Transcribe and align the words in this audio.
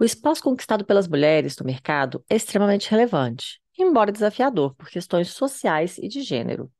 O 0.00 0.04
espaço 0.04 0.44
conquistado 0.44 0.84
pelas 0.84 1.08
mulheres 1.08 1.56
no 1.58 1.66
mercado 1.66 2.24
é 2.30 2.36
extremamente 2.36 2.88
relevante, 2.88 3.60
embora 3.76 4.12
desafiador 4.12 4.72
por 4.76 4.88
questões 4.88 5.30
sociais 5.30 5.98
e 5.98 6.06
de 6.06 6.22
gênero. 6.22 6.70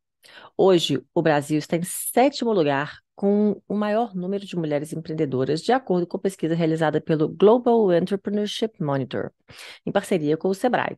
Hoje, 0.56 1.02
o 1.12 1.20
Brasil 1.20 1.58
está 1.58 1.76
em 1.76 1.82
sétimo 1.82 2.52
lugar, 2.52 3.00
com 3.16 3.60
o 3.66 3.74
maior 3.74 4.14
número 4.14 4.46
de 4.46 4.54
mulheres 4.54 4.92
empreendedoras, 4.92 5.62
de 5.62 5.72
acordo 5.72 6.06
com 6.06 6.16
pesquisa 6.16 6.54
realizada 6.54 7.00
pelo 7.00 7.28
Global 7.28 7.92
Entrepreneurship 7.92 8.80
Monitor, 8.80 9.32
em 9.84 9.90
parceria 9.90 10.36
com 10.36 10.48
o 10.48 10.54
Sebrae, 10.54 10.96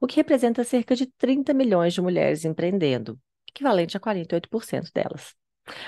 o 0.00 0.06
que 0.08 0.16
representa 0.16 0.64
cerca 0.64 0.96
de 0.96 1.06
30 1.06 1.54
milhões 1.54 1.94
de 1.94 2.00
mulheres 2.00 2.44
empreendendo, 2.44 3.20
equivalente 3.48 3.96
a 3.96 4.00
48% 4.00 4.90
delas. 4.92 5.32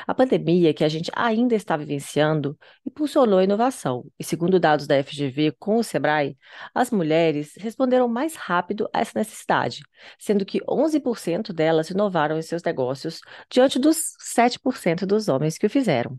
A 0.06 0.14
pandemia 0.14 0.74
que 0.74 0.82
a 0.82 0.88
gente 0.88 1.10
ainda 1.14 1.54
está 1.54 1.76
vivenciando 1.76 2.58
impulsionou 2.84 3.38
a 3.38 3.44
inovação, 3.44 4.04
e 4.18 4.24
segundo 4.24 4.58
dados 4.58 4.86
da 4.86 5.02
FGV 5.02 5.52
com 5.58 5.76
o 5.76 5.84
Sebrae, 5.84 6.36
as 6.74 6.90
mulheres 6.90 7.54
responderam 7.56 8.08
mais 8.08 8.34
rápido 8.34 8.88
a 8.92 9.00
essa 9.00 9.18
necessidade, 9.18 9.82
sendo 10.18 10.44
que 10.44 10.60
11% 10.64 11.52
delas 11.52 11.90
inovaram 11.90 12.38
em 12.38 12.42
seus 12.42 12.62
negócios, 12.62 13.20
diante 13.50 13.78
dos 13.78 14.14
7% 14.20 15.06
dos 15.06 15.28
homens 15.28 15.56
que 15.56 15.66
o 15.66 15.70
fizeram. 15.70 16.18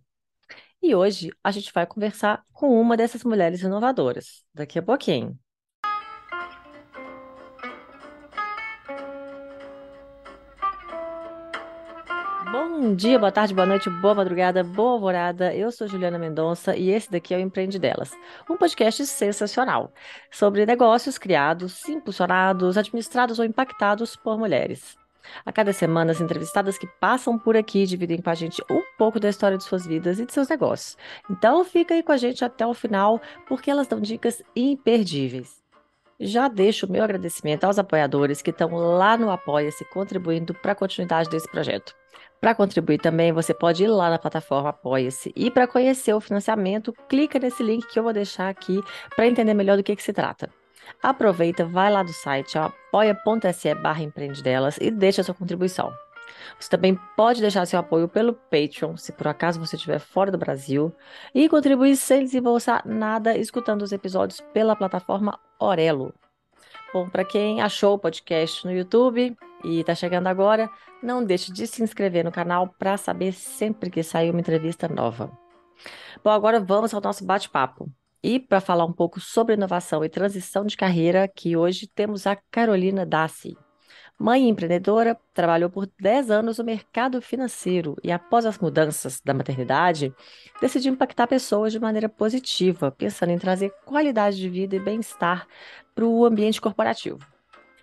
E 0.81 0.95
hoje 0.95 1.29
a 1.43 1.51
gente 1.51 1.73
vai 1.73 1.85
conversar 1.85 2.43
com 2.53 2.79
uma 2.79 2.95
dessas 2.95 3.23
mulheres 3.23 3.61
inovadoras, 3.61 4.43
daqui 4.53 4.79
a 4.79 4.83
pouquinho. 4.83 5.37
Bom 12.81 12.95
dia, 12.95 13.19
boa 13.19 13.29
tarde, 13.29 13.53
boa 13.53 13.65
noite, 13.67 13.89
boa 13.89 14.15
madrugada, 14.15 14.63
boa 14.63 14.93
alvorada. 14.93 15.53
Eu 15.53 15.69
sou 15.69 15.85
Juliana 15.85 16.17
Mendonça 16.17 16.77
e 16.77 16.89
esse 16.89 17.11
daqui 17.11 17.33
é 17.33 17.37
o 17.37 17.41
Empreende 17.41 17.77
Delas, 17.77 18.09
um 18.49 18.55
podcast 18.55 19.05
sensacional 19.05 19.91
sobre 20.31 20.65
negócios 20.65 21.17
criados, 21.17 21.85
impulsionados, 21.89 22.77
administrados 22.77 23.37
ou 23.37 23.43
impactados 23.43 24.15
por 24.15 24.39
mulheres. 24.39 24.95
A 25.45 25.51
cada 25.51 25.73
semana, 25.73 26.13
as 26.13 26.21
entrevistadas 26.21 26.77
que 26.77 26.87
passam 27.01 27.37
por 27.37 27.57
aqui 27.57 27.85
dividem 27.85 28.21
com 28.21 28.29
a 28.29 28.33
gente 28.33 28.63
um 28.71 28.81
pouco 28.97 29.19
da 29.19 29.27
história 29.27 29.57
de 29.57 29.65
suas 29.65 29.85
vidas 29.85 30.17
e 30.17 30.25
de 30.25 30.31
seus 30.31 30.47
negócios. 30.47 30.95
Então, 31.29 31.65
fica 31.65 31.93
aí 31.93 32.01
com 32.01 32.13
a 32.13 32.17
gente 32.17 32.45
até 32.45 32.65
o 32.65 32.73
final, 32.73 33.19
porque 33.45 33.69
elas 33.69 33.87
dão 33.89 33.99
dicas 33.99 34.41
imperdíveis. 34.55 35.61
Já 36.17 36.47
deixo 36.47 36.85
o 36.85 36.89
meu 36.89 37.03
agradecimento 37.03 37.65
aos 37.65 37.77
apoiadores 37.77 38.41
que 38.41 38.51
estão 38.51 38.73
lá 38.73 39.17
no 39.17 39.29
Apoia-se 39.29 39.83
contribuindo 39.83 40.53
para 40.53 40.71
a 40.71 40.75
continuidade 40.75 41.29
desse 41.29 41.51
projeto. 41.51 41.93
Para 42.39 42.55
contribuir 42.55 42.99
também, 42.99 43.33
você 43.33 43.53
pode 43.53 43.83
ir 43.83 43.87
lá 43.87 44.09
na 44.09 44.17
plataforma 44.17 44.69
Apoia-se. 44.69 45.33
E 45.35 45.51
para 45.51 45.67
conhecer 45.67 46.13
o 46.13 46.21
financiamento, 46.21 46.93
clica 47.09 47.37
nesse 47.37 47.61
link 47.61 47.85
que 47.87 47.99
eu 47.99 48.03
vou 48.03 48.13
deixar 48.13 48.47
aqui 48.47 48.81
para 49.15 49.27
entender 49.27 49.53
melhor 49.53 49.75
do 49.75 49.83
que, 49.83 49.95
que 49.95 50.03
se 50.03 50.13
trata. 50.13 50.49
Aproveita, 51.03 51.65
vai 51.65 51.91
lá 51.91 52.01
do 52.01 52.13
site 52.13 52.57
apoia.se 52.57 53.75
barra 53.75 54.03
empreendedelas 54.03 54.77
e 54.79 54.89
deixa 54.89 55.21
sua 55.21 55.35
contribuição. 55.35 55.91
Você 56.59 56.69
também 56.69 56.97
pode 57.15 57.41
deixar 57.41 57.65
seu 57.65 57.79
apoio 57.79 58.07
pelo 58.07 58.33
Patreon, 58.33 58.95
se 58.95 59.11
por 59.11 59.27
acaso 59.27 59.59
você 59.59 59.75
estiver 59.75 59.99
fora 59.99 60.31
do 60.31 60.37
Brasil, 60.37 60.93
e 61.33 61.49
contribuir 61.49 61.95
sem 61.95 62.23
desembolsar 62.23 62.83
nada 62.85 63.37
escutando 63.37 63.81
os 63.81 63.91
episódios 63.91 64.41
pela 64.53 64.75
plataforma 64.75 65.39
Orelo. 65.59 66.13
Bom, 66.93 67.09
para 67.09 67.23
quem 67.23 67.61
achou 67.61 67.95
o 67.95 67.99
podcast 67.99 68.65
no 68.65 68.73
YouTube, 68.73 69.35
e 69.63 69.79
está 69.79 69.93
chegando 69.95 70.27
agora, 70.27 70.69
não 71.01 71.23
deixe 71.23 71.51
de 71.51 71.67
se 71.67 71.83
inscrever 71.83 72.23
no 72.23 72.31
canal 72.31 72.67
para 72.79 72.97
saber 72.97 73.33
sempre 73.33 73.89
que 73.89 74.03
sair 74.03 74.29
uma 74.31 74.39
entrevista 74.39 74.87
nova. 74.87 75.31
Bom, 76.23 76.29
agora 76.29 76.59
vamos 76.59 76.93
ao 76.93 77.01
nosso 77.01 77.25
bate-papo. 77.25 77.89
E 78.21 78.39
para 78.39 78.59
falar 78.59 78.85
um 78.85 78.91
pouco 78.91 79.19
sobre 79.19 79.55
inovação 79.55 80.03
e 80.03 80.09
transição 80.09 80.65
de 80.65 80.75
carreira, 80.75 81.27
que 81.27 81.55
hoje 81.55 81.87
temos 81.87 82.27
a 82.27 82.35
Carolina 82.35 83.05
Dassi. 83.05 83.57
Mãe 84.21 84.49
empreendedora, 84.49 85.17
trabalhou 85.33 85.69
por 85.69 85.89
10 85.97 86.29
anos 86.29 86.57
no 86.57 86.65
mercado 86.65 87.21
financeiro 87.21 87.95
e, 88.03 88.11
após 88.11 88.45
as 88.45 88.57
mudanças 88.57 89.21
da 89.21 89.33
maternidade, 89.33 90.13
decidiu 90.59 90.91
impactar 90.91 91.25
pessoas 91.25 91.71
de 91.71 91.79
maneira 91.79 92.09
positiva, 92.09 92.91
pensando 92.91 93.31
em 93.31 93.39
trazer 93.39 93.73
qualidade 93.85 94.35
de 94.35 94.49
vida 94.49 94.75
e 94.75 94.79
bem-estar 94.79 95.47
para 95.95 96.05
o 96.05 96.25
ambiente 96.25 96.59
corporativo. 96.59 97.19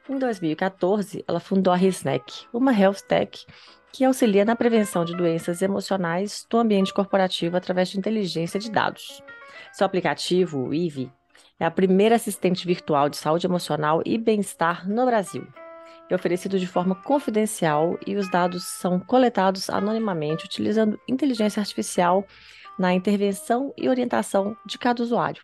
Em 0.08 0.18
2014, 0.18 1.24
ela 1.26 1.40
fundou 1.40 1.72
a 1.72 1.76
Risnec, 1.76 2.46
uma 2.52 2.72
health 2.72 3.00
tech 3.08 3.44
que 3.92 4.04
auxilia 4.04 4.44
na 4.44 4.54
prevenção 4.54 5.04
de 5.04 5.16
doenças 5.16 5.62
emocionais 5.62 6.46
do 6.48 6.58
ambiente 6.58 6.94
corporativo 6.94 7.56
através 7.56 7.88
de 7.88 7.98
inteligência 7.98 8.60
de 8.60 8.70
dados. 8.70 9.20
Seu 9.72 9.84
aplicativo, 9.84 10.68
o 10.68 10.72
IVI, 10.72 11.10
é 11.58 11.64
a 11.64 11.70
primeira 11.72 12.14
assistente 12.14 12.64
virtual 12.66 13.08
de 13.08 13.16
saúde 13.16 13.48
emocional 13.48 14.00
e 14.06 14.16
bem-estar 14.16 14.88
no 14.88 15.04
Brasil. 15.06 15.44
É 16.08 16.14
oferecido 16.14 16.56
de 16.56 16.68
forma 16.68 16.94
confidencial 16.94 17.98
e 18.06 18.14
os 18.14 18.30
dados 18.30 18.64
são 18.64 19.00
coletados 19.00 19.68
anonimamente 19.68 20.44
utilizando 20.44 21.00
inteligência 21.08 21.58
artificial 21.58 22.24
na 22.78 22.94
intervenção 22.94 23.74
e 23.76 23.88
orientação 23.88 24.56
de 24.64 24.78
cada 24.78 25.02
usuário. 25.02 25.42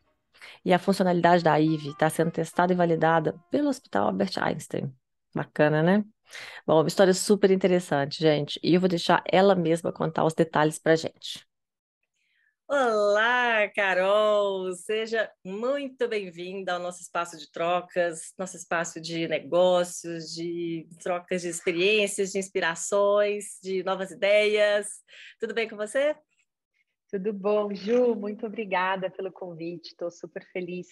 E 0.65 0.73
a 0.73 0.79
funcionalidade 0.79 1.43
da 1.43 1.59
IV 1.61 1.91
está 1.91 2.09
sendo 2.11 2.31
testada 2.31 2.73
e 2.73 2.77
validada 2.77 3.39
pelo 3.51 3.69
Hospital 3.69 4.09
Albert 4.09 4.33
Einstein. 4.39 4.93
Bacana, 5.35 5.83
né? 5.83 6.05
Bom, 6.67 6.81
uma 6.81 6.89
história 6.89 7.15
super 7.15 7.51
interessante, 7.51 8.21
gente. 8.21 8.61
E 8.63 8.75
eu 8.75 8.81
vou 8.81 8.89
deixar 8.89 9.23
ela 9.31 9.55
mesma 9.55 9.93
contar 9.93 10.25
os 10.25 10.35
detalhes 10.35 10.79
para 10.79 10.97
gente. 10.97 11.47
Olá, 12.69 13.69
Carol! 13.75 14.73
Seja 14.73 15.31
muito 15.45 16.09
bem-vinda 16.09 16.73
ao 16.73 16.79
nosso 16.79 17.03
espaço 17.03 17.37
de 17.37 17.51
trocas, 17.51 18.33
nosso 18.39 18.57
espaço 18.57 18.99
de 18.99 19.29
negócios, 19.29 20.33
de 20.33 20.89
trocas 21.03 21.43
de 21.43 21.49
experiências, 21.49 22.33
de 22.33 22.39
inspirações, 22.39 23.59
de 23.63 23.83
novas 23.83 24.11
ideias. 24.11 24.89
Tudo 25.39 25.53
bem 25.53 25.69
com 25.69 25.77
você? 25.77 26.17
Tudo 27.13 27.31
bom, 27.31 27.75
Ju? 27.75 28.15
Muito 28.15 28.47
obrigada 28.47 29.11
pelo 29.11 29.31
convite. 29.31 29.89
Estou 29.89 30.11
super 30.11 30.43
feliz 30.51 30.89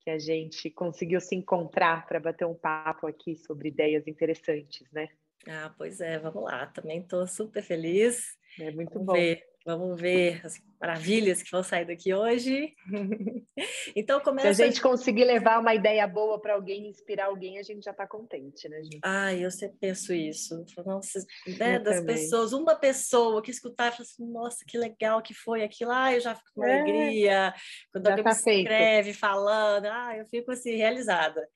que 0.00 0.10
a 0.10 0.18
gente 0.18 0.68
conseguiu 0.68 1.20
se 1.20 1.36
encontrar 1.36 2.04
para 2.04 2.18
bater 2.18 2.44
um 2.44 2.54
papo 2.54 3.06
aqui 3.06 3.36
sobre 3.36 3.68
ideias 3.68 4.08
interessantes, 4.08 4.90
né? 4.90 5.08
Ah, 5.46 5.72
pois 5.78 6.00
é, 6.00 6.18
vamos 6.18 6.42
lá. 6.42 6.66
Também 6.66 6.98
estou 6.98 7.24
super 7.28 7.62
feliz. 7.62 8.36
É 8.58 8.72
muito 8.72 8.94
vamos 8.94 9.06
bom. 9.06 9.12
Ver 9.12 9.51
Vamos 9.64 10.00
ver 10.00 10.40
as 10.44 10.60
maravilhas 10.80 11.42
que 11.42 11.50
vão 11.50 11.62
sair 11.62 11.84
daqui 11.84 12.12
hoje. 12.12 12.74
então 13.94 14.20
começa. 14.20 14.54
Se 14.54 14.62
a 14.62 14.66
gente 14.66 14.80
conseguir 14.80 15.24
levar 15.24 15.60
uma 15.60 15.74
ideia 15.74 16.06
boa 16.06 16.40
para 16.40 16.54
alguém, 16.54 16.88
inspirar 16.88 17.26
alguém, 17.26 17.58
a 17.58 17.62
gente 17.62 17.84
já 17.84 17.92
está 17.92 18.06
contente, 18.06 18.68
né, 18.68 18.82
gente? 18.82 19.00
Ah, 19.02 19.32
eu 19.32 19.50
sempre 19.50 19.76
penso 19.80 20.12
isso. 20.12 20.64
Nossa, 20.84 21.24
né, 21.58 21.78
das 21.78 22.00
também. 22.00 22.16
pessoas, 22.16 22.52
uma 22.52 22.74
pessoa 22.74 23.40
que 23.40 23.50
escutar 23.50 23.88
e 23.88 23.92
falar 23.92 24.02
assim, 24.02 24.26
nossa, 24.26 24.64
que 24.66 24.76
legal 24.76 25.22
que 25.22 25.34
foi 25.34 25.62
aquilo. 25.62 25.92
Ah, 25.92 26.12
eu 26.12 26.20
já 26.20 26.34
fico 26.34 26.50
com 26.54 26.64
é. 26.64 26.80
alegria. 26.80 27.54
Quando 27.92 28.08
alguém 28.08 28.24
tá 28.24 28.30
me 28.30 28.36
escreve 28.36 29.12
falando, 29.12 29.86
ah, 29.86 30.16
eu 30.16 30.26
fico 30.26 30.50
assim, 30.50 30.74
realizada. 30.74 31.48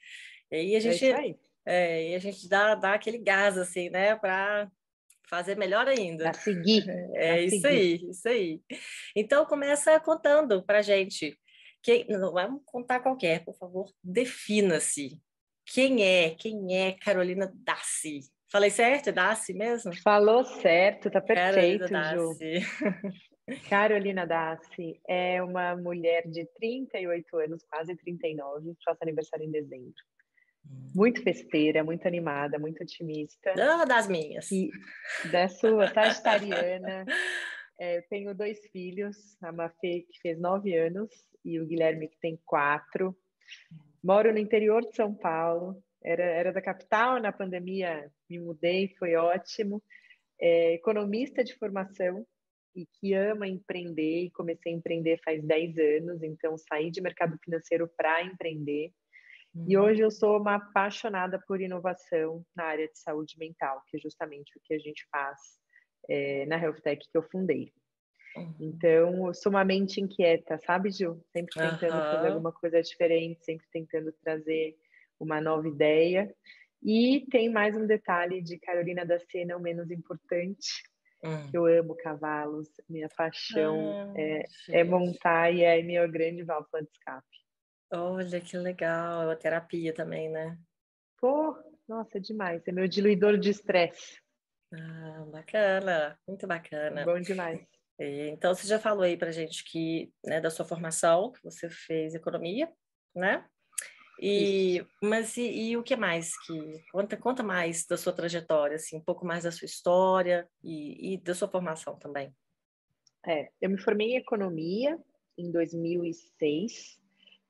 E 0.50 0.56
aí 0.56 0.74
a 0.74 0.78
é 0.78 0.80
gente. 0.80 1.04
É 1.06 1.46
é, 1.68 2.10
e 2.10 2.14
a 2.14 2.18
gente 2.20 2.48
dá, 2.48 2.76
dá 2.76 2.94
aquele 2.94 3.18
gás, 3.18 3.58
assim, 3.58 3.90
né, 3.90 4.14
para 4.14 4.70
fazer 5.28 5.56
melhor 5.56 5.86
ainda. 5.88 6.30
A 6.30 6.34
seguir. 6.34 6.84
É 7.14 7.42
isso 7.42 7.60
seguir. 7.60 7.66
aí, 7.68 8.10
isso 8.10 8.28
aí. 8.28 8.60
Então 9.14 9.44
começa 9.46 9.98
contando 10.00 10.62
para 10.64 10.82
gente. 10.82 11.38
Quem, 11.82 12.06
não 12.08 12.32
vamos 12.32 12.62
contar 12.64 13.00
qualquer, 13.00 13.44
por 13.44 13.56
favor, 13.56 13.90
defina-se. 14.02 15.20
Quem 15.64 16.04
é? 16.04 16.30
Quem 16.30 16.76
é 16.76 16.92
Carolina 16.92 17.52
Dassi? 17.54 18.20
Falei 18.50 18.70
certo? 18.70 19.08
É 19.08 19.12
Dassi 19.12 19.52
mesmo? 19.52 19.94
Falou 20.02 20.44
certo, 20.44 21.10
tá 21.10 21.20
perfeito, 21.20 21.88
Carolina 21.88 22.14
Ju. 22.14 22.36
Carolina 23.70 24.26
Dassi 24.26 25.00
é 25.08 25.42
uma 25.42 25.76
mulher 25.76 26.28
de 26.28 26.44
38 26.56 27.38
anos, 27.38 27.64
quase 27.68 27.94
39, 27.96 28.74
faço 28.84 28.98
aniversário 29.02 29.46
em 29.46 29.50
dezembro 29.50 29.94
muito 30.94 31.22
festeira, 31.22 31.84
muito 31.84 32.06
animada, 32.06 32.58
muito 32.58 32.82
otimista. 32.82 33.52
Ah, 33.58 33.84
das 33.84 34.08
minhas. 34.08 34.50
E 34.50 34.70
da 35.30 35.48
sua, 35.48 35.88
sagitariana. 35.88 37.04
É, 37.78 38.00
tenho 38.08 38.34
dois 38.34 38.58
filhos, 38.72 39.36
a 39.42 39.52
Mafê, 39.52 40.06
que 40.10 40.18
fez 40.22 40.40
nove 40.40 40.74
anos, 40.74 41.10
e 41.44 41.60
o 41.60 41.66
Guilherme, 41.66 42.08
que 42.08 42.18
tem 42.18 42.40
quatro. 42.46 43.14
Moro 44.02 44.32
no 44.32 44.38
interior 44.38 44.80
de 44.80 44.96
São 44.96 45.14
Paulo, 45.14 45.76
era, 46.02 46.24
era 46.24 46.52
da 46.54 46.62
capital, 46.62 47.20
na 47.20 47.32
pandemia 47.32 48.10
me 48.30 48.38
mudei, 48.38 48.94
foi 48.98 49.14
ótimo. 49.16 49.82
É, 50.40 50.72
economista 50.72 51.44
de 51.44 51.54
formação 51.54 52.26
e 52.74 52.86
que 52.86 53.14
ama 53.14 53.48
empreender, 53.48 54.24
e 54.24 54.30
comecei 54.30 54.72
a 54.72 54.76
empreender 54.76 55.20
faz 55.24 55.42
dez 55.42 55.76
anos, 55.78 56.22
então 56.22 56.56
saí 56.56 56.90
de 56.90 57.00
mercado 57.00 57.38
financeiro 57.44 57.90
para 57.96 58.22
empreender. 58.22 58.92
E 59.66 59.76
uhum. 59.76 59.84
hoje 59.84 60.00
eu 60.00 60.10
sou 60.10 60.38
uma 60.38 60.56
apaixonada 60.56 61.40
por 61.46 61.60
inovação 61.60 62.44
na 62.54 62.64
área 62.64 62.88
de 62.88 62.98
saúde 62.98 63.38
mental, 63.38 63.82
que 63.88 63.96
é 63.96 64.00
justamente 64.00 64.56
o 64.56 64.60
que 64.62 64.74
a 64.74 64.78
gente 64.78 65.06
faz 65.10 65.38
é, 66.08 66.44
na 66.46 66.60
Health 66.60 66.80
Tech 66.82 67.00
que 67.00 67.16
eu 67.16 67.22
fundei. 67.22 67.72
Uhum. 68.36 68.54
Então, 68.60 69.26
eu 69.28 69.34
sou 69.34 69.50
uma 69.50 69.64
mente 69.64 70.00
inquieta, 70.00 70.58
sabe, 70.58 70.90
Gil? 70.90 71.24
Sempre 71.32 71.54
tentando 71.54 71.94
uhum. 71.94 72.12
fazer 72.12 72.28
alguma 72.28 72.52
coisa 72.52 72.82
diferente, 72.82 73.44
sempre 73.44 73.66
tentando 73.72 74.12
trazer 74.22 74.76
uma 75.18 75.40
nova 75.40 75.66
ideia. 75.66 76.34
E 76.82 77.26
tem 77.30 77.48
mais 77.50 77.76
um 77.76 77.86
detalhe 77.86 78.42
de 78.42 78.58
Carolina 78.58 79.04
da 79.04 79.18
Sena, 79.18 79.54
não 79.54 79.60
menos 79.60 79.90
importante, 79.90 80.68
uhum. 81.24 81.50
que 81.50 81.56
eu 81.56 81.64
amo 81.64 81.96
cavalos, 81.96 82.68
minha 82.88 83.08
paixão 83.16 84.10
ah, 84.10 84.14
é, 84.16 84.44
é, 84.70 84.84
montar 84.84 85.50
e 85.50 85.62
é 85.62 85.82
minha 85.82 86.06
grande 86.06 86.42
válvula 86.42 86.82
de 86.82 86.90
escape. 86.90 87.45
Olha 87.90 88.40
que 88.40 88.56
legal, 88.56 89.22
é 89.22 89.26
uma 89.26 89.36
terapia 89.36 89.94
também, 89.94 90.28
né? 90.28 90.58
Pô, 91.18 91.56
nossa, 91.88 92.20
demais, 92.20 92.66
é 92.66 92.72
meu 92.72 92.88
diluidor 92.88 93.38
de 93.38 93.50
estresse. 93.50 94.20
Ah, 94.72 95.24
bacana, 95.30 96.18
muito 96.26 96.46
bacana. 96.46 97.04
Bom 97.04 97.20
demais. 97.20 97.64
Então, 97.98 98.54
você 98.54 98.66
já 98.66 98.78
falou 98.78 99.04
aí 99.04 99.16
para 99.16 99.30
gente 99.30 99.64
que, 99.64 100.12
né, 100.24 100.40
da 100.40 100.50
sua 100.50 100.66
formação, 100.66 101.32
que 101.32 101.42
você 101.42 101.70
fez 101.70 102.14
economia, 102.14 102.70
né? 103.14 103.46
E, 104.20 104.84
mas 105.02 105.36
e, 105.36 105.42
e, 105.42 105.76
o 105.76 105.82
que 105.82 105.94
mais 105.94 106.36
que 106.46 106.84
conta 106.90 107.16
conta 107.16 107.42
mais 107.42 107.86
da 107.86 107.96
sua 107.96 108.12
trajetória, 108.12 108.76
assim, 108.76 108.96
um 108.96 109.04
pouco 109.04 109.26
mais 109.26 109.44
da 109.44 109.52
sua 109.52 109.66
história 109.66 110.48
e, 110.62 111.14
e 111.14 111.18
da 111.18 111.34
sua 111.34 111.48
formação 111.48 111.98
também. 111.98 112.34
É, 113.26 113.50
eu 113.60 113.68
me 113.68 113.78
formei 113.78 114.12
em 114.12 114.16
economia 114.16 114.98
em 115.36 115.50
2006 115.50 116.98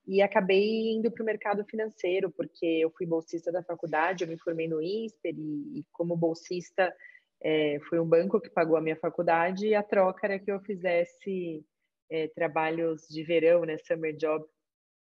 e 0.07 0.21
acabei 0.21 0.93
indo 0.93 1.11
para 1.11 1.21
o 1.21 1.25
mercado 1.25 1.65
financeiro 1.65 2.31
porque 2.31 2.65
eu 2.65 2.89
fui 2.91 3.05
bolsista 3.05 3.51
da 3.51 3.61
faculdade, 3.61 4.23
eu 4.23 4.27
me 4.27 4.39
formei 4.39 4.67
no 4.67 4.81
INSPER 4.81 5.35
e, 5.37 5.79
e 5.79 5.85
como 5.91 6.15
bolsista 6.15 6.93
é, 7.41 7.79
foi 7.89 7.99
um 7.99 8.07
banco 8.07 8.39
que 8.39 8.49
pagou 8.49 8.77
a 8.77 8.81
minha 8.81 8.95
faculdade 8.95 9.67
e 9.67 9.75
a 9.75 9.83
troca 9.83 10.25
era 10.25 10.39
que 10.39 10.51
eu 10.51 10.59
fizesse 10.61 11.63
é, 12.09 12.27
trabalhos 12.29 13.01
de 13.09 13.23
verão, 13.23 13.65
né, 13.65 13.77
summer 13.77 14.15
job 14.15 14.45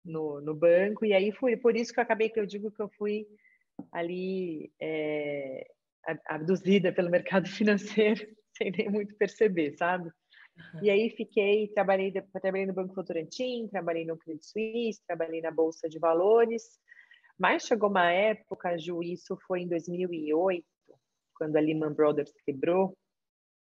no, 0.04 0.40
no 0.40 0.54
banco, 0.54 1.04
e 1.04 1.12
aí 1.12 1.32
fui, 1.32 1.56
por 1.56 1.76
isso 1.76 1.92
que 1.92 1.98
eu 1.98 2.02
acabei 2.02 2.28
que 2.28 2.40
eu 2.40 2.46
digo 2.46 2.70
que 2.70 2.80
eu 2.80 2.88
fui 2.90 3.26
ali 3.92 4.72
é, 4.80 5.66
abduzida 6.26 6.92
pelo 6.92 7.10
mercado 7.10 7.48
financeiro, 7.48 8.26
sem 8.56 8.70
nem 8.70 8.90
muito 8.90 9.14
perceber, 9.16 9.76
sabe? 9.76 10.10
Uhum. 10.56 10.82
E 10.82 10.90
aí 10.90 11.10
fiquei, 11.10 11.68
trabalhei, 11.68 12.12
trabalhei 12.12 12.66
no 12.66 12.72
Banco 12.72 12.94
Votorantim, 12.94 13.68
trabalhei 13.68 14.04
no 14.04 14.16
Credit 14.16 14.46
Suisse, 14.46 15.04
trabalhei 15.06 15.40
na 15.40 15.50
Bolsa 15.50 15.88
de 15.88 15.98
Valores, 15.98 16.78
mas 17.38 17.64
chegou 17.64 17.90
uma 17.90 18.10
época, 18.10 18.78
Ju, 18.78 19.02
isso 19.02 19.36
foi 19.46 19.62
em 19.62 19.68
2008, 19.68 20.64
quando 21.36 21.56
a 21.56 21.60
Lehman 21.60 21.92
Brothers 21.92 22.32
quebrou, 22.44 22.96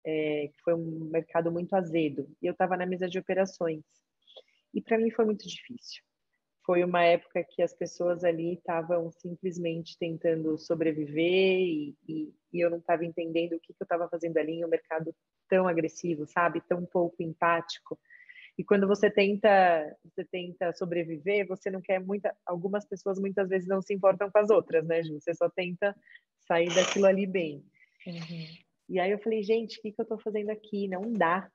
é, 0.05 0.51
foi 0.63 0.75
um 0.75 1.09
mercado 1.11 1.51
muito 1.51 1.75
azedo, 1.75 2.29
e 2.41 2.47
eu 2.47 2.53
estava 2.53 2.77
na 2.77 2.87
mesa 2.87 3.09
de 3.09 3.19
operações. 3.19 3.83
E 4.73 4.81
para 4.81 4.99
mim 4.99 5.11
foi 5.11 5.25
muito 5.25 5.49
difícil 5.49 6.07
foi 6.67 6.83
uma 6.83 7.05
época 7.05 7.45
que 7.45 7.63
as 7.63 7.73
pessoas 7.73 8.25
ali 8.25 8.55
estavam 8.55 9.13
simplesmente 9.13 9.97
tentando 9.97 10.59
sobreviver 10.59 11.61
e, 11.61 11.97
e, 12.09 12.35
e 12.53 12.61
eu 12.61 12.69
não 12.69 12.79
estava 12.79 13.05
entendendo 13.05 13.53
o 13.53 13.61
que, 13.61 13.73
que 13.73 13.81
eu 13.81 13.85
estava 13.85 14.09
fazendo 14.09 14.37
ali 14.37 14.55
em 14.55 14.65
um 14.65 14.69
mercado 14.69 15.15
tão 15.49 15.69
agressivo, 15.69 16.27
sabe? 16.27 16.61
Tão 16.69 16.85
pouco 16.85 17.23
empático. 17.23 17.99
E 18.59 18.65
quando 18.65 18.87
você 18.87 19.11
tenta, 19.11 19.97
você 20.05 20.25
tenta 20.25 20.73
sobreviver, 20.73 21.47
você 21.47 21.71
não 21.71 21.81
quer 21.81 22.01
muita. 22.01 22.35
Algumas 22.47 22.87
pessoas 22.87 23.19
muitas 23.19 23.49
vezes 23.49 23.69
não 23.69 23.83
se 23.83 23.93
importam 23.93 24.31
com 24.31 24.39
as 24.39 24.51
outras, 24.51 24.87
né, 24.87 25.03
Ju? 25.03 25.21
Você 25.21 25.35
só 25.35 25.49
tenta 25.51 25.95
sair 26.47 26.75
daquilo 26.75 27.07
ali 27.07 27.27
bem. 27.27 27.65
Uhum. 28.07 28.47
E 28.89 29.01
aí 29.01 29.11
eu 29.11 29.19
falei, 29.19 29.43
gente, 29.43 29.79
o 29.79 29.83
que, 29.83 29.93
que 29.93 30.01
eu 30.01 30.05
estou 30.05 30.19
fazendo 30.19 30.51
aqui? 30.51 30.89
Não 30.89 31.13
dá 31.13 31.51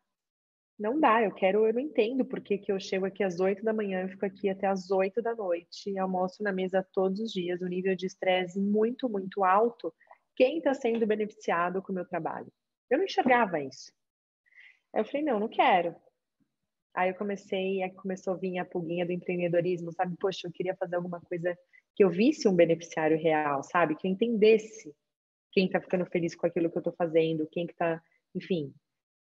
não 0.82 1.00
dá, 1.00 1.22
eu 1.22 1.32
quero, 1.32 1.68
eu 1.68 1.74
não 1.74 1.80
entendo 1.80 2.26
por 2.26 2.42
que, 2.42 2.58
que 2.58 2.72
eu 2.72 2.80
chego 2.80 3.06
aqui 3.06 3.24
às 3.24 3.40
oito 3.40 3.64
da 3.64 3.72
manhã, 3.72 4.02
eu 4.02 4.10
fico 4.10 4.26
aqui 4.26 4.50
até 4.50 4.66
às 4.66 4.90
oito 4.90 5.22
da 5.22 5.36
noite, 5.36 5.96
almoço 5.98 6.42
na 6.42 6.52
mesa 6.52 6.86
todos 6.92 7.20
os 7.20 7.32
dias, 7.32 7.62
um 7.62 7.68
nível 7.68 7.96
de 7.96 8.08
estresse 8.08 8.60
muito, 8.60 9.08
muito 9.08 9.44
alto. 9.44 9.94
Quem 10.36 10.58
está 10.58 10.74
sendo 10.74 11.06
beneficiado 11.06 11.84
com 11.84 11.92
o 11.92 11.96
meu 11.96 12.06
trabalho? 12.06 12.52
Eu 12.92 12.98
não 12.98 13.06
enxergava 13.06 13.60
isso. 13.60 13.92
Aí 14.94 15.02
eu 15.02 15.06
falei, 15.06 15.24
não, 15.24 15.40
não 15.40 15.48
quero. 15.48 15.96
Aí 16.94 17.10
eu 17.10 17.16
comecei, 17.16 17.82
aí 17.82 17.90
começou 17.92 18.34
a 18.34 18.38
vir 18.38 18.60
a 18.60 18.66
pulguinha 18.66 19.06
do 19.06 19.14
empreendedorismo, 19.14 19.94
sabe? 19.94 20.18
Poxa, 20.20 20.48
eu 20.48 20.52
queria 20.52 20.76
fazer 20.76 20.98
alguma 20.98 21.22
coisa 21.22 21.58
que 21.96 22.04
eu 22.04 22.10
visse 22.10 22.48
um 22.48 22.56
beneficiário 22.56 23.18
real, 23.18 23.64
sabe? 23.64 23.96
Que 23.96 24.08
eu 24.08 24.12
entendesse 24.12 24.94
quem 25.54 25.68
está 25.68 25.80
ficando 25.80 26.06
feliz 26.06 26.36
com 26.36 26.46
aquilo 26.46 26.70
que 26.70 26.78
eu 26.78 26.82
estou 26.82 26.94
fazendo, 26.94 27.48
quem 27.50 27.66
que 27.66 27.74
está, 27.74 28.02
enfim, 28.36 28.74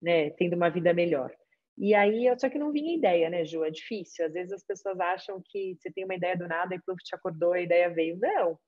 né, 0.02 0.30
tendo 0.30 0.56
uma 0.56 0.68
vida 0.68 0.92
melhor. 0.92 1.32
E 1.78 1.94
aí, 1.94 2.26
eu 2.26 2.38
só 2.38 2.50
que 2.50 2.58
não 2.58 2.72
vinha 2.72 2.96
ideia, 2.96 3.30
né, 3.30 3.44
Ju? 3.44 3.64
É 3.64 3.70
difícil. 3.70 4.26
Às 4.26 4.32
vezes 4.32 4.52
as 4.52 4.64
pessoas 4.64 4.98
acham 5.00 5.40
que 5.44 5.76
você 5.76 5.90
tem 5.90 6.04
uma 6.04 6.14
ideia 6.14 6.36
do 6.36 6.46
nada 6.48 6.74
e 6.74 6.78
o 6.78 6.96
te 6.96 7.14
acordou, 7.14 7.52
a 7.52 7.60
ideia 7.60 7.88
veio. 7.88 8.18
Não. 8.18 8.58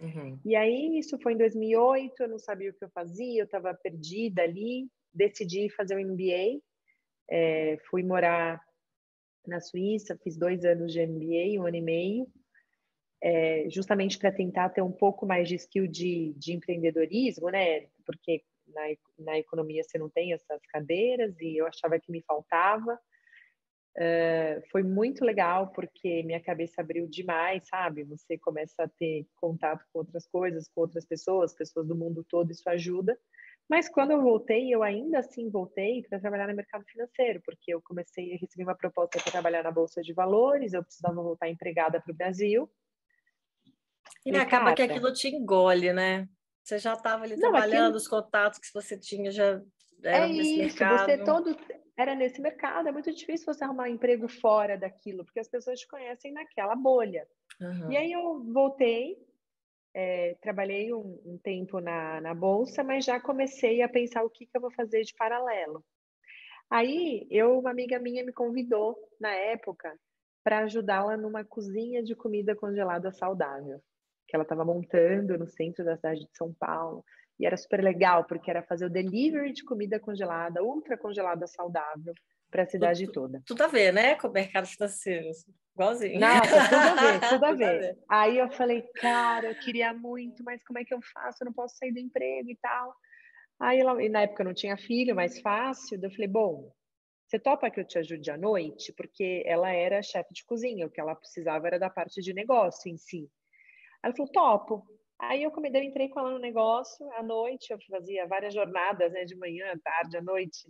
Uhum. 0.00 0.38
E 0.44 0.56
aí, 0.56 0.98
isso 0.98 1.18
foi 1.18 1.34
em 1.34 1.38
2008, 1.38 2.22
eu 2.22 2.28
não 2.28 2.38
sabia 2.38 2.70
o 2.70 2.74
que 2.74 2.84
eu 2.84 2.90
fazia, 2.90 3.40
eu 3.40 3.44
estava 3.44 3.74
perdida 3.74 4.42
ali. 4.42 4.88
Decidi 5.14 5.68
fazer 5.70 5.96
um 5.96 6.12
MBA, 6.12 6.60
é, 7.30 7.78
fui 7.90 8.02
morar 8.02 8.60
na 9.46 9.60
Suíça, 9.60 10.18
fiz 10.22 10.36
dois 10.36 10.64
anos 10.64 10.92
de 10.92 11.06
MBA, 11.06 11.60
um 11.60 11.66
ano 11.66 11.76
e 11.76 11.82
meio, 11.82 12.26
é, 13.22 13.68
justamente 13.70 14.18
para 14.18 14.32
tentar 14.32 14.70
ter 14.70 14.82
um 14.82 14.92
pouco 14.92 15.26
mais 15.26 15.48
de 15.48 15.56
skill 15.56 15.86
de, 15.86 16.32
de 16.36 16.52
empreendedorismo, 16.52 17.50
né? 17.50 17.86
Porque 18.04 18.42
na, 18.66 18.82
na 19.18 19.38
economia 19.38 19.82
você 19.82 19.98
não 19.98 20.08
tem 20.08 20.32
essas 20.32 20.60
cadeiras 20.66 21.38
e 21.40 21.56
eu 21.56 21.66
achava 21.66 21.98
que 22.00 22.10
me 22.10 22.22
faltava. 22.22 22.98
Uh, 23.94 24.62
foi 24.70 24.82
muito 24.82 25.22
legal 25.22 25.70
porque 25.70 26.22
minha 26.22 26.40
cabeça 26.40 26.80
abriu 26.80 27.06
demais, 27.06 27.68
sabe? 27.68 28.04
Você 28.04 28.38
começa 28.38 28.84
a 28.84 28.88
ter 28.88 29.26
contato 29.36 29.84
com 29.92 29.98
outras 29.98 30.26
coisas, 30.26 30.66
com 30.68 30.80
outras 30.80 31.04
pessoas, 31.04 31.54
pessoas 31.54 31.86
do 31.86 31.94
mundo 31.94 32.24
todo, 32.28 32.50
isso 32.50 32.68
ajuda. 32.70 33.18
Mas 33.68 33.88
quando 33.88 34.12
eu 34.12 34.22
voltei, 34.22 34.74
eu 34.74 34.82
ainda 34.82 35.18
assim 35.18 35.50
voltei 35.50 36.02
para 36.02 36.18
trabalhar 36.18 36.48
no 36.48 36.54
mercado 36.54 36.84
financeiro, 36.84 37.40
porque 37.44 37.72
eu 37.72 37.82
comecei 37.82 38.34
a 38.34 38.38
receber 38.38 38.64
uma 38.64 38.74
proposta 38.74 39.20
para 39.20 39.32
trabalhar 39.32 39.62
na 39.62 39.70
bolsa 39.70 40.00
de 40.00 40.12
valores, 40.12 40.72
eu 40.72 40.82
precisava 40.82 41.22
voltar 41.22 41.48
empregada 41.48 42.00
para 42.00 42.12
o 42.12 42.16
Brasil. 42.16 42.70
E, 44.24 44.30
e 44.30 44.36
acaba 44.36 44.64
cara, 44.64 44.76
que 44.76 44.82
aquilo 44.82 45.12
te 45.12 45.28
engole, 45.28 45.92
né? 45.92 46.28
Você 46.62 46.78
já 46.78 46.94
estava 46.94 47.24
ali 47.24 47.34
não, 47.34 47.50
trabalhando, 47.50 47.84
aquilo... 47.84 47.96
os 47.96 48.08
contatos 48.08 48.58
que 48.58 48.72
você 48.72 48.98
tinha 48.98 49.30
já 49.30 49.60
eram 50.02 50.26
é 50.26 50.28
nesse 50.28 50.62
isso, 50.62 50.78
mercado. 50.78 51.04
Você 51.04 51.24
todo 51.24 51.56
era 51.96 52.14
nesse 52.14 52.40
mercado, 52.40 52.88
é 52.88 52.92
muito 52.92 53.12
difícil 53.12 53.46
você 53.46 53.64
arrumar 53.64 53.84
um 53.84 53.94
emprego 53.94 54.28
fora 54.28 54.78
daquilo, 54.78 55.24
porque 55.24 55.40
as 55.40 55.48
pessoas 55.48 55.80
te 55.80 55.86
conhecem 55.86 56.32
naquela 56.32 56.74
bolha. 56.74 57.26
Uhum. 57.60 57.90
E 57.90 57.96
aí 57.96 58.12
eu 58.12 58.42
voltei, 58.52 59.16
é, 59.94 60.34
trabalhei 60.40 60.92
um, 60.92 61.20
um, 61.24 61.38
tempo 61.38 61.80
na, 61.80 62.20
na 62.20 62.34
bolsa, 62.34 62.82
mas 62.82 63.04
já 63.04 63.20
comecei 63.20 63.82
a 63.82 63.88
pensar 63.88 64.24
o 64.24 64.30
que, 64.30 64.46
que 64.46 64.56
eu 64.56 64.60
vou 64.60 64.70
fazer 64.72 65.02
de 65.02 65.14
paralelo. 65.14 65.84
Aí 66.70 67.26
eu, 67.30 67.58
uma 67.58 67.70
amiga 67.70 67.98
minha 67.98 68.24
me 68.24 68.32
convidou 68.32 68.96
na 69.20 69.30
época 69.30 69.94
para 70.42 70.60
ajudá-la 70.60 71.16
numa 71.16 71.44
cozinha 71.44 72.02
de 72.02 72.16
comida 72.16 72.56
congelada 72.56 73.12
saudável 73.12 73.80
que 74.32 74.36
ela 74.36 74.44
estava 74.44 74.64
montando 74.64 75.36
no 75.36 75.46
centro 75.46 75.84
da 75.84 75.94
cidade 75.94 76.20
de 76.20 76.34
São 76.34 76.54
Paulo. 76.54 77.04
E 77.38 77.44
era 77.44 77.54
super 77.54 77.84
legal, 77.84 78.24
porque 78.24 78.50
era 78.50 78.62
fazer 78.62 78.86
o 78.86 78.90
delivery 78.90 79.52
de 79.52 79.62
comida 79.62 80.00
congelada, 80.00 80.62
ultra 80.62 80.96
congelada 80.96 81.46
saudável, 81.46 82.14
para 82.50 82.62
a 82.62 82.66
cidade 82.66 83.04
tudo, 83.04 83.12
toda. 83.12 83.42
Tudo 83.44 83.62
a 83.62 83.66
ver, 83.66 83.92
né? 83.92 84.14
Com 84.14 84.28
o 84.28 84.32
mercado 84.32 84.66
financeiro. 84.66 85.28
Igualzinho. 85.74 86.18
Nossa, 86.18 86.64
tudo 86.64 86.76
a 86.76 86.94
ver, 86.94 87.20
tudo 87.28 87.44
a 87.44 87.52
ver. 87.52 87.80
ver. 87.80 87.98
Aí 88.08 88.38
eu 88.38 88.50
falei, 88.52 88.82
cara, 88.94 89.48
eu 89.48 89.54
queria 89.56 89.92
muito, 89.92 90.42
mas 90.42 90.64
como 90.64 90.78
é 90.78 90.84
que 90.84 90.94
eu 90.94 91.00
faço? 91.12 91.42
Eu 91.42 91.46
não 91.46 91.52
posso 91.52 91.76
sair 91.76 91.92
do 91.92 91.98
emprego 91.98 92.48
e 92.48 92.56
tal. 92.56 92.94
Aí 93.60 93.80
ela, 93.80 94.02
e 94.02 94.08
na 94.08 94.22
época 94.22 94.42
eu 94.42 94.46
não 94.46 94.54
tinha 94.54 94.78
filho, 94.78 95.14
mais 95.14 95.38
fácil. 95.42 96.00
Eu 96.02 96.10
falei, 96.10 96.28
bom, 96.28 96.72
você 97.28 97.38
topa 97.38 97.70
que 97.70 97.80
eu 97.80 97.86
te 97.86 97.98
ajude 97.98 98.30
à 98.30 98.38
noite? 98.38 98.94
Porque 98.94 99.42
ela 99.44 99.70
era 99.70 100.02
chefe 100.02 100.32
de 100.32 100.42
cozinha, 100.46 100.86
o 100.86 100.90
que 100.90 101.00
ela 101.02 101.14
precisava 101.14 101.66
era 101.66 101.78
da 101.78 101.90
parte 101.90 102.22
de 102.22 102.32
negócio 102.32 102.90
em 102.90 102.96
si. 102.96 103.28
Ela 104.02 104.14
falou, 104.14 104.32
topo. 104.32 104.86
Aí 105.18 105.42
eu, 105.42 105.52
eu 105.54 105.82
entrei 105.82 106.08
com 106.08 106.18
ela 106.18 106.32
no 106.32 106.38
negócio, 106.38 107.08
à 107.12 107.22
noite, 107.22 107.72
eu 107.72 107.78
fazia 107.88 108.26
várias 108.26 108.52
jornadas, 108.52 109.12
né, 109.12 109.24
de 109.24 109.36
manhã, 109.36 109.72
tarde, 109.84 110.16
à 110.16 110.20
noite, 110.20 110.68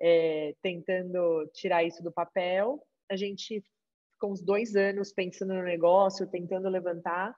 é, 0.00 0.54
tentando 0.62 1.46
tirar 1.52 1.84
isso 1.84 2.02
do 2.02 2.10
papel. 2.10 2.82
A 3.10 3.16
gente 3.16 3.62
ficou 4.12 4.32
uns 4.32 4.42
dois 4.42 4.74
anos 4.74 5.12
pensando 5.12 5.52
no 5.52 5.62
negócio, 5.62 6.30
tentando 6.30 6.68
levantar. 6.70 7.36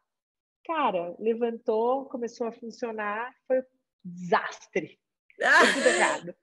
Cara, 0.65 1.17
levantou, 1.19 2.09
começou 2.09 2.47
a 2.47 2.53
funcionar, 2.53 3.35
foi 3.49 3.59
um 3.59 3.65
desastre. 4.05 5.01
Foi 5.37 5.73
tudo 5.75 5.89
errado. 5.89 6.35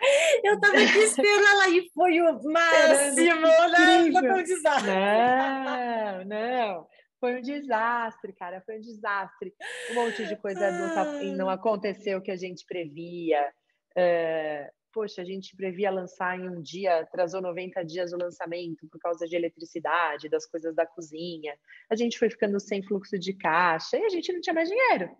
Eu 0.42 0.58
tava 0.58 0.76
aqui 0.76 0.98
esperando 0.98 1.46
ela 1.46 1.68
e 1.68 1.90
foi 1.90 2.20
o 2.22 2.42
máximo, 2.44 3.40
né? 3.70 4.12
Foi 4.12 4.32
um 4.32 4.42
desastre. 4.42 4.90
Não, 4.90 6.24
não. 6.24 6.88
Foi 7.20 7.36
um 7.36 7.42
desastre, 7.42 8.32
cara, 8.32 8.62
foi 8.62 8.78
um 8.78 8.80
desastre. 8.80 9.54
Um 9.90 9.94
monte 9.94 10.26
de 10.26 10.36
coisa 10.36 10.70
não, 10.72 10.94
tá, 10.94 11.04
não 11.36 11.50
aconteceu 11.50 12.18
o 12.18 12.22
que 12.22 12.30
a 12.30 12.36
gente 12.36 12.64
previa. 12.66 13.52
Uh, 13.92 14.72
poxa, 14.92 15.20
a 15.20 15.24
gente 15.24 15.54
previa 15.54 15.90
lançar 15.90 16.38
em 16.38 16.48
um 16.48 16.60
dia, 16.62 17.00
atrasou 17.00 17.42
90 17.42 17.84
dias 17.84 18.12
o 18.12 18.16
lançamento 18.16 18.88
por 18.88 18.98
causa 18.98 19.26
de 19.26 19.36
eletricidade, 19.36 20.30
das 20.30 20.46
coisas 20.46 20.74
da 20.74 20.86
cozinha. 20.86 21.54
A 21.90 21.94
gente 21.94 22.18
foi 22.18 22.30
ficando 22.30 22.58
sem 22.58 22.82
fluxo 22.82 23.18
de 23.18 23.34
caixa 23.34 23.98
e 23.98 24.04
a 24.04 24.08
gente 24.08 24.32
não 24.32 24.40
tinha 24.40 24.54
mais 24.54 24.68
dinheiro. 24.68 25.14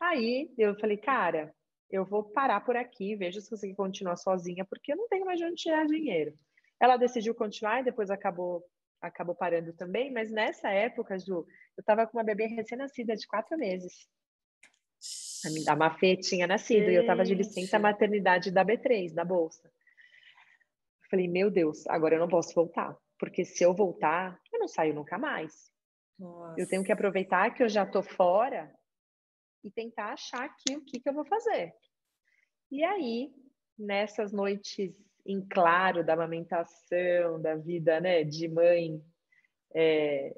Aí 0.00 0.50
eu 0.58 0.74
falei, 0.78 0.96
cara, 0.96 1.54
eu 1.90 2.04
vou 2.04 2.24
parar 2.24 2.60
por 2.60 2.76
aqui, 2.76 3.14
vejo 3.16 3.40
se 3.40 3.50
consegui 3.50 3.74
continuar 3.74 4.16
sozinha, 4.16 4.64
porque 4.64 4.92
eu 4.92 4.96
não 4.96 5.08
tenho 5.08 5.24
mais 5.24 5.38
de 5.38 5.44
onde 5.44 5.56
tirar 5.56 5.86
dinheiro. 5.86 6.34
Ela 6.80 6.96
decidiu 6.96 7.34
continuar 7.34 7.80
e 7.80 7.84
depois 7.84 8.10
acabou 8.10 8.64
acabou 9.00 9.34
parando 9.34 9.72
também, 9.72 10.12
mas 10.12 10.30
nessa 10.30 10.70
época, 10.70 11.18
Ju, 11.18 11.46
eu 11.76 11.80
estava 11.80 12.06
com 12.06 12.18
uma 12.18 12.24
bebê 12.24 12.46
recém-nascida 12.46 13.14
de 13.14 13.26
quatro 13.26 13.56
meses. 13.56 14.08
A 15.68 15.76
Mafê 15.76 16.16
tinha 16.16 16.46
nascido 16.46 16.84
Gente. 16.84 16.92
e 16.92 16.94
eu 16.96 17.02
estava 17.02 17.24
de 17.24 17.34
licença 17.34 17.78
maternidade 17.78 18.50
da 18.50 18.64
B3, 18.64 19.14
da 19.14 19.24
Bolsa. 19.24 19.70
Falei, 21.10 21.28
meu 21.28 21.50
Deus, 21.50 21.86
agora 21.86 22.16
eu 22.16 22.20
não 22.20 22.28
posso 22.28 22.52
voltar, 22.54 22.96
porque 23.18 23.44
se 23.44 23.62
eu 23.62 23.72
voltar, 23.74 24.40
eu 24.52 24.58
não 24.58 24.66
saio 24.66 24.94
nunca 24.94 25.18
mais. 25.18 25.70
Nossa. 26.18 26.60
Eu 26.60 26.66
tenho 26.66 26.82
que 26.82 26.90
aproveitar 26.90 27.54
que 27.54 27.62
eu 27.62 27.68
já 27.68 27.86
tô 27.86 28.02
fora 28.02 28.74
e 29.62 29.70
tentar 29.70 30.14
achar 30.14 30.44
aqui 30.44 30.76
o 30.76 30.84
que, 30.84 30.98
que 30.98 31.08
eu 31.08 31.14
vou 31.14 31.24
fazer. 31.26 31.72
E 32.70 32.82
aí, 32.82 33.32
nessas 33.78 34.32
noites 34.32 34.96
em 35.26 35.40
claro 35.40 36.04
da 36.04 36.14
amamentação, 36.14 37.40
da 37.40 37.54
vida 37.56 38.00
né, 38.00 38.22
de 38.24 38.48
mãe, 38.48 39.02
é, 39.74 40.34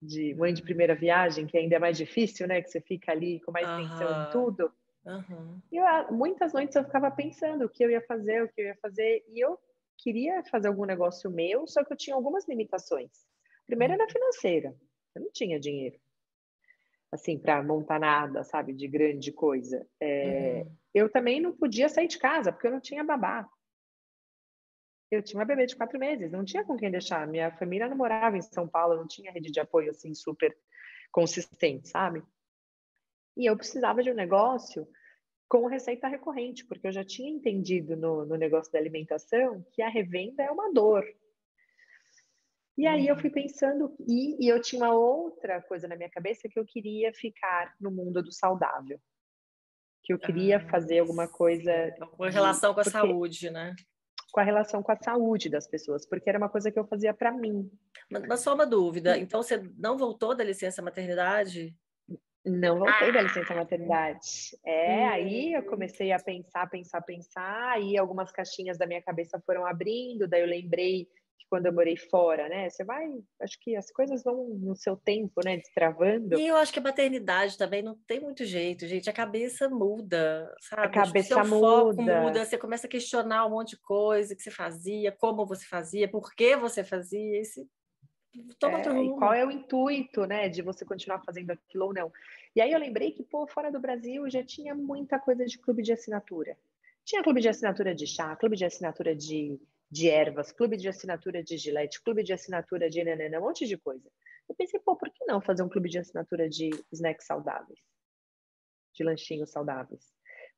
de 0.00 0.34
mãe 0.34 0.52
de 0.54 0.62
primeira 0.62 0.94
viagem, 0.94 1.46
que 1.46 1.58
ainda 1.58 1.76
é 1.76 1.78
mais 1.78 1.96
difícil, 1.96 2.46
né? 2.46 2.62
Que 2.62 2.70
você 2.70 2.80
fica 2.80 3.10
ali 3.10 3.40
com 3.40 3.50
mais 3.50 3.68
atenção 3.68 4.22
em 4.22 4.30
tudo. 4.30 4.72
Uhum. 5.04 5.60
E 5.72 5.76
eu, 5.76 5.84
muitas 6.12 6.52
noites 6.52 6.76
eu 6.76 6.84
ficava 6.84 7.10
pensando 7.10 7.64
o 7.64 7.68
que 7.68 7.84
eu 7.84 7.90
ia 7.90 8.00
fazer, 8.02 8.42
o 8.42 8.48
que 8.48 8.60
eu 8.60 8.66
ia 8.66 8.76
fazer, 8.76 9.24
e 9.28 9.40
eu 9.40 9.58
queria 9.96 10.44
fazer 10.44 10.68
algum 10.68 10.84
negócio 10.84 11.30
meu, 11.30 11.66
só 11.66 11.82
que 11.82 11.92
eu 11.92 11.96
tinha 11.96 12.14
algumas 12.14 12.46
limitações. 12.46 13.10
Primeiro 13.66 13.94
era 13.94 14.08
financeira, 14.08 14.74
eu 15.14 15.22
não 15.22 15.30
tinha 15.32 15.58
dinheiro, 15.58 15.98
assim, 17.10 17.38
para 17.38 17.62
montar 17.62 17.98
nada, 17.98 18.44
sabe, 18.44 18.72
de 18.72 18.86
grande 18.86 19.32
coisa. 19.32 19.86
É, 20.00 20.62
uhum. 20.64 20.72
Eu 20.94 21.10
também 21.10 21.40
não 21.40 21.52
podia 21.52 21.88
sair 21.88 22.06
de 22.06 22.18
casa, 22.18 22.52
porque 22.52 22.66
eu 22.66 22.72
não 22.72 22.80
tinha 22.80 23.02
babá. 23.02 23.48
Eu 25.10 25.22
tinha 25.22 25.40
uma 25.40 25.46
bebê 25.46 25.66
de 25.66 25.76
quatro 25.76 25.98
meses, 25.98 26.30
não 26.30 26.44
tinha 26.44 26.64
com 26.64 26.76
quem 26.76 26.90
deixar. 26.90 27.26
Minha 27.26 27.50
família 27.52 27.88
não 27.88 27.96
morava 27.96 28.36
em 28.36 28.42
São 28.42 28.68
Paulo, 28.68 28.96
não 28.96 29.06
tinha 29.06 29.32
rede 29.32 29.50
de 29.50 29.60
apoio 29.60 29.90
assim 29.90 30.14
super 30.14 30.56
consistente, 31.10 31.88
sabe? 31.88 32.22
E 33.36 33.46
eu 33.48 33.56
precisava 33.56 34.02
de 34.02 34.10
um 34.10 34.14
negócio 34.14 34.86
com 35.48 35.66
receita 35.66 36.08
recorrente, 36.08 36.66
porque 36.66 36.86
eu 36.86 36.92
já 36.92 37.04
tinha 37.04 37.30
entendido 37.30 37.96
no, 37.96 38.26
no 38.26 38.36
negócio 38.36 38.70
da 38.70 38.78
alimentação 38.78 39.64
que 39.72 39.80
a 39.80 39.88
revenda 39.88 40.42
é 40.42 40.50
uma 40.50 40.72
dor. 40.72 41.04
E 42.76 42.86
aí 42.86 43.08
eu 43.08 43.18
fui 43.18 43.30
pensando, 43.30 43.96
e, 44.06 44.44
e, 44.44 44.48
eu 44.48 44.60
tinha 44.60 44.84
uma 44.84 44.94
outra 44.94 45.60
coisa 45.62 45.88
na 45.88 45.96
minha 45.96 46.10
cabeça 46.10 46.48
que 46.48 46.60
eu 46.60 46.64
queria 46.64 47.12
ficar 47.12 47.74
no 47.80 47.90
mundo 47.90 48.22
do 48.22 48.30
saudável. 48.30 49.00
Que 50.04 50.12
eu 50.12 50.18
queria 50.18 50.58
ah, 50.58 50.68
fazer 50.68 51.00
alguma 51.00 51.26
coisa. 51.26 51.72
Com 52.16 52.24
relação 52.24 52.72
com 52.72 52.80
a 52.80 52.84
porque, 52.84 52.96
saúde, 52.96 53.50
né? 53.50 53.74
Com 54.32 54.40
a 54.40 54.42
relação 54.42 54.82
com 54.82 54.92
a 54.92 54.96
saúde 54.96 55.48
das 55.48 55.66
pessoas, 55.66 56.06
porque 56.06 56.28
era 56.28 56.38
uma 56.38 56.48
coisa 56.48 56.70
que 56.70 56.78
eu 56.78 56.86
fazia 56.86 57.14
para 57.14 57.32
mim. 57.32 57.70
Mas 58.10 58.40
só 58.40 58.54
uma 58.54 58.66
dúvida, 58.66 59.16
então 59.18 59.42
você 59.42 59.62
não 59.76 59.96
voltou 59.96 60.34
da 60.34 60.44
licença 60.44 60.82
maternidade? 60.82 61.74
Não 62.44 62.78
voltei 62.78 63.08
ah. 63.08 63.12
da 63.12 63.22
licença 63.22 63.54
maternidade. 63.54 64.56
É, 64.64 65.06
hum. 65.06 65.08
aí 65.10 65.52
eu 65.54 65.62
comecei 65.64 66.12
a 66.12 66.18
pensar, 66.18 66.68
pensar, 66.68 67.02
pensar, 67.02 67.72
aí 67.72 67.96
algumas 67.96 68.30
caixinhas 68.30 68.78
da 68.78 68.86
minha 68.86 69.02
cabeça 69.02 69.40
foram 69.44 69.66
abrindo, 69.66 70.28
daí 70.28 70.40
eu 70.40 70.46
lembrei 70.46 71.08
quando 71.48 71.66
eu 71.66 71.72
morei 71.72 71.96
fora, 71.96 72.48
né? 72.48 72.68
Você 72.68 72.84
vai, 72.84 73.06
acho 73.40 73.58
que 73.60 73.76
as 73.76 73.90
coisas 73.90 74.22
vão 74.22 74.48
no 74.48 74.76
seu 74.76 74.96
tempo, 74.96 75.40
né? 75.44 75.56
Destravando. 75.56 76.38
E 76.38 76.46
eu 76.46 76.56
acho 76.56 76.72
que 76.72 76.78
a 76.78 76.82
maternidade 76.82 77.56
também 77.56 77.82
não 77.82 77.96
tem 78.06 78.20
muito 78.20 78.44
jeito, 78.44 78.86
gente. 78.86 79.08
A 79.08 79.12
cabeça 79.12 79.68
muda, 79.68 80.54
sabe? 80.60 80.86
A 80.86 80.88
cabeça 80.90 81.44
muda. 81.44 82.20
muda. 82.20 82.44
Você 82.44 82.58
começa 82.58 82.86
a 82.86 82.90
questionar 82.90 83.46
um 83.46 83.50
monte 83.50 83.70
de 83.70 83.80
coisa 83.80 84.34
que 84.34 84.42
você 84.42 84.50
fazia, 84.50 85.12
como 85.12 85.46
você 85.46 85.66
fazia, 85.66 86.08
por 86.08 86.34
que 86.34 86.56
você 86.56 86.84
fazia. 86.84 87.40
Esse... 87.40 87.66
Toma 88.58 88.78
é, 88.78 89.04
e 89.04 89.08
qual 89.10 89.32
é 89.32 89.44
o 89.44 89.50
intuito, 89.50 90.24
né, 90.26 90.48
de 90.48 90.62
você 90.62 90.84
continuar 90.84 91.20
fazendo 91.24 91.50
aquilo 91.50 91.86
ou 91.86 91.94
não? 91.94 92.12
E 92.54 92.60
aí 92.60 92.70
eu 92.70 92.78
lembrei 92.78 93.10
que, 93.10 93.24
pô, 93.24 93.46
fora 93.46 93.72
do 93.72 93.80
Brasil 93.80 94.28
já 94.30 94.44
tinha 94.44 94.74
muita 94.74 95.18
coisa 95.18 95.44
de 95.44 95.58
clube 95.58 95.82
de 95.82 95.92
assinatura. 95.92 96.56
Tinha 97.04 97.22
clube 97.22 97.40
de 97.40 97.48
assinatura 97.48 97.94
de 97.94 98.06
chá, 98.06 98.36
clube 98.36 98.54
de 98.54 98.66
assinatura 98.66 99.16
de 99.16 99.58
de 99.90 100.08
ervas, 100.08 100.52
clube 100.52 100.76
de 100.76 100.88
assinatura 100.88 101.42
de 101.42 101.56
gilete, 101.56 102.02
clube 102.02 102.22
de 102.22 102.32
assinatura 102.32 102.90
de 102.90 103.02
nanana, 103.02 103.38
um 103.38 103.44
monte 103.44 103.66
de 103.66 103.76
coisa. 103.76 104.08
Eu 104.48 104.54
pensei, 104.54 104.80
pô, 104.80 104.96
por 104.96 105.10
que 105.10 105.24
não 105.26 105.40
fazer 105.40 105.62
um 105.62 105.68
clube 105.68 105.88
de 105.88 105.98
assinatura 105.98 106.48
de 106.48 106.70
snacks 106.92 107.26
saudáveis? 107.26 107.80
De 108.94 109.04
lanchinhos 109.04 109.50
saudáveis? 109.50 110.12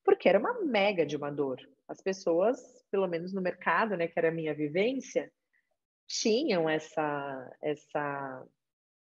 Porque 0.05 0.29
era 0.29 0.39
uma 0.39 0.63
mega 0.65 1.05
de 1.05 1.17
uma 1.17 1.31
dor. 1.31 1.61
As 1.89 2.01
pessoas, 2.01 2.61
pelo 2.91 3.07
menos 3.07 3.33
no 3.33 3.41
mercado, 3.41 3.97
né, 3.97 4.09
que 4.09 4.19
era 4.19 4.29
a 4.29 4.33
minha 4.33 4.55
vivência, 4.55 5.31
tinham 6.07 6.69
essa, 6.69 7.57
essa 7.63 8.47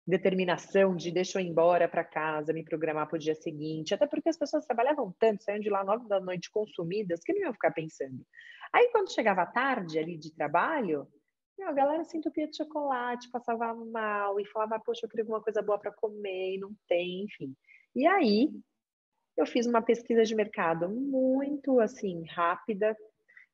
determinação 0.06 0.96
de 0.96 1.12
deixa 1.12 1.40
eu 1.40 1.46
ir 1.46 1.48
embora 1.48 1.88
para 1.88 2.04
casa, 2.04 2.54
me 2.54 2.64
programar 2.64 3.08
para 3.08 3.16
o 3.16 3.20
dia 3.20 3.36
seguinte, 3.36 3.94
até 3.94 4.08
porque 4.08 4.30
as 4.30 4.38
pessoas 4.38 4.66
trabalhavam 4.66 5.14
tanto, 5.20 5.44
saíam 5.44 5.60
de 5.60 5.70
lá 5.70 5.84
nove 5.84 6.08
da 6.08 6.20
noite 6.20 6.50
consumidas, 6.52 7.22
que 7.24 7.34
não 7.34 7.42
iam 7.42 7.54
ficar 7.54 7.72
pensando. 7.72 8.26
Aí 8.74 8.90
quando 8.92 9.14
chegava 9.14 9.46
tarde 9.46 10.00
ali 10.00 10.18
de 10.18 10.34
trabalho, 10.34 11.08
a 11.64 11.72
galera 11.72 12.04
se 12.04 12.18
entupia 12.18 12.48
de 12.48 12.58
chocolate, 12.58 13.30
passava 13.30 13.74
mal 13.74 14.40
e 14.40 14.46
falava, 14.48 14.80
poxa, 14.80 15.06
eu 15.06 15.10
queria 15.10 15.24
alguma 15.24 15.42
coisa 15.42 15.62
boa 15.62 15.78
para 15.78 15.92
comer 15.92 16.56
e 16.56 16.60
não 16.60 16.74
tem, 16.88 17.24
enfim. 17.24 17.56
E 17.96 18.08
aí 18.08 18.50
eu 19.38 19.46
fiz 19.46 19.68
uma 19.68 19.82
pesquisa 19.82 20.24
de 20.24 20.36
mercado 20.36 20.90
muito 20.90 21.80
assim 21.80 22.26
rápida, 22.26 22.96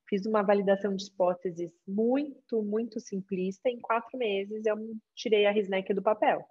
fiz 0.08 0.26
uma 0.26 0.42
validação 0.42 0.96
de 0.96 1.06
hipóteses 1.06 1.72
muito, 1.88 2.64
muito 2.64 3.00
simplista. 3.00 3.70
Em 3.70 3.80
quatro 3.80 4.18
meses, 4.18 4.66
eu 4.66 4.76
tirei 5.16 5.46
a 5.46 5.52
Risneck 5.52 5.94
do 5.94 6.02
papel, 6.02 6.46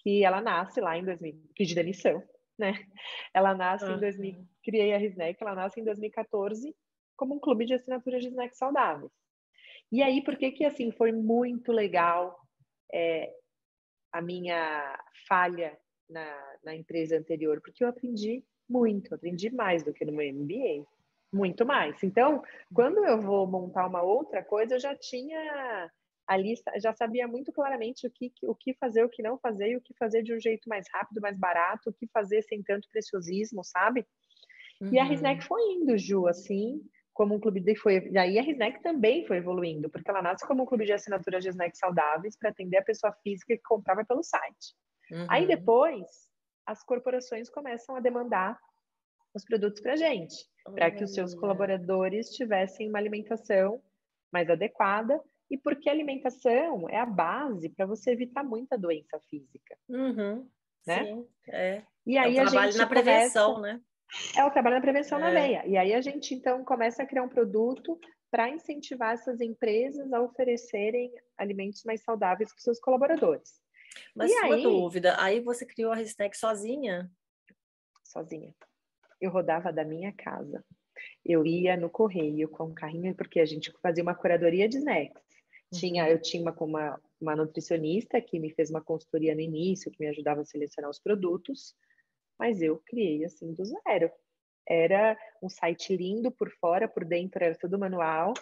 que 0.00 0.24
ela 0.24 0.40
nasce 0.40 0.80
lá 0.80 0.96
em 0.96 1.04
2000, 1.04 1.40
de 1.58 1.74
demissão, 1.74 2.22
né? 2.58 2.74
Ela 3.32 3.54
nasce 3.54 3.84
uhum. 3.84 3.96
em 3.96 4.00
2000, 4.00 4.48
criei 4.64 4.94
a 4.94 4.98
Risneck, 4.98 5.40
ela 5.40 5.54
nasce 5.54 5.80
em 5.80 5.84
2014 5.84 6.74
como 7.16 7.34
um 7.34 7.40
clube 7.40 7.64
de 7.64 7.74
assinatura 7.74 8.20
de 8.20 8.28
snacks 8.28 8.58
saudáveis. 8.58 9.10
E 9.90 10.02
aí, 10.02 10.22
por 10.22 10.36
que 10.36 10.52
que, 10.52 10.64
assim, 10.64 10.92
foi 10.92 11.12
muito 11.12 11.72
legal 11.72 12.38
é, 12.92 13.32
a 14.12 14.20
minha 14.20 14.98
falha 15.26 15.76
na, 16.08 16.56
na 16.62 16.74
empresa 16.74 17.16
anterior? 17.16 17.60
Porque 17.60 17.82
eu 17.82 17.88
aprendi 17.88 18.44
muito, 18.68 19.14
aprendi 19.14 19.50
mais 19.50 19.82
do 19.82 19.92
que 19.92 20.04
no 20.04 20.12
meu 20.12 20.32
MBA 20.32 20.86
muito 21.32 21.64
mais. 21.66 22.02
Então, 22.02 22.42
quando 22.72 23.04
eu 23.04 23.20
vou 23.20 23.46
montar 23.46 23.86
uma 23.86 24.02
outra 24.02 24.42
coisa, 24.42 24.74
eu 24.74 24.80
já 24.80 24.94
tinha 24.96 25.90
a 26.26 26.36
lista, 26.36 26.70
já 26.78 26.92
sabia 26.92 27.26
muito 27.26 27.50
claramente 27.52 28.06
o 28.06 28.10
que, 28.10 28.30
o 28.42 28.54
que 28.54 28.74
fazer, 28.74 29.02
o 29.02 29.08
que 29.08 29.22
não 29.22 29.38
fazer, 29.38 29.70
e 29.70 29.76
o 29.76 29.80
que 29.80 29.94
fazer 29.98 30.22
de 30.22 30.34
um 30.34 30.40
jeito 30.40 30.68
mais 30.68 30.86
rápido, 30.92 31.20
mais 31.20 31.38
barato, 31.38 31.88
o 31.88 31.92
que 31.92 32.06
fazer 32.12 32.42
sem 32.42 32.62
tanto 32.62 32.86
preciosismo, 32.90 33.64
sabe? 33.64 34.06
Uhum. 34.80 34.92
E 34.92 34.98
a 34.98 35.04
Risneck 35.04 35.42
foi 35.44 35.60
indo, 35.72 35.96
Ju, 35.96 36.26
assim, 36.26 36.82
como 37.14 37.34
um 37.34 37.40
clube 37.40 37.60
de 37.60 37.74
foi. 37.74 38.10
E 38.10 38.18
aí 38.18 38.38
a 38.38 38.42
Risneck 38.42 38.82
também 38.82 39.26
foi 39.26 39.38
evoluindo, 39.38 39.88
porque 39.88 40.10
ela 40.10 40.22
nasce 40.22 40.46
como 40.46 40.62
um 40.62 40.66
clube 40.66 40.84
de 40.84 40.92
assinatura 40.92 41.40
de 41.40 41.48
snacks 41.48 41.78
saudáveis 41.78 42.36
para 42.36 42.50
atender 42.50 42.76
a 42.76 42.84
pessoa 42.84 43.12
física 43.24 43.56
que 43.56 43.62
comprava 43.62 44.04
pelo 44.04 44.22
site. 44.22 44.74
Uhum. 45.10 45.26
Aí 45.30 45.46
depois 45.46 46.06
as 46.66 46.84
corporações 46.84 47.48
começam 47.48 47.96
a 47.96 48.00
demandar 48.00 48.58
os 49.38 49.44
produtos 49.44 49.80
para 49.80 49.94
a 49.94 49.96
gente, 49.96 50.34
para 50.74 50.90
que 50.90 51.02
os 51.02 51.14
seus 51.14 51.34
colaboradores 51.34 52.30
tivessem 52.30 52.88
uma 52.88 52.98
alimentação 52.98 53.80
mais 54.32 54.50
adequada 54.50 55.18
e 55.50 55.56
porque 55.56 55.88
a 55.88 55.92
alimentação 55.92 56.88
é 56.90 56.98
a 56.98 57.06
base 57.06 57.70
para 57.70 57.86
você 57.86 58.10
evitar 58.10 58.44
muita 58.44 58.76
doença 58.76 59.18
física. 59.30 59.78
Uhum, 59.88 60.46
né? 60.86 61.04
Sim, 61.04 61.28
é. 61.48 61.82
E 62.06 62.18
aí 62.18 62.36
é 62.36 62.42
o 62.42 62.46
trabalho 62.46 62.76
na 62.76 62.86
prevenção, 62.86 63.54
começa... 63.54 63.74
né? 63.74 63.82
É 64.36 64.44
o 64.44 64.50
trabalho 64.50 64.76
na 64.76 64.82
prevenção 64.82 65.18
é. 65.18 65.20
na 65.22 65.30
veia. 65.30 65.66
E 65.66 65.76
aí 65.76 65.94
a 65.94 66.00
gente 66.00 66.34
então 66.34 66.64
começa 66.64 67.02
a 67.02 67.06
criar 67.06 67.22
um 67.22 67.28
produto 67.28 67.98
para 68.30 68.50
incentivar 68.50 69.14
essas 69.14 69.40
empresas 69.40 70.12
a 70.12 70.20
oferecerem 70.20 71.10
alimentos 71.38 71.82
mais 71.84 72.02
saudáveis 72.02 72.52
para 72.52 72.60
seus 72.60 72.78
colaboradores. 72.78 73.60
Mas 74.14 74.30
e 74.30 74.34
uma 74.34 74.54
aí... 74.54 74.62
dúvida, 74.62 75.16
aí 75.18 75.40
você 75.40 75.64
criou 75.64 75.92
a 75.92 75.96
Hashtag 75.96 76.36
sozinha? 76.36 77.10
Sozinha 78.04 78.54
eu 79.20 79.30
rodava 79.30 79.72
da 79.72 79.84
minha 79.84 80.12
casa. 80.12 80.64
Eu 81.24 81.46
ia 81.46 81.76
no 81.76 81.90
correio 81.90 82.48
com 82.48 82.64
um 82.64 82.74
carrinho, 82.74 83.14
porque 83.14 83.40
a 83.40 83.46
gente 83.46 83.72
fazia 83.82 84.02
uma 84.02 84.14
curadoria 84.14 84.68
de 84.68 84.78
snacks. 84.78 85.22
Tinha, 85.72 86.04
uhum. 86.04 86.10
eu 86.10 86.20
tinha 86.20 86.42
uma, 86.42 86.52
uma, 86.58 87.00
uma 87.20 87.36
nutricionista 87.36 88.20
que 88.20 88.40
me 88.40 88.50
fez 88.50 88.70
uma 88.70 88.80
consultoria 88.80 89.34
no 89.34 89.40
início, 89.40 89.90
que 89.90 90.00
me 90.00 90.08
ajudava 90.08 90.40
a 90.40 90.44
selecionar 90.44 90.90
os 90.90 90.98
produtos, 90.98 91.74
mas 92.38 92.62
eu 92.62 92.80
criei 92.86 93.24
assim 93.24 93.52
do 93.52 93.64
zero. 93.64 94.10
Era 94.66 95.16
um 95.42 95.48
site 95.48 95.96
lindo 95.96 96.30
por 96.30 96.50
fora, 96.60 96.88
por 96.88 97.04
dentro 97.04 97.42
era 97.42 97.54
tudo 97.54 97.78
manual. 97.78 98.32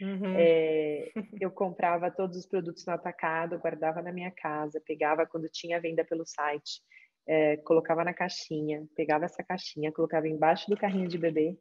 Uhum. 0.00 0.34
É, 0.36 1.12
eu 1.40 1.50
comprava 1.50 2.10
todos 2.10 2.36
os 2.36 2.46
produtos 2.46 2.84
no 2.86 2.92
atacado, 2.92 3.58
guardava 3.58 4.02
na 4.02 4.12
minha 4.12 4.30
casa, 4.30 4.82
pegava 4.84 5.26
quando 5.26 5.48
tinha 5.48 5.80
venda 5.80 6.04
pelo 6.04 6.26
site, 6.26 6.82
é, 7.26 7.56
colocava 7.58 8.04
na 8.04 8.12
caixinha, 8.12 8.86
pegava 8.94 9.24
essa 9.24 9.42
caixinha, 9.42 9.92
colocava 9.92 10.28
embaixo 10.28 10.68
do 10.70 10.76
carrinho 10.76 11.08
de 11.08 11.18
bebê, 11.18 11.56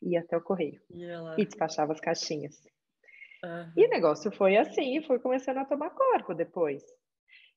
ia 0.00 0.20
até 0.20 0.36
o 0.36 0.42
correio 0.42 0.80
e 1.36 1.44
despachava 1.44 1.92
as 1.92 2.00
caixinhas. 2.00 2.56
Uhum. 3.44 3.72
E 3.76 3.86
o 3.86 3.90
negócio 3.90 4.30
foi 4.32 4.56
assim, 4.56 5.02
foi 5.02 5.18
começando 5.18 5.58
a 5.58 5.64
tomar 5.64 5.90
corpo 5.90 6.34
depois. 6.34 6.82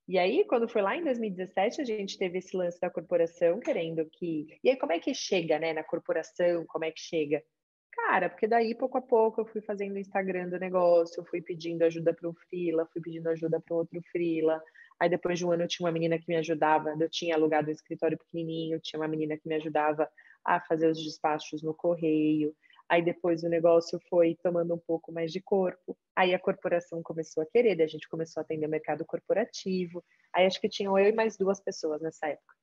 E 0.08 0.20
aí, 0.20 0.46
quando 0.46 0.70
foi 0.70 0.84
lá 0.84 0.96
em 0.96 1.04
2017, 1.04 1.82
a 1.82 1.84
gente 1.84 2.18
teve 2.18 2.38
esse 2.38 2.56
lance 2.56 2.80
da 2.80 2.92
corporação 2.92 3.60
querendo 3.60 4.08
que. 4.12 4.46
E 4.64 4.70
aí, 4.70 4.78
como 4.78 4.94
é 4.94 5.00
que 5.00 5.14
chega, 5.16 5.58
né, 5.58 5.74
na 5.74 5.84
corporação? 5.84 6.64
Como 6.68 6.86
é 6.86 6.92
que 6.92 7.00
chega? 7.00 7.44
Cara, 7.92 8.30
porque 8.30 8.46
daí, 8.46 8.76
pouco 8.76 8.98
a 8.98 9.02
pouco, 9.02 9.42
eu 9.42 9.46
fui 9.46 9.62
fazendo 9.62 9.96
o 9.96 10.00
Instagram 10.00 10.50
do 10.50 10.60
negócio, 10.60 11.26
fui 11.26 11.42
pedindo 11.42 11.82
ajuda 11.84 12.14
para 12.14 12.30
um 12.30 12.34
Frila, 12.34 12.88
fui 12.94 13.02
pedindo 13.02 13.30
ajuda 13.30 13.60
para 13.60 13.76
outro 13.76 14.00
Frila. 14.12 14.62
Aí, 15.00 15.10
depois 15.10 15.38
de 15.38 15.46
um 15.46 15.52
ano, 15.52 15.64
eu 15.64 15.68
tinha 15.68 15.86
uma 15.86 15.92
menina 15.92 16.18
que 16.18 16.26
me 16.28 16.36
ajudava. 16.38 16.96
Eu 17.00 17.10
tinha 17.10 17.36
alugado 17.36 17.70
um 17.70 17.74
escritório 17.74 18.18
pequenininho, 18.18 18.80
tinha 18.80 19.00
uma 19.00 19.08
menina 19.08 19.38
que 19.38 19.48
me 19.48 19.56
ajudava 19.56 20.10
a 20.44 20.62
fazer 20.62 20.90
os 20.90 21.04
despachos 21.04 21.62
no 21.62 21.74
correio. 21.74 22.56
Aí 22.88 23.04
depois 23.04 23.44
o 23.44 23.50
negócio 23.50 24.00
foi 24.10 24.38
tomando 24.44 24.74
um 24.76 24.78
pouco 24.78 25.12
mais 25.12 25.32
de 25.32 25.42
corpo. 25.42 25.98
Aí 26.16 26.36
a 26.36 26.40
corporação 26.40 27.02
começou 27.02 27.42
a 27.42 27.46
querer, 27.46 27.82
a 27.82 27.88
gente 27.88 28.08
começou 28.08 28.42
a 28.42 28.44
atender 28.44 28.68
o 28.68 28.70
mercado 28.70 29.04
corporativo. 29.04 30.04
Aí 30.34 30.46
acho 30.46 30.62
que 30.62 30.70
tinham 30.70 30.98
eu 30.98 31.08
e 31.08 31.12
mais 31.12 31.36
duas 31.36 31.60
pessoas 31.60 32.02
nessa 32.02 32.28
época. 32.28 32.54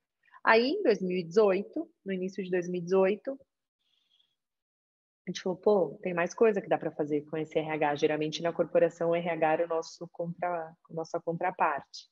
Aí 0.45 0.71
em 0.71 0.83
2018, 0.83 1.91
no 2.05 2.13
início 2.13 2.43
de 2.43 2.51
2018, 2.51 3.33
a 5.27 5.31
gente 5.31 5.41
falou, 5.41 5.57
pô, 5.59 5.99
tem 6.03 6.15
mais 6.15 6.35
coisa 6.35 6.61
que 6.61 6.69
dá 6.69 6.79
para 6.79 6.91
fazer 6.91 7.23
com 7.23 7.37
esse 7.37 7.59
RH. 7.59 7.97
Geralmente 7.97 8.43
na 8.43 8.53
corporação 8.53 9.11
o 9.11 9.17
RH 9.17 9.53
era 9.53 9.65
o 9.65 9.69
nosso 9.69 10.09
contra, 10.13 10.73
nossa 10.91 11.21
contraparte. 11.21 12.11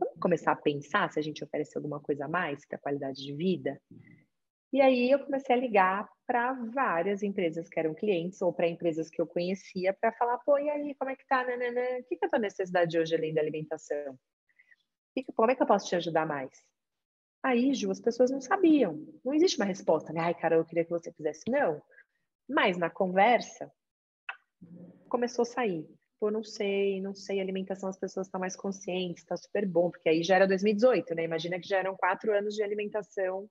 Vamos 0.00 0.18
começar 0.18 0.52
a 0.52 0.56
pensar 0.56 1.12
se 1.12 1.18
a 1.18 1.22
gente 1.22 1.44
oferece 1.44 1.76
alguma 1.76 2.00
coisa 2.00 2.24
a 2.24 2.28
mais 2.28 2.66
para 2.66 2.78
a 2.78 2.80
qualidade 2.80 3.22
de 3.22 3.34
vida? 3.34 3.78
E 4.72 4.80
aí 4.80 5.10
eu 5.10 5.18
comecei 5.18 5.54
a 5.54 5.58
ligar 5.58 6.08
para 6.26 6.52
várias 6.52 7.22
empresas 7.22 7.68
que 7.68 7.78
eram 7.78 7.92
clientes 7.92 8.40
ou 8.40 8.52
para 8.52 8.68
empresas 8.68 9.10
que 9.10 9.20
eu 9.20 9.26
conhecia 9.26 9.92
para 9.92 10.12
falar, 10.12 10.38
pô, 10.38 10.56
e 10.58 10.70
aí, 10.70 10.94
como 10.94 11.10
é 11.10 11.16
que 11.16 11.26
tá? 11.26 11.44
Nanana? 11.44 11.98
O 11.98 12.04
que, 12.04 12.18
é 12.22 12.26
a 12.26 12.28
tua 12.30 12.38
necessidade 12.38 12.98
hoje 12.98 13.14
além 13.14 13.34
da 13.34 13.40
alimentação? 13.40 14.18
Como 15.34 15.50
é 15.50 15.56
que 15.56 15.62
eu 15.62 15.66
posso 15.66 15.88
te 15.88 15.96
ajudar 15.96 16.24
mais? 16.24 16.50
Aí, 17.42 17.74
Ju, 17.74 17.90
as 17.90 18.00
pessoas 18.00 18.30
não 18.30 18.40
sabiam. 18.40 19.04
Não 19.24 19.34
existe 19.34 19.56
uma 19.56 19.66
resposta, 19.66 20.12
né? 20.12 20.20
Ai, 20.20 20.34
cara, 20.34 20.56
eu 20.56 20.64
queria 20.64 20.84
que 20.84 20.90
você 20.90 21.12
fizesse. 21.12 21.42
Não. 21.50 21.82
Mas 22.48 22.78
na 22.78 22.88
conversa, 22.88 23.70
começou 25.08 25.42
a 25.42 25.46
sair. 25.46 25.88
Pô, 26.20 26.30
não 26.30 26.44
sei, 26.44 27.00
não 27.00 27.14
sei, 27.14 27.40
alimentação 27.40 27.88
as 27.88 27.98
pessoas 27.98 28.26
estão 28.26 28.38
mais 28.38 28.54
conscientes, 28.54 29.22
está 29.22 29.38
super 29.38 29.66
bom, 29.66 29.90
porque 29.90 30.06
aí 30.06 30.22
já 30.22 30.36
era 30.36 30.46
2018, 30.46 31.14
né? 31.14 31.24
Imagina 31.24 31.58
que 31.58 31.66
já 31.66 31.78
eram 31.78 31.96
quatro 31.96 32.30
anos 32.36 32.54
de 32.54 32.62
alimentação 32.62 33.48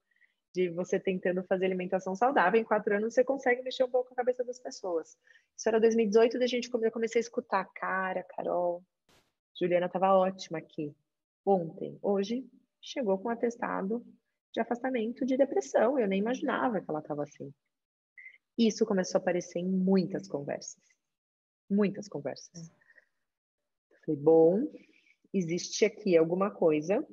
de 0.53 0.69
você 0.69 0.99
tentando 0.99 1.43
fazer 1.43 1.65
alimentação 1.65 2.15
saudável, 2.15 2.61
em 2.61 2.63
quatro 2.63 2.95
anos 2.95 3.15
você 3.15 3.23
consegue 3.23 3.63
mexer 3.63 3.83
um 3.83 3.89
pouco 3.89 4.13
a 4.13 4.15
cabeça 4.15 4.43
das 4.43 4.59
pessoas. 4.59 5.17
Isso 5.57 5.67
era 5.67 5.79
2018, 5.79 6.37
da 6.37 6.45
gente 6.45 6.69
eu 6.71 6.91
comecei 6.91 7.19
a 7.19 7.21
escutar, 7.21 7.65
cara, 7.73 8.23
Carol, 8.35 8.83
Juliana 9.59 9.87
estava 9.87 10.13
ótima 10.13 10.59
aqui. 10.59 10.95
Ontem, 11.43 11.97
hoje, 12.03 12.47
chegou 12.79 13.17
com 13.17 13.29
um 13.29 13.31
atestado 13.31 14.05
de 14.53 14.61
afastamento 14.61 15.25
de 15.25 15.35
depressão. 15.35 15.97
Eu 15.97 16.07
nem 16.07 16.19
imaginava 16.19 16.79
que 16.79 16.89
ela 16.89 16.99
estava 16.99 17.23
assim. 17.23 17.51
Isso 18.57 18.85
começou 18.85 19.17
a 19.17 19.21
aparecer 19.21 19.59
em 19.59 19.65
muitas 19.67 20.27
conversas. 20.27 20.98
Muitas 21.69 22.07
conversas. 22.07 22.71
Foi 24.05 24.15
bom, 24.15 24.67
existe 25.33 25.85
aqui 25.85 26.17
alguma 26.17 26.49
coisa 26.49 27.05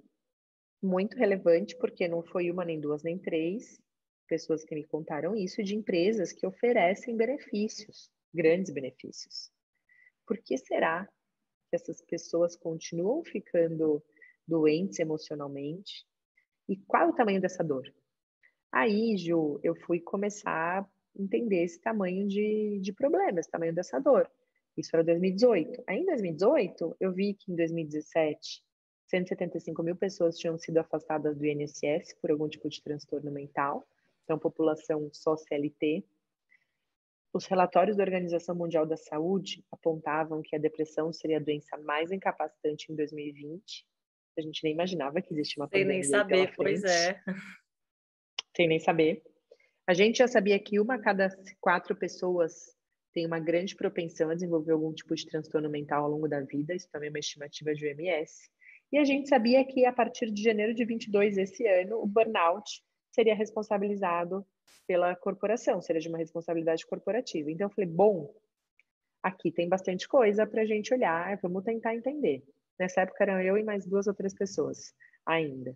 muito 0.83 1.17
relevante, 1.17 1.77
porque 1.77 2.09
não 2.09 2.23
foi 2.23 2.51
uma, 2.51 2.65
nem 2.65 2.81
duas, 2.81 3.03
nem 3.03 3.19
três 3.19 3.81
pessoas 4.27 4.65
que 4.65 4.75
me 4.75 4.85
contaram 4.85 5.37
isso, 5.37 5.63
de 5.63 5.77
empresas 5.77 6.33
que 6.33 6.47
oferecem 6.47 7.17
benefícios, 7.17 8.11
grandes 8.33 8.73
benefícios. 8.73 9.51
Por 10.27 10.39
que 10.39 10.59
será 10.59 11.07
que 11.71 11.77
essas 11.77 12.03
pessoas 12.03 12.57
continuam 12.57 13.23
ficando 13.25 14.03
doentes 14.47 14.99
emocionalmente? 14.99 16.05
E 16.69 16.77
qual 16.77 17.05
é 17.05 17.11
o 17.11 17.15
tamanho 17.15 17.41
dessa 17.41 17.63
dor? 17.63 17.93
Aí, 18.73 19.17
Ju, 19.17 19.61
eu 19.63 19.77
fui 19.77 20.01
começar 20.01 20.83
a 20.83 20.89
entender 21.17 21.65
esse 21.65 21.81
tamanho 21.81 22.27
de, 22.27 22.81
de 22.81 22.93
problema, 22.93 23.39
esse 23.39 23.51
tamanho 23.51 23.75
dessa 23.75 24.01
dor. 24.01 24.31
Isso 24.77 24.91
era 24.95 25.03
2018. 25.03 25.83
Aí, 25.87 26.01
em 26.01 26.07
2018, 26.07 26.97
eu 27.01 27.13
vi 27.13 27.35
que 27.35 27.51
em 27.51 27.57
2017 27.57 28.65
175 29.07 29.83
mil 29.83 29.97
pessoas 29.97 30.37
tinham 30.37 30.59
sido 30.59 30.79
afastadas 30.79 31.37
do 31.37 31.47
INSS 31.47 32.15
por 32.21 32.31
algum 32.31 32.49
tipo 32.49 32.69
de 32.69 32.83
transtorno 32.83 33.31
mental, 33.31 33.87
então 34.25 34.39
população 34.39 35.09
só 35.13 35.37
CLT. 35.37 36.05
Os 37.33 37.47
relatórios 37.47 37.97
da 37.97 38.03
Organização 38.03 38.55
Mundial 38.55 38.87
da 38.87 38.97
Saúde 38.97 39.65
apontavam 39.71 40.43
que 40.43 40.57
a 40.57 40.59
depressão 40.59 41.13
seria 41.13 41.37
a 41.37 41.41
doença 41.41 41.77
mais 41.79 42.11
incapacitante 42.11 42.91
em 42.91 42.97
2020. 42.97 43.87
A 44.39 44.41
gente 44.41 44.65
nem 44.65 44.73
imaginava 44.73 45.21
que 45.21 45.33
existia 45.33 45.63
uma 45.63 45.69
pandemia. 45.69 46.03
Sem 46.03 46.11
nem 46.11 46.21
saber, 46.21 46.55
pois 46.57 46.85
é. 46.85 47.23
Sem 48.57 48.69
nem 48.69 48.81
saber. 48.81 49.23
A 49.87 49.95
gente 49.95 50.19
já 50.19 50.27
sabia 50.27 50.59
que 50.59 50.81
uma 50.81 50.95
a 50.95 50.99
cada 50.99 51.29
quatro 51.61 51.95
pessoas 51.95 52.76
tem 53.17 53.25
uma 53.25 53.41
grande 53.41 53.75
propensão 53.75 54.29
a 54.29 54.35
desenvolver 54.35 54.73
algum 54.73 54.93
tipo 54.93 55.15
de 55.15 55.25
transtorno 55.25 55.71
mental 55.71 56.05
ao 56.05 56.11
longo 56.11 56.29
da 56.29 56.43
vida, 56.43 56.75
isso 56.75 56.87
também 56.91 57.07
é 57.07 57.11
uma 57.11 57.19
estimativa 57.19 57.75
de 57.75 57.87
OMS. 57.87 58.51
E 58.93 58.99
a 58.99 59.05
gente 59.05 59.27
sabia 59.27 59.65
que 59.65 59.87
a 59.87 59.93
partir 59.93 60.31
de 60.31 60.43
janeiro 60.43 60.75
de 60.75 60.85
22 60.85 61.39
esse 61.39 61.67
ano, 61.67 61.97
o 61.97 62.07
burnout 62.07 62.83
seria 63.11 63.35
responsabilizado 63.35 64.47
pela 64.87 65.17
corporação, 65.17 65.81
seria 65.81 66.03
de 66.03 66.11
uma 66.11 66.19
responsabilidade 66.19 66.85
corporativa. 66.85 67.51
Então 67.51 67.69
eu 67.69 67.71
falei, 67.71 67.89
bom, 67.89 68.35
aqui 69.23 69.51
tem 69.51 69.67
bastante 69.67 70.07
coisa 70.07 70.47
para 70.47 70.61
a 70.61 70.67
gente 70.67 70.93
olhar, 70.93 71.39
vamos 71.41 71.65
tentar 71.65 71.95
entender. 71.95 72.45
Nessa 72.79 73.01
época 73.01 73.25
eram 73.25 73.41
eu 73.41 73.57
e 73.57 73.65
mais 73.65 73.87
duas 73.87 74.07
ou 74.07 74.13
três 74.13 74.35
pessoas 74.35 74.93
ainda. 75.25 75.75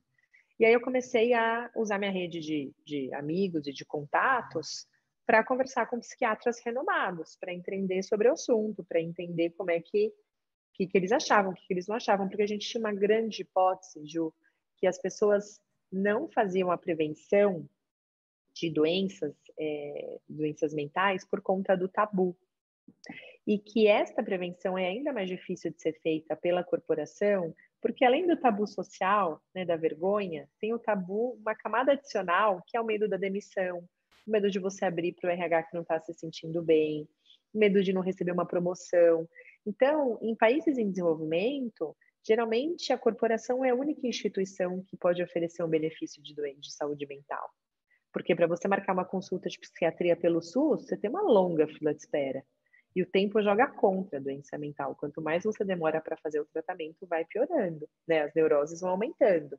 E 0.59 0.67
aí 0.67 0.75
eu 0.75 0.81
comecei 0.83 1.33
a 1.33 1.71
usar 1.75 1.99
minha 1.99 2.13
rede 2.13 2.39
de, 2.39 2.71
de 2.85 3.11
amigos 3.15 3.67
e 3.67 3.73
de 3.73 3.87
contatos 3.87 4.87
para 5.31 5.45
conversar 5.45 5.87
com 5.87 6.01
psiquiatras 6.01 6.59
renomados, 6.59 7.37
para 7.37 7.55
entender 7.55 8.03
sobre 8.03 8.29
o 8.29 8.33
assunto, 8.33 8.83
para 8.83 9.01
entender 9.01 9.51
como 9.51 9.71
é 9.71 9.81
que 9.81 10.13
que, 10.75 10.89
que 10.89 10.99
eles 10.99 11.13
achavam, 11.13 11.53
o 11.53 11.55
que, 11.55 11.65
que 11.69 11.73
eles 11.73 11.87
não 11.87 11.95
achavam, 11.95 12.29
porque 12.29 12.43
a 12.43 12.49
gente 12.49 12.69
tinha 12.69 12.81
uma 12.81 12.93
grande 12.93 13.43
hipótese, 13.43 14.05
Ju, 14.05 14.35
que 14.77 14.89
as 14.89 14.99
pessoas 15.01 15.61
não 15.93 16.29
faziam 16.29 16.73
a 16.73 16.77
prevenção 16.77 17.65
de 18.53 18.71
doenças, 18.71 19.33
é, 19.57 20.19
doenças 20.29 20.75
mentais 20.75 21.25
por 21.25 21.41
conta 21.41 21.77
do 21.77 21.87
tabu. 21.87 22.37
E 23.47 23.57
que 23.57 23.87
esta 23.87 24.25
prevenção 24.25 24.77
é 24.77 24.89
ainda 24.89 25.13
mais 25.13 25.29
difícil 25.29 25.71
de 25.71 25.81
ser 25.81 25.93
feita 26.01 26.35
pela 26.35 26.65
corporação, 26.65 27.55
porque 27.81 28.05
além 28.05 28.27
do 28.27 28.37
tabu 28.37 28.67
social, 28.67 29.41
né, 29.55 29.65
da 29.65 29.77
vergonha, 29.77 30.49
tem 30.59 30.75
o 30.75 30.79
tabu, 30.79 31.39
uma 31.41 31.55
camada 31.55 31.93
adicional, 31.93 32.65
que 32.67 32.77
é 32.77 32.81
o 32.81 32.85
medo 32.85 33.09
da 33.09 33.17
demissão, 33.17 33.89
medo 34.31 34.51
de 34.51 34.59
você 34.59 34.85
abrir 34.85 35.15
para 35.15 35.29
o 35.29 35.33
RH 35.33 35.63
que 35.65 35.75
não 35.75 35.83
está 35.83 36.01
se 36.01 36.15
sentindo 36.15 36.63
bem, 36.63 37.09
medo 37.53 37.83
de 37.83 37.93
não 37.93 38.01
receber 38.01 38.33
uma 38.33 38.47
promoção. 38.47 39.29
Então, 39.67 40.19
em 40.23 40.35
países 40.35 40.79
em 40.79 40.89
desenvolvimento, 40.89 41.97
geralmente 42.27 42.93
a 42.93 42.99
corporação 42.99 43.65
é 43.65 43.71
a 43.71 43.75
única 43.75 44.07
instituição 44.07 44.83
que 44.87 44.97
pode 44.97 45.23
oferecer 45.23 45.63
um 45.63 45.69
benefício 45.69 46.23
de 46.23 46.35
doente 46.35 46.61
de 46.61 46.73
saúde 46.73 47.07
mental. 47.07 47.51
Porque 48.13 48.35
para 48.35 48.47
você 48.47 48.67
marcar 48.67 48.93
uma 48.93 49.05
consulta 49.05 49.49
de 49.49 49.59
psiquiatria 49.59 50.17
pelo 50.17 50.43
SUS, 50.43 50.87
você 50.87 50.97
tem 50.97 51.11
uma 51.11 51.23
longa 51.23 51.67
fila 51.69 51.95
de 51.95 52.01
espera. 52.01 52.43
E 52.95 53.03
o 53.03 53.07
tempo 53.07 53.41
joga 53.41 53.69
contra 53.69 54.19
a 54.19 54.23
doença 54.23 54.59
mental. 54.59 54.97
Quanto 54.97 55.23
mais 55.23 55.45
você 55.45 55.65
demora 55.65 56.01
para 56.01 56.17
fazer 56.17 56.41
o 56.41 56.47
tratamento, 56.47 57.07
vai 57.07 57.25
piorando, 57.25 57.89
né? 58.07 58.23
As 58.23 58.35
neuroses 58.35 58.81
vão 58.81 58.91
aumentando. 58.91 59.57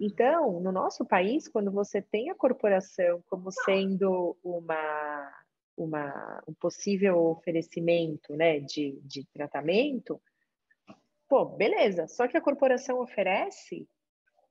Então, 0.00 0.60
no 0.60 0.72
nosso 0.72 1.04
país, 1.04 1.48
quando 1.48 1.70
você 1.70 2.00
tem 2.00 2.30
a 2.30 2.34
corporação 2.34 3.22
como 3.28 3.50
sendo 3.50 4.36
uma 4.42 5.42
uma, 5.76 6.42
um 6.46 6.54
possível 6.54 7.18
oferecimento 7.26 8.36
né, 8.36 8.60
de, 8.60 9.00
de 9.02 9.24
tratamento, 9.32 10.20
pô, 11.28 11.44
beleza. 11.44 12.06
Só 12.08 12.28
que 12.28 12.36
a 12.36 12.42
corporação 12.42 13.00
oferece 13.00 13.88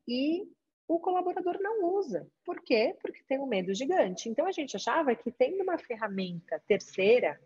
e 0.08 0.44
o 0.88 1.00
colaborador 1.00 1.58
não 1.62 1.86
usa. 1.96 2.28
Por 2.44 2.62
quê? 2.62 2.96
Porque 3.02 3.24
tem 3.28 3.40
um 3.40 3.46
medo 3.46 3.74
gigante. 3.74 4.30
Então 4.30 4.46
a 4.46 4.52
gente 4.52 4.76
achava 4.76 5.16
que 5.16 5.32
tendo 5.32 5.62
uma 5.64 5.78
ferramenta 5.78 6.62
terceira, 6.68 7.40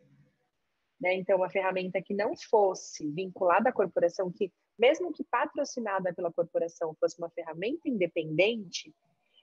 né, 1.00 1.14
então 1.16 1.38
uma 1.38 1.50
ferramenta 1.50 2.02
que 2.02 2.14
não 2.14 2.36
fosse 2.36 3.08
vinculada 3.12 3.70
à 3.70 3.74
corporação, 3.74 4.32
que 4.32 4.52
mesmo 4.78 5.12
que 5.12 5.24
patrocinada 5.24 6.14
pela 6.14 6.32
corporação 6.32 6.96
fosse 7.00 7.18
uma 7.18 7.30
ferramenta 7.30 7.88
independente, 7.88 8.94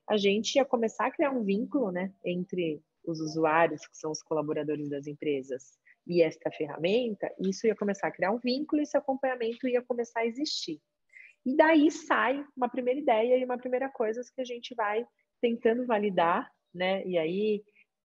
a 0.09 0.17
gente 0.17 0.57
ia 0.57 0.65
começar 0.65 1.07
a 1.07 1.11
criar 1.11 1.31
um 1.31 1.45
vínculo 1.45 1.91
né, 1.91 2.13
entre 2.25 2.83
os 3.05 3.21
usuários, 3.21 3.87
que 3.87 3.97
são 3.97 4.11
os 4.11 4.23
colaboradores 4.23 4.89
das 4.89 5.07
empresas, 5.07 5.79
e 6.07 6.23
esta 6.23 6.51
ferramenta, 6.51 7.33
isso 7.39 7.67
ia 7.67 7.77
começar 7.77 8.09
a 8.09 8.11
criar 8.11 8.33
um 8.33 8.39
vínculo 8.39 8.81
e 8.81 8.85
esse 8.85 8.97
acompanhamento 8.97 9.69
ia 9.69 9.83
começar 9.83 10.21
a 10.21 10.27
existir. 10.27 10.81
E 11.45 11.57
daí 11.57 11.91
sai 11.91 12.45
uma 12.57 12.69
primeira 12.69 13.01
ideia 13.01 13.39
e 13.39 13.45
uma 13.45 13.59
primeira 13.59 13.89
coisa 13.89 14.21
que 14.35 14.41
a 14.41 14.45
gente 14.45 14.75
vai 14.75 15.05
tentando 15.41 15.87
validar, 15.87 16.51
né? 16.75 17.05
E 17.05 17.19
aí 17.19 17.63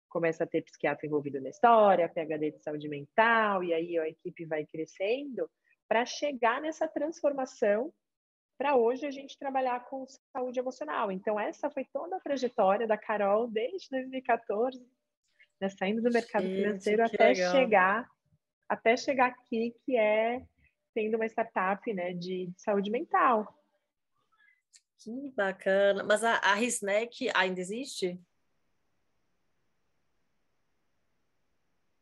começa 0.08 0.44
a 0.44 0.46
ter 0.46 0.62
psiquiatra 0.62 1.06
envolvido 1.06 1.40
na 1.40 1.48
história, 1.48 2.08
PhD 2.08 2.52
de 2.52 2.62
saúde 2.62 2.88
mental, 2.88 3.62
e 3.62 3.74
aí 3.74 3.98
a 3.98 4.08
equipe 4.08 4.44
vai 4.44 4.64
crescendo 4.64 5.48
para 5.88 6.04
chegar 6.04 6.60
nessa 6.60 6.86
transformação 6.86 7.92
para 8.58 8.76
hoje 8.76 9.06
a 9.06 9.10
gente 9.10 9.38
trabalhar 9.38 9.84
com 9.86 10.04
saúde 10.32 10.58
emocional. 10.58 11.12
Então, 11.12 11.38
essa 11.38 11.70
foi 11.70 11.84
toda 11.92 12.16
a 12.16 12.20
trajetória 12.20 12.86
da 12.86 12.98
Carol 12.98 13.48
desde 13.48 13.88
2014, 13.90 14.84
né, 15.60 15.68
saindo 15.68 16.02
do 16.02 16.10
mercado 16.10 16.44
gente, 16.44 16.56
financeiro 16.56 17.04
até 17.04 17.28
legal. 17.28 17.52
chegar 17.52 18.08
até 18.68 18.96
chegar 18.96 19.28
aqui, 19.28 19.74
que 19.84 19.96
é 19.96 20.44
tendo 20.94 21.16
uma 21.16 21.26
startup 21.26 21.92
né, 21.94 22.12
de, 22.12 22.48
de 22.48 22.60
saúde 22.60 22.90
mental. 22.90 23.56
Que 24.98 25.32
bacana. 25.34 26.04
Mas 26.04 26.22
a, 26.22 26.38
a 26.38 26.54
ainda 27.34 27.60
existe? 27.60 28.20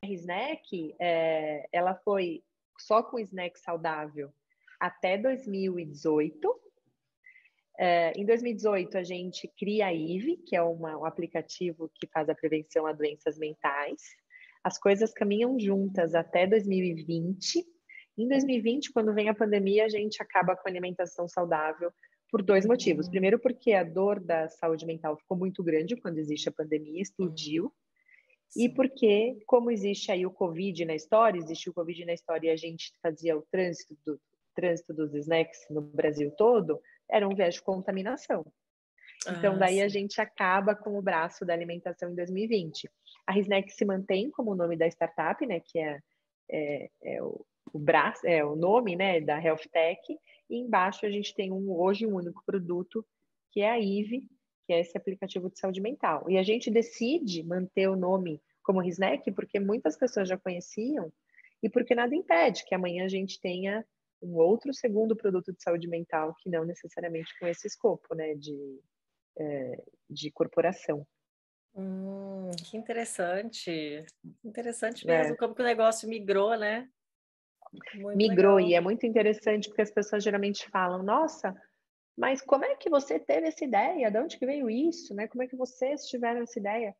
A 0.02 0.06
Risneck, 0.06 0.96
é, 0.98 1.68
ela 1.72 1.94
foi 1.94 2.42
só 2.78 3.02
com 3.02 3.18
snack 3.18 3.58
saudável 3.58 4.32
até 4.80 5.16
2018. 5.18 6.60
É, 7.78 8.12
em 8.12 8.24
2018, 8.24 8.96
a 8.96 9.02
gente 9.02 9.48
cria 9.58 9.86
a 9.86 9.92
IVE, 9.92 10.38
que 10.38 10.56
é 10.56 10.62
uma, 10.62 10.96
um 10.96 11.04
aplicativo 11.04 11.90
que 11.94 12.06
faz 12.06 12.28
a 12.28 12.34
prevenção 12.34 12.86
a 12.86 12.92
doenças 12.92 13.38
mentais. 13.38 14.02
As 14.64 14.78
coisas 14.78 15.12
caminham 15.12 15.58
juntas 15.60 16.14
até 16.14 16.46
2020. 16.46 17.64
Em 18.18 18.28
2020, 18.28 18.92
quando 18.92 19.14
vem 19.14 19.28
a 19.28 19.34
pandemia, 19.34 19.84
a 19.84 19.88
gente 19.88 20.22
acaba 20.22 20.56
com 20.56 20.66
a 20.66 20.70
alimentação 20.70 21.28
saudável 21.28 21.92
por 22.30 22.42
dois 22.42 22.66
motivos. 22.66 23.08
Primeiro, 23.08 23.38
porque 23.38 23.72
a 23.72 23.84
dor 23.84 24.18
da 24.20 24.48
saúde 24.48 24.86
mental 24.86 25.16
ficou 25.16 25.36
muito 25.36 25.62
grande 25.62 25.96
quando 25.96 26.18
existe 26.18 26.48
a 26.48 26.52
pandemia, 26.52 27.00
explodiu. 27.00 27.72
E 28.54 28.68
porque, 28.68 29.38
como 29.46 29.70
existe 29.70 30.12
aí 30.12 30.24
o 30.24 30.30
Covid 30.30 30.84
na 30.84 30.94
história, 30.94 31.38
existe 31.38 31.68
o 31.68 31.74
Covid 31.74 32.04
na 32.04 32.12
história 32.12 32.48
e 32.48 32.52
a 32.52 32.56
gente 32.56 32.92
fazia 33.02 33.36
o 33.36 33.42
trânsito 33.50 33.96
do, 34.04 34.20
trânsito 34.56 34.94
dos 34.94 35.14
snacks 35.14 35.66
no 35.70 35.82
Brasil 35.82 36.32
todo, 36.32 36.80
era 37.08 37.28
um 37.28 37.34
viés 37.34 37.54
de 37.54 37.62
contaminação. 37.62 38.44
Então, 39.28 39.54
ah, 39.54 39.58
daí 39.58 39.76
sim. 39.76 39.82
a 39.82 39.88
gente 39.88 40.20
acaba 40.20 40.74
com 40.74 40.98
o 40.98 41.02
braço 41.02 41.44
da 41.44 41.52
alimentação 41.52 42.10
em 42.10 42.14
2020. 42.14 42.90
A 43.26 43.32
Risneck 43.32 43.70
se 43.70 43.84
mantém 43.84 44.30
como 44.30 44.52
o 44.52 44.56
nome 44.56 44.76
da 44.76 44.86
startup, 44.86 45.44
né, 45.46 45.60
que 45.60 45.78
é, 45.78 46.00
é, 46.50 46.90
é 47.04 47.22
o, 47.22 47.44
o, 47.72 47.78
braço, 47.78 48.26
é 48.26 48.44
o 48.44 48.56
nome 48.56 48.96
né, 48.96 49.20
da 49.20 49.40
Health 49.40 49.68
Tech, 49.70 50.00
e 50.48 50.56
embaixo 50.56 51.04
a 51.04 51.10
gente 51.10 51.34
tem 51.34 51.52
um, 51.52 51.70
hoje 51.70 52.06
um 52.06 52.14
único 52.14 52.42
produto, 52.44 53.04
que 53.52 53.60
é 53.60 53.70
a 53.70 53.78
IVE, 53.78 54.24
que 54.66 54.72
é 54.72 54.80
esse 54.80 54.96
aplicativo 54.96 55.48
de 55.48 55.58
saúde 55.58 55.80
mental. 55.80 56.28
E 56.28 56.36
a 56.36 56.42
gente 56.42 56.70
decide 56.70 57.42
manter 57.42 57.88
o 57.88 57.96
nome 57.96 58.42
como 58.62 58.80
Risneck 58.80 59.30
porque 59.32 59.60
muitas 59.60 59.96
pessoas 59.96 60.28
já 60.28 60.36
conheciam 60.36 61.12
e 61.62 61.70
porque 61.70 61.94
nada 61.94 62.14
impede 62.14 62.64
que 62.64 62.74
amanhã 62.74 63.04
a 63.04 63.08
gente 63.08 63.40
tenha 63.40 63.86
um 64.20 64.36
outro 64.36 64.74
segundo 64.74 65.14
produto 65.14 65.52
de 65.52 65.62
saúde 65.62 65.86
mental 65.88 66.34
que 66.40 66.50
não 66.50 66.64
necessariamente 66.64 67.32
com 67.38 67.46
esse 67.46 67.66
escopo, 67.66 68.14
né, 68.14 68.34
de, 68.34 68.80
é, 69.38 69.82
de 70.10 70.30
corporação. 70.30 71.06
Hum, 71.74 72.50
que 72.64 72.76
interessante, 72.76 74.04
interessante 74.42 75.06
mesmo, 75.06 75.34
é. 75.34 75.36
como 75.36 75.54
que 75.54 75.60
o 75.60 75.64
negócio 75.64 76.08
migrou, 76.08 76.56
né? 76.58 76.88
Muito 77.94 78.16
migrou, 78.16 78.56
legal. 78.56 78.70
e 78.70 78.74
é 78.74 78.80
muito 78.80 79.04
interessante 79.04 79.68
porque 79.68 79.82
as 79.82 79.90
pessoas 79.90 80.24
geralmente 80.24 80.68
falam, 80.70 81.02
nossa, 81.02 81.54
mas 82.16 82.40
como 82.40 82.64
é 82.64 82.74
que 82.76 82.88
você 82.88 83.18
teve 83.18 83.48
essa 83.48 83.64
ideia? 83.64 84.10
De 84.10 84.18
onde 84.18 84.38
que 84.38 84.46
veio 84.46 84.70
isso, 84.70 85.14
né? 85.14 85.28
Como 85.28 85.42
é 85.42 85.46
que 85.46 85.56
vocês 85.56 86.06
tiveram 86.06 86.42
essa 86.42 86.58
ideia? 86.58 86.96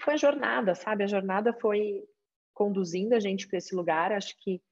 Foi 0.00 0.14
a 0.14 0.18
jornada, 0.18 0.74
sabe? 0.74 1.04
A 1.04 1.08
jornada 1.08 1.52
foi 1.52 2.04
conduzindo 2.52 3.14
a 3.14 3.20
gente 3.20 3.48
para 3.48 3.58
esse 3.58 3.74
lugar, 3.74 4.12
acho 4.12 4.36
que 4.38 4.62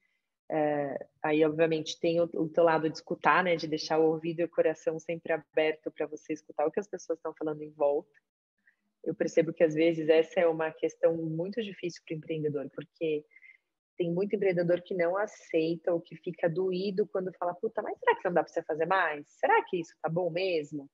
é, 0.55 1.07
aí, 1.23 1.43
obviamente, 1.45 1.99
tem 1.99 2.21
o, 2.21 2.25
o 2.35 2.49
teu 2.49 2.63
lado 2.63 2.89
de 2.89 2.97
escutar, 2.97 3.43
né? 3.43 3.57
De 3.57 3.67
deixar 3.67 3.99
o 3.99 4.11
ouvido 4.11 4.41
e 4.41 4.45
o 4.45 4.49
coração 4.49 4.99
sempre 4.99 5.33
aberto 5.33 5.91
para 5.91 6.07
você 6.07 6.35
escutar 6.35 6.67
o 6.67 6.71
que 6.71 6.79
as 6.79 6.87
pessoas 6.87 7.19
estão 7.19 7.35
falando 7.35 7.63
em 7.63 7.71
volta. 7.71 8.11
Eu 9.03 9.15
percebo 9.15 9.53
que, 9.53 9.65
às 9.65 9.75
vezes, 9.75 10.09
essa 10.09 10.41
é 10.41 10.47
uma 10.47 10.71
questão 10.71 11.17
muito 11.17 11.63
difícil 11.63 12.03
para 12.07 12.15
o 12.15 12.19
empreendedor, 12.19 12.71
porque 12.75 13.25
tem 13.97 14.13
muito 14.13 14.35
empreendedor 14.35 14.81
que 14.83 14.95
não 14.95 15.17
aceita 15.17 15.93
ou 15.93 16.01
que 16.01 16.17
fica 16.17 16.49
doído 16.49 17.07
quando 17.07 17.33
fala, 17.39 17.55
puta, 17.55 17.83
mas 17.83 17.99
será 17.99 18.17
que 18.17 18.25
não 18.25 18.35
dá 18.35 18.43
para 18.43 18.53
você 18.53 18.63
fazer 18.63 18.87
mais? 18.87 19.27
Será 19.29 19.63
que 19.65 19.81
isso 19.81 19.95
tá 20.03 20.09
bom 20.09 20.31
mesmo? 20.31 20.89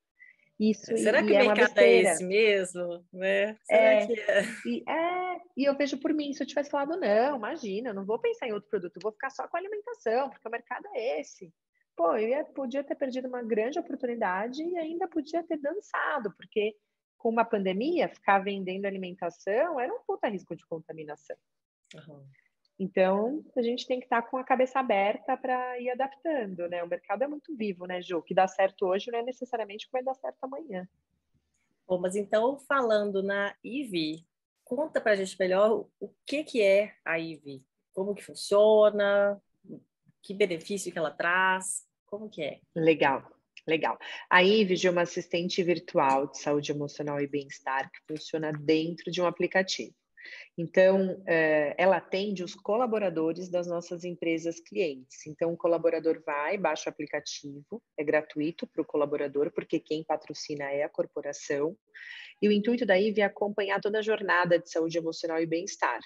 Isso, 0.58 0.96
Será 0.96 1.22
que 1.22 1.30
o 1.30 1.34
é 1.34 1.46
mercado 1.46 1.78
é 1.78 1.88
esse 1.88 2.24
mesmo? 2.24 3.04
Né? 3.12 3.56
Será 3.62 3.92
é, 3.92 4.06
que 4.06 4.20
é? 4.20 4.42
E, 4.66 4.90
é? 4.90 5.40
e 5.56 5.64
eu 5.64 5.76
vejo 5.76 5.98
por 5.98 6.12
mim, 6.12 6.32
se 6.32 6.42
eu 6.42 6.46
tivesse 6.46 6.68
falado, 6.68 6.98
não, 6.98 7.37
imagina, 7.37 7.90
eu 7.90 7.94
não 7.94 8.04
vou 8.04 8.18
pensar 8.18 8.48
em 8.48 8.52
outro 8.52 8.68
produto, 8.68 8.96
eu 8.96 9.02
vou 9.02 9.12
ficar 9.12 9.30
só 9.30 9.46
com 9.46 9.56
alimentação, 9.56 10.28
porque 10.28 10.48
o 10.48 10.50
mercado 10.50 10.84
é 10.94 11.20
esse. 11.20 11.52
Pô, 11.96 12.16
eu 12.16 12.28
ia, 12.28 12.44
podia 12.44 12.82
ter 12.82 12.96
perdido 12.96 13.28
uma 13.28 13.42
grande 13.42 13.78
oportunidade 13.78 14.62
e 14.62 14.76
ainda 14.76 15.06
podia 15.06 15.44
ter 15.44 15.58
dançado, 15.58 16.34
porque 16.37 16.74
com 17.18 17.28
uma 17.28 17.44
pandemia, 17.44 18.08
ficar 18.08 18.38
vendendo 18.38 18.87
alimentação 18.87 19.78
era 19.78 19.92
um 19.92 20.00
puta 20.06 20.28
risco 20.28 20.56
de 20.56 20.64
contaminação. 20.66 21.37
Uhum. 21.94 22.24
Então, 22.78 23.44
a 23.56 23.62
gente 23.62 23.86
tem 23.86 23.98
que 23.98 24.06
estar 24.06 24.22
tá 24.22 24.28
com 24.28 24.36
a 24.36 24.44
cabeça 24.44 24.78
aberta 24.78 25.36
para 25.36 25.80
ir 25.80 25.90
adaptando, 25.90 26.68
né? 26.68 26.82
O 26.84 26.88
mercado 26.88 27.22
é 27.22 27.26
muito 27.26 27.56
vivo, 27.56 27.86
né, 27.86 28.00
Ju? 28.00 28.18
O 28.18 28.22
que 28.22 28.32
dá 28.32 28.46
certo 28.46 28.86
hoje 28.86 29.10
não 29.10 29.18
é 29.18 29.22
necessariamente 29.22 29.84
o 29.84 29.88
que 29.88 29.92
vai 29.92 30.04
dar 30.04 30.14
certo 30.14 30.38
amanhã. 30.42 30.88
Bom, 31.86 31.98
mas 31.98 32.14
então, 32.14 32.58
falando 32.60 33.20
na 33.22 33.56
IVI, 33.64 34.24
conta 34.62 35.00
para 35.00 35.12
a 35.12 35.16
gente 35.16 35.36
melhor 35.40 35.88
o 35.98 36.08
que, 36.24 36.44
que 36.44 36.62
é 36.62 36.94
a 37.04 37.18
IVI, 37.18 37.64
como 37.92 38.14
que 38.14 38.22
funciona, 38.22 39.42
que 40.22 40.32
benefício 40.32 40.92
que 40.92 40.98
ela 40.98 41.10
traz, 41.10 41.84
como 42.06 42.28
que 42.28 42.42
é? 42.42 42.60
Legal, 42.76 43.28
legal. 43.66 43.98
A 44.30 44.44
IVI 44.44 44.86
é 44.86 44.90
uma 44.90 45.02
assistente 45.02 45.62
virtual 45.64 46.28
de 46.28 46.38
saúde 46.38 46.70
emocional 46.70 47.20
e 47.20 47.26
bem-estar 47.26 47.90
que 47.90 47.98
funciona 48.06 48.52
dentro 48.52 49.10
de 49.10 49.20
um 49.20 49.26
aplicativo. 49.26 49.94
Então, 50.56 51.22
eh, 51.26 51.74
ela 51.78 51.98
atende 51.98 52.42
os 52.42 52.54
colaboradores 52.54 53.48
das 53.48 53.66
nossas 53.66 54.04
empresas 54.04 54.60
clientes. 54.60 55.26
Então, 55.26 55.52
o 55.52 55.56
colaborador 55.56 56.22
vai, 56.24 56.58
baixa 56.58 56.90
o 56.90 56.92
aplicativo, 56.92 57.82
é 57.96 58.04
gratuito 58.04 58.66
para 58.66 58.82
o 58.82 58.86
colaborador, 58.86 59.50
porque 59.52 59.78
quem 59.78 60.04
patrocina 60.04 60.64
é 60.70 60.82
a 60.82 60.88
corporação. 60.88 61.76
E 62.40 62.48
o 62.48 62.52
intuito 62.52 62.86
da 62.86 62.98
IVE 62.98 63.20
é 63.20 63.24
acompanhar 63.24 63.80
toda 63.80 63.98
a 63.98 64.02
jornada 64.02 64.58
de 64.58 64.70
saúde 64.70 64.98
emocional 64.98 65.40
e 65.40 65.46
bem-estar. 65.46 66.00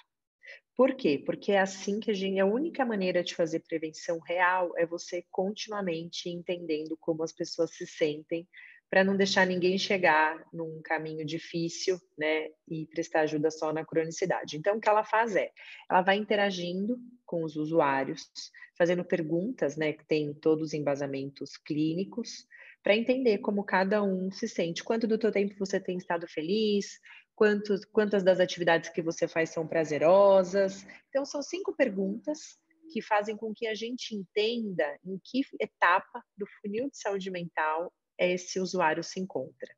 Por 0.75 0.95
quê? 0.95 1.23
Porque 1.25 1.53
é 1.53 1.61
assim 1.61 2.01
que 2.01 2.11
a 2.11 2.15
gente, 2.15 2.41
a 2.41 2.47
única 2.47 2.85
maneira 2.85 3.23
de 3.23 3.35
fazer 3.35 3.61
prevenção 3.61 4.19
real 4.21 4.73
é 4.77 4.87
você 4.87 5.25
continuamente 5.31 6.31
entendendo 6.31 6.97
como 6.99 7.23
as 7.23 7.33
pessoas 7.33 7.75
se 7.75 7.87
sentem 7.87 8.49
para 8.93 9.03
não 9.03 9.17
deixar 9.17 9.47
ninguém 9.47 9.79
chegar 9.79 10.47
num 10.53 10.83
caminho 10.83 11.25
difícil, 11.25 11.99
né, 12.19 12.51
e 12.69 12.85
prestar 12.89 13.21
ajuda 13.21 13.51
só 13.51 13.73
na 13.73 13.87
cronicidade. 13.87 14.59
Então, 14.59 14.77
o 14.77 14.81
que 14.83 14.87
ela 14.87 15.03
faz 15.03 15.35
é, 15.35 15.51
ela 15.91 16.03
vai 16.03 16.19
interagindo 16.19 17.01
com 17.25 17.43
os 17.43 17.57
usuários, 17.57 18.31
fazendo 18.77 19.03
perguntas, 19.03 19.79
né, 19.79 19.95
que 19.95 20.05
tem 20.05 20.35
todos 20.35 20.69
os 20.69 20.75
embasamentos 20.75 21.57
clínicos, 21.57 22.47
para 22.83 22.95
entender 22.95 23.39
como 23.39 23.65
cada 23.65 24.03
um 24.03 24.31
se 24.31 24.47
sente, 24.47 24.85
quanto 24.85 25.07
do 25.07 25.17
teu 25.17 25.33
tempo 25.33 25.55
você 25.59 25.81
tem 25.81 25.97
estado 25.97 26.29
feliz, 26.29 27.01
quantos, 27.35 27.87
quantas 27.87 28.23
das 28.23 28.41
atividades 28.41 28.91
que 28.91 29.01
você 29.01 29.27
faz 29.27 29.49
são 29.49 29.67
prazerosas. 29.67 30.87
Então, 31.09 31.25
são 31.25 31.41
cinco 31.41 31.75
perguntas 31.75 32.59
que 32.93 33.01
fazem 33.01 33.39
com 33.39 33.55
que 33.55 33.67
a 33.67 33.75
gente 33.75 34.15
entenda 34.15 34.99
em 35.03 35.19
que 35.25 35.41
etapa 35.59 36.23
do 36.37 36.45
funil 36.61 36.91
de 36.91 36.99
saúde 36.99 37.31
mental 37.31 37.91
esse 38.19 38.61
usuário 38.61 39.03
se 39.03 39.21
encontra. 39.21 39.75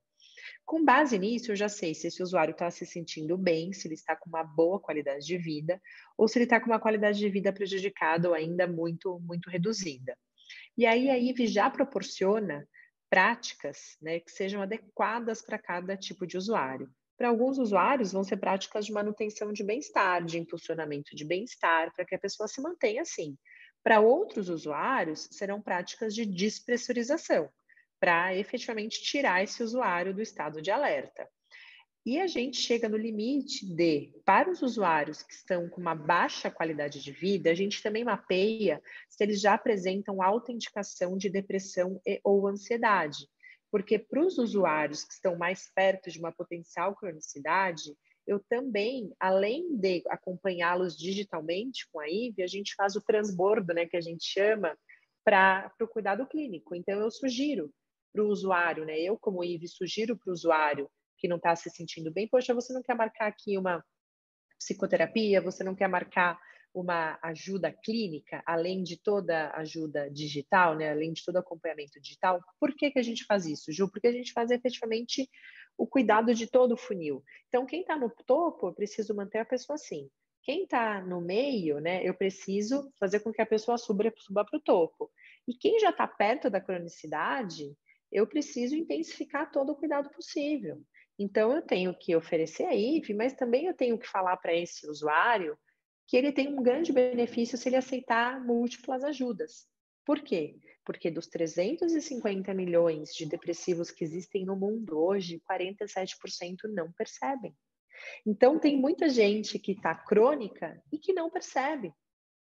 Com 0.64 0.85
base 0.85 1.18
nisso, 1.18 1.53
eu 1.53 1.57
já 1.57 1.68
sei 1.68 1.94
se 1.94 2.07
esse 2.07 2.23
usuário 2.23 2.53
está 2.53 2.70
se 2.70 2.87
sentindo 2.87 3.37
bem, 3.37 3.73
se 3.73 3.87
ele 3.87 3.94
está 3.94 4.16
com 4.16 4.31
uma 4.31 4.42
boa 4.42 4.81
qualidade 4.81 5.27
de 5.27 5.37
vida, 5.37 5.81
ou 6.16 6.27
se 6.27 6.38
ele 6.38 6.44
está 6.44 6.59
com 6.59 6.66
uma 6.66 6.81
qualidade 6.81 7.18
de 7.18 7.29
vida 7.29 7.53
prejudicada 7.53 8.29
ou 8.29 8.35
ainda 8.35 8.66
muito, 8.66 9.20
muito 9.20 9.51
reduzida. 9.51 10.16
E 10.77 10.87
aí 10.87 11.11
a 11.11 11.18
IVE 11.18 11.47
já 11.47 11.68
proporciona 11.68 12.66
práticas 13.11 13.97
né, 14.01 14.20
que 14.20 14.31
sejam 14.31 14.62
adequadas 14.62 15.42
para 15.42 15.59
cada 15.59 15.97
tipo 15.97 16.27
de 16.27 16.37
usuário. 16.37 16.90
Para 17.16 17.29
alguns 17.29 17.59
usuários, 17.59 18.12
vão 18.12 18.25
ser 18.25 18.38
práticas 18.38 18.87
de 18.87 18.92
manutenção 18.92 19.53
de 19.53 19.62
bem-estar, 19.62 20.25
de 20.25 20.38
impulsionamento 20.38 21.14
de 21.14 21.25
bem-estar, 21.25 21.94
para 21.94 22.05
que 22.05 22.14
a 22.14 22.18
pessoa 22.18 22.49
se 22.49 22.61
mantenha 22.61 23.03
assim. 23.03 23.37
Para 23.85 24.01
outros 24.01 24.49
usuários, 24.49 25.29
serão 25.31 25.62
práticas 25.62 26.14
de 26.14 26.27
despressurização, 26.27 27.49
para 28.05 28.37
efetivamente 28.37 29.03
tirar 29.03 29.43
esse 29.43 29.62
usuário 29.62 30.12
do 30.12 30.21
estado 30.21 30.61
de 30.61 30.71
alerta. 30.71 31.27
E 32.05 32.21
a 32.21 32.27
gente 32.27 32.59
chega 32.59 32.87
no 32.87 32.99
limite 32.99 33.64
de, 33.64 34.12
para 34.27 34.51
os 34.51 34.61
usuários 34.61 35.23
que 35.23 35.33
estão 35.33 35.71
com 35.71 35.81
uma 35.81 35.95
baixa 35.95 36.51
qualidade 36.51 37.03
de 37.03 37.11
vida, 37.11 37.51
a 37.51 37.55
gente 37.55 37.83
também 37.83 38.05
mapeia 38.05 38.83
se 39.09 39.25
eles 39.25 39.40
já 39.40 39.55
apresentam 39.55 40.23
alta 40.23 40.53
indicação 40.53 41.17
de 41.17 41.31
depressão 41.31 41.99
e, 42.07 42.21
ou 42.23 42.47
ansiedade. 42.47 43.27
Porque 43.71 43.99
para 43.99 44.21
os 44.21 44.37
usuários 44.37 45.03
que 45.03 45.14
estão 45.14 45.38
mais 45.38 45.73
perto 45.75 46.11
de 46.11 46.19
uma 46.19 46.31
potencial 46.31 46.95
cronicidade, 46.95 47.97
eu 48.27 48.38
também, 48.38 49.14
além 49.19 49.79
de 49.79 50.03
acompanhá-los 50.11 50.95
digitalmente 50.95 51.88
com 51.90 52.01
a 52.01 52.07
IVE, 52.07 52.43
a 52.43 52.47
gente 52.47 52.75
faz 52.75 52.97
o 52.97 53.01
transbordo, 53.01 53.73
né, 53.73 53.87
que 53.87 53.97
a 53.97 54.03
gente 54.03 54.27
chama, 54.27 54.77
para 55.25 55.73
o 55.81 55.88
cuidado 55.88 56.27
clínico. 56.27 56.75
Então, 56.75 57.01
eu 57.01 57.11
sugiro 57.11 57.73
para 58.14 58.22
o 58.22 58.29
usuário, 58.29 58.85
né, 58.85 58.96
eu 59.00 59.18
como 59.18 59.42
IVE 59.42 59.66
sugiro 59.66 60.16
para 60.16 60.31
o 60.31 60.33
usuário 60.33 60.88
que 61.18 61.27
não 61.27 61.37
está 61.37 61.57
se 61.57 61.68
sentindo 61.68 62.12
bem, 62.12 62.29
poxa, 62.29 62.55
você 62.55 62.72
não 62.72 62.83
quer 62.83 62.94
marcar 62.94 63.27
aqui 63.27 63.59
uma 63.59 63.85
psicoterapia, 64.59 65.40
você 65.40 65.64
não 65.64 65.74
quer 65.74 65.88
marcar 65.88 66.38
uma 66.72 67.18
ajuda 67.22 67.72
clínica, 67.72 68.42
além 68.44 68.83
de 68.83 69.00
toda 69.00 69.53
ajuda 69.55 70.11
digital, 70.11 70.77
né? 70.77 70.90
além 70.90 71.12
de 71.12 71.24
todo 71.24 71.37
acompanhamento 71.37 72.00
digital. 72.00 72.40
Por 72.59 72.74
que, 72.74 72.90
que 72.90 72.98
a 72.98 73.03
gente 73.03 73.24
faz 73.24 73.46
isso, 73.46 73.72
Ju? 73.72 73.88
Porque 73.88 74.09
a 74.09 74.12
gente 74.12 74.33
faz 74.33 74.50
efetivamente 74.50 75.29
o 75.79 75.87
cuidado 75.87 76.35
de 76.35 76.48
todo 76.48 76.72
o 76.72 76.77
funil. 76.77 77.22
Então, 77.48 77.64
quem 77.64 77.83
está 77.83 77.96
no 77.96 78.11
topo, 78.27 78.68
eu 78.68 78.74
preciso 78.74 79.14
manter 79.14 79.38
a 79.38 79.44
pessoa 79.44 79.77
assim. 79.77 80.11
Quem 80.42 80.64
está 80.64 81.00
no 81.00 81.20
meio, 81.20 81.79
né, 81.79 82.07
eu 82.07 82.12
preciso 82.12 82.92
fazer 82.98 83.20
com 83.20 83.33
que 83.33 83.40
a 83.40 83.46
pessoa 83.46 83.79
suba 83.79 84.11
para 84.44 84.59
o 84.59 84.61
topo. 84.61 85.11
E 85.48 85.55
quem 85.55 85.79
já 85.79 85.90
está 85.90 86.07
perto 86.07 86.50
da 86.50 86.61
cronicidade, 86.61 87.74
eu 88.14 88.29
preciso 88.29 88.77
intensificar 88.77 89.50
todo 89.50 89.72
o 89.72 89.77
cuidado 89.77 90.09
possível. 90.11 90.81
Então, 91.18 91.53
eu 91.53 91.61
tenho 91.61 91.92
que 91.92 92.14
oferecer 92.14 92.62
a 92.62 92.74
IVE, 92.74 93.12
mas 93.12 93.33
também 93.33 93.66
eu 93.66 93.74
tenho 93.74 93.98
que 93.98 94.09
falar 94.09 94.37
para 94.37 94.55
esse 94.55 94.88
usuário 94.88 95.59
que 96.07 96.16
ele 96.16 96.33
tem 96.33 96.48
um 96.48 96.62
grande 96.62 96.92
benefício 96.92 97.59
se 97.59 97.68
ele 97.68 97.77
aceitar 97.77 98.40
múltiplas 98.44 99.03
ajudas. 99.03 99.66
Por 100.07 100.20
quê? 100.20 100.57
Porque 100.85 101.11
dos 101.11 101.27
350 101.27 102.55
milhões 102.55 103.12
de 103.14 103.27
depressivos 103.27 103.90
que 103.90 104.05
existem 104.05 104.44
no 104.44 104.55
mundo 104.55 104.96
hoje, 104.96 105.42
47% 105.50 106.68
não 106.68 106.92
percebem. 106.92 107.53
Então, 108.24 108.61
tem 108.61 108.77
muita 108.77 109.09
gente 109.09 109.59
que 109.59 109.72
está 109.72 109.94
crônica 109.94 110.81
e 110.92 110.98
que 110.98 111.12
não 111.12 111.31
percebe 111.31 111.92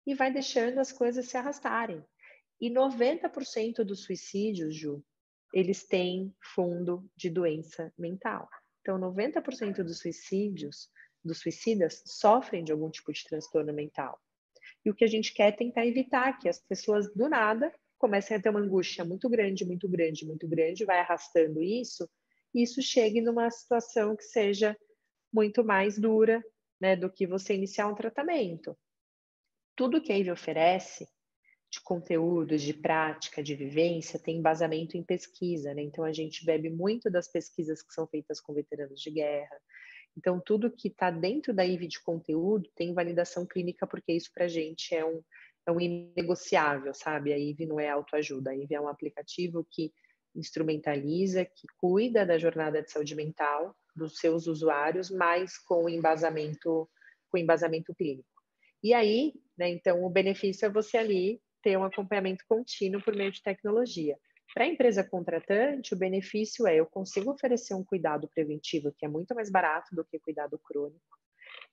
e 0.06 0.13
vai 0.13 0.32
deixando 0.32 0.80
as 0.80 0.91
coisas 0.91 1.28
se 1.28 1.36
arrastarem. 1.36 2.04
E 2.62 2.70
90% 2.70 3.84
dos 3.84 4.04
suicídios, 4.04 4.76
Ju, 4.76 5.04
eles 5.58 5.84
têm 5.84 6.32
fundo 6.54 7.10
de 7.15 7.32
doença 7.32 7.91
mental. 7.98 8.48
Então, 8.82 9.00
90% 9.00 9.84
dos 9.84 9.98
suicídios, 9.98 10.88
dos 11.26 11.39
suicidas, 11.39 12.04
sofrem 12.06 12.63
de 12.63 12.72
algum 12.72 12.91
tipo 12.91 13.12
de 13.12 13.24
transtorno 13.24 13.74
mental. 13.74 14.22
E 14.86 14.91
o 14.91 14.93
que 14.93 15.04
a 15.04 15.08
gente 15.08 15.34
quer 15.34 15.48
é 15.48 15.52
tentar 15.52 15.88
evitar 15.88 16.38
que 16.38 16.48
as 16.48 16.60
pessoas, 16.60 17.12
do 17.15 17.28
nada, 17.28 17.74
comecem 17.98 18.38
a 18.38 18.39
ter 18.39 18.50
uma 18.50 18.60
angústia 18.60 19.04
muito 19.04 19.28
grande, 19.28 19.65
muito 19.65 19.89
grande, 19.89 20.28
muito 20.28 20.48
grande, 20.48 20.86
vai 20.86 21.00
arrastando 21.00 21.60
isso, 21.63 22.08
e 22.54 22.62
isso 22.62 22.80
chegue 22.84 23.20
numa 23.20 23.50
situação 23.50 24.15
que 24.15 24.26
seja 24.26 24.78
muito 25.34 25.63
mais 25.63 25.98
dura 25.98 26.43
né, 26.80 26.96
do 26.96 27.12
que 27.12 27.26
você 27.26 27.56
iniciar 27.56 27.88
um 27.88 27.96
tratamento. 27.96 28.78
Tudo 29.76 30.02
que 30.02 30.12
a 30.12 30.17
IVE 30.20 30.30
oferece 30.30 31.08
de 31.69 31.82
conteúdo, 31.82 32.58
de 32.58 32.73
prática, 32.73 33.43
de 33.43 33.53
vivência, 33.53 34.19
tem 34.19 34.38
embasamento 34.38 34.95
em 34.95 35.03
pesquisa, 35.03 35.73
né? 35.73 35.82
Então 35.82 36.03
a 36.03 36.13
gente 36.13 36.45
bebe 36.45 36.69
muito 36.69 37.10
das 37.10 37.27
pesquisas 37.27 37.82
que 37.82 37.93
são 37.93 38.08
feitas 38.08 38.39
com 38.39 38.53
veteranos 38.53 39.01
de 39.01 39.12
guerra. 39.12 39.58
Então 40.17 40.41
tudo 40.43 40.71
que 40.71 40.88
está 40.88 41.12
dentro 41.12 41.53
da 41.53 41.65
IV 41.65 41.88
de 41.88 42.01
conteúdo 42.01 42.69
tem 42.75 42.93
validação 42.93 43.45
clínica, 43.45 43.86
porque 43.86 44.13
isso 44.13 44.32
para 44.34 44.45
a 44.45 44.47
gente 44.47 44.95
é 44.95 45.06
um, 45.06 45.21
é 45.67 45.71
um 45.71 45.80
inegociável, 45.80 46.93
sabe? 46.93 47.34
A 47.34 47.38
IV 47.38 47.65
não 47.65 47.80
é 47.80 47.89
autoajuda, 47.89 48.51
a 48.51 48.56
IV 48.56 48.73
é 48.73 48.82
um 48.82 48.88
aplicativo 48.88 49.67
que 49.69 49.91
instrumentaliza, 50.34 51.43
que 51.43 51.67
cuida 51.77 52.25
da 52.25 52.38
jornada 52.38 52.82
de 52.82 52.91
saúde 52.91 53.15
mental 53.15 53.75
dos 53.95 54.19
seus 54.19 54.47
usuários, 54.47 55.10
mas 55.10 55.58
com 55.58 55.89
embasamento, 55.89 56.89
com 57.30 57.38
embasamento 57.38 57.93
clínico. 57.95 58.30
E 58.82 58.93
aí, 58.93 59.34
né, 59.58 59.69
então, 59.69 60.03
o 60.06 60.10
benefício 60.10 60.65
é 60.65 60.69
você 60.69 60.97
ali 60.97 61.41
ter 61.62 61.78
um 61.78 61.84
acompanhamento 61.84 62.43
contínuo 62.48 63.02
por 63.02 63.15
meio 63.15 63.32
de 63.32 63.41
tecnologia. 63.41 64.17
Para 64.54 64.63
a 64.63 64.67
empresa 64.67 65.04
contratante, 65.04 65.93
o 65.93 65.98
benefício 65.98 66.65
é 66.65 66.76
eu 66.76 66.86
consigo 66.86 67.32
oferecer 67.32 67.74
um 67.74 67.84
cuidado 67.84 68.30
preventivo 68.34 68.93
que 68.98 69.06
é 69.06 69.10
muito 69.10 69.36
mais 69.36 69.52
barato 69.52 69.93
do 69.96 70.06
que 70.06 70.20
cuidado 70.20 70.58
crônico. 70.60 71.17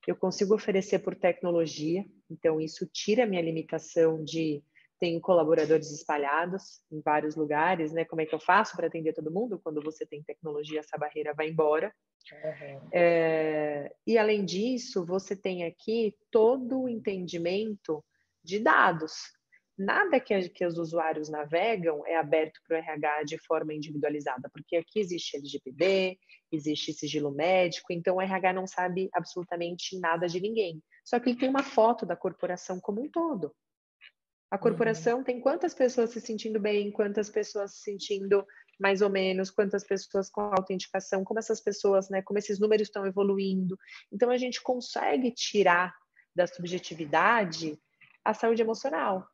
Eu 0.07 0.16
consigo 0.16 0.55
oferecer 0.55 0.99
por 0.99 1.14
tecnologia, 1.14 2.05
então 2.31 2.61
isso 2.61 2.87
tira 2.92 3.25
a 3.25 3.27
minha 3.27 3.40
limitação 3.40 4.23
de 4.23 4.62
tenho 4.99 5.20
colaboradores 5.20 5.90
espalhados 5.90 6.83
em 6.90 7.01
vários 7.01 7.37
lugares, 7.37 7.92
né? 7.92 8.05
Como 8.05 8.23
é 8.23 8.27
que 8.27 8.35
eu 8.35 8.40
faço 8.40 8.77
para 8.77 8.87
atender 8.87 9.12
todo 9.12 9.31
mundo? 9.31 9.61
Quando 9.62 9.83
você 9.83 10.07
tem 10.07 10.23
tecnologia, 10.23 10.81
essa 10.81 10.97
barreira 10.97 11.35
vai 11.35 11.49
embora. 11.49 11.92
Uhum. 12.33 12.88
É, 12.92 13.94
e 14.07 14.16
além 14.16 14.44
disso, 14.44 15.05
você 15.05 15.37
tem 15.37 15.64
aqui 15.64 16.16
todo 16.31 16.83
o 16.83 16.88
entendimento 16.88 18.05
de 18.42 18.59
dados 18.59 19.34
nada 19.77 20.21
que, 20.21 20.49
que 20.49 20.65
os 20.65 20.79
usuários 20.79 21.29
navegam 21.29 22.07
é 22.07 22.17
aberto 22.17 22.61
para 22.67 22.77
o 22.77 22.79
RH 22.81 23.25
de 23.25 23.39
forma 23.45 23.75
individualizada, 23.75 24.49
porque 24.53 24.77
aqui 24.77 25.01
existe 25.01 25.37
LGPD, 25.37 26.19
existe 26.53 26.93
sigilo 26.93 27.33
médico, 27.33 27.93
então 27.93 28.17
o 28.17 28.21
RH 28.21 28.53
não 28.53 28.67
sabe 28.67 29.09
absolutamente 29.13 29.99
nada 29.99 30.27
de 30.27 30.41
ninguém. 30.41 30.83
Só 31.05 31.19
que 31.19 31.31
ele 31.31 31.39
tem 31.39 31.49
uma 31.49 31.63
foto 31.63 32.07
da 32.07 32.17
corporação 32.17 32.81
como 32.81 33.03
um 33.03 33.11
todo. 33.11 33.55
A 34.51 34.59
corporação 34.59 35.19
uhum. 35.19 35.25
tem 35.25 35.41
quantas 35.41 35.75
pessoas 35.75 36.11
se 36.11 36.21
sentindo 36.21 36.61
bem, 36.61 36.93
quantas 36.93 37.29
pessoas 37.29 37.75
se 37.75 37.83
sentindo 37.83 38.47
mais 38.79 39.03
ou 39.03 39.11
menos, 39.11 39.51
quantas 39.51 39.85
pessoas 39.85 40.31
com 40.31 40.43
autenticação, 40.43 41.25
como 41.25 41.41
essas 41.41 41.61
pessoas, 41.61 42.09
né, 42.09 42.23
como 42.23 42.39
esses 42.39 42.61
números 42.61 42.89
estão 42.89 43.07
evoluindo. 43.07 43.77
Então 44.13 44.31
a 44.31 44.37
gente 44.37 44.63
consegue 44.63 45.33
tirar 45.33 45.93
da 46.35 46.47
subjetividade 46.47 47.79
a 48.25 48.33
saúde 48.33 48.63
emocional. 48.63 49.27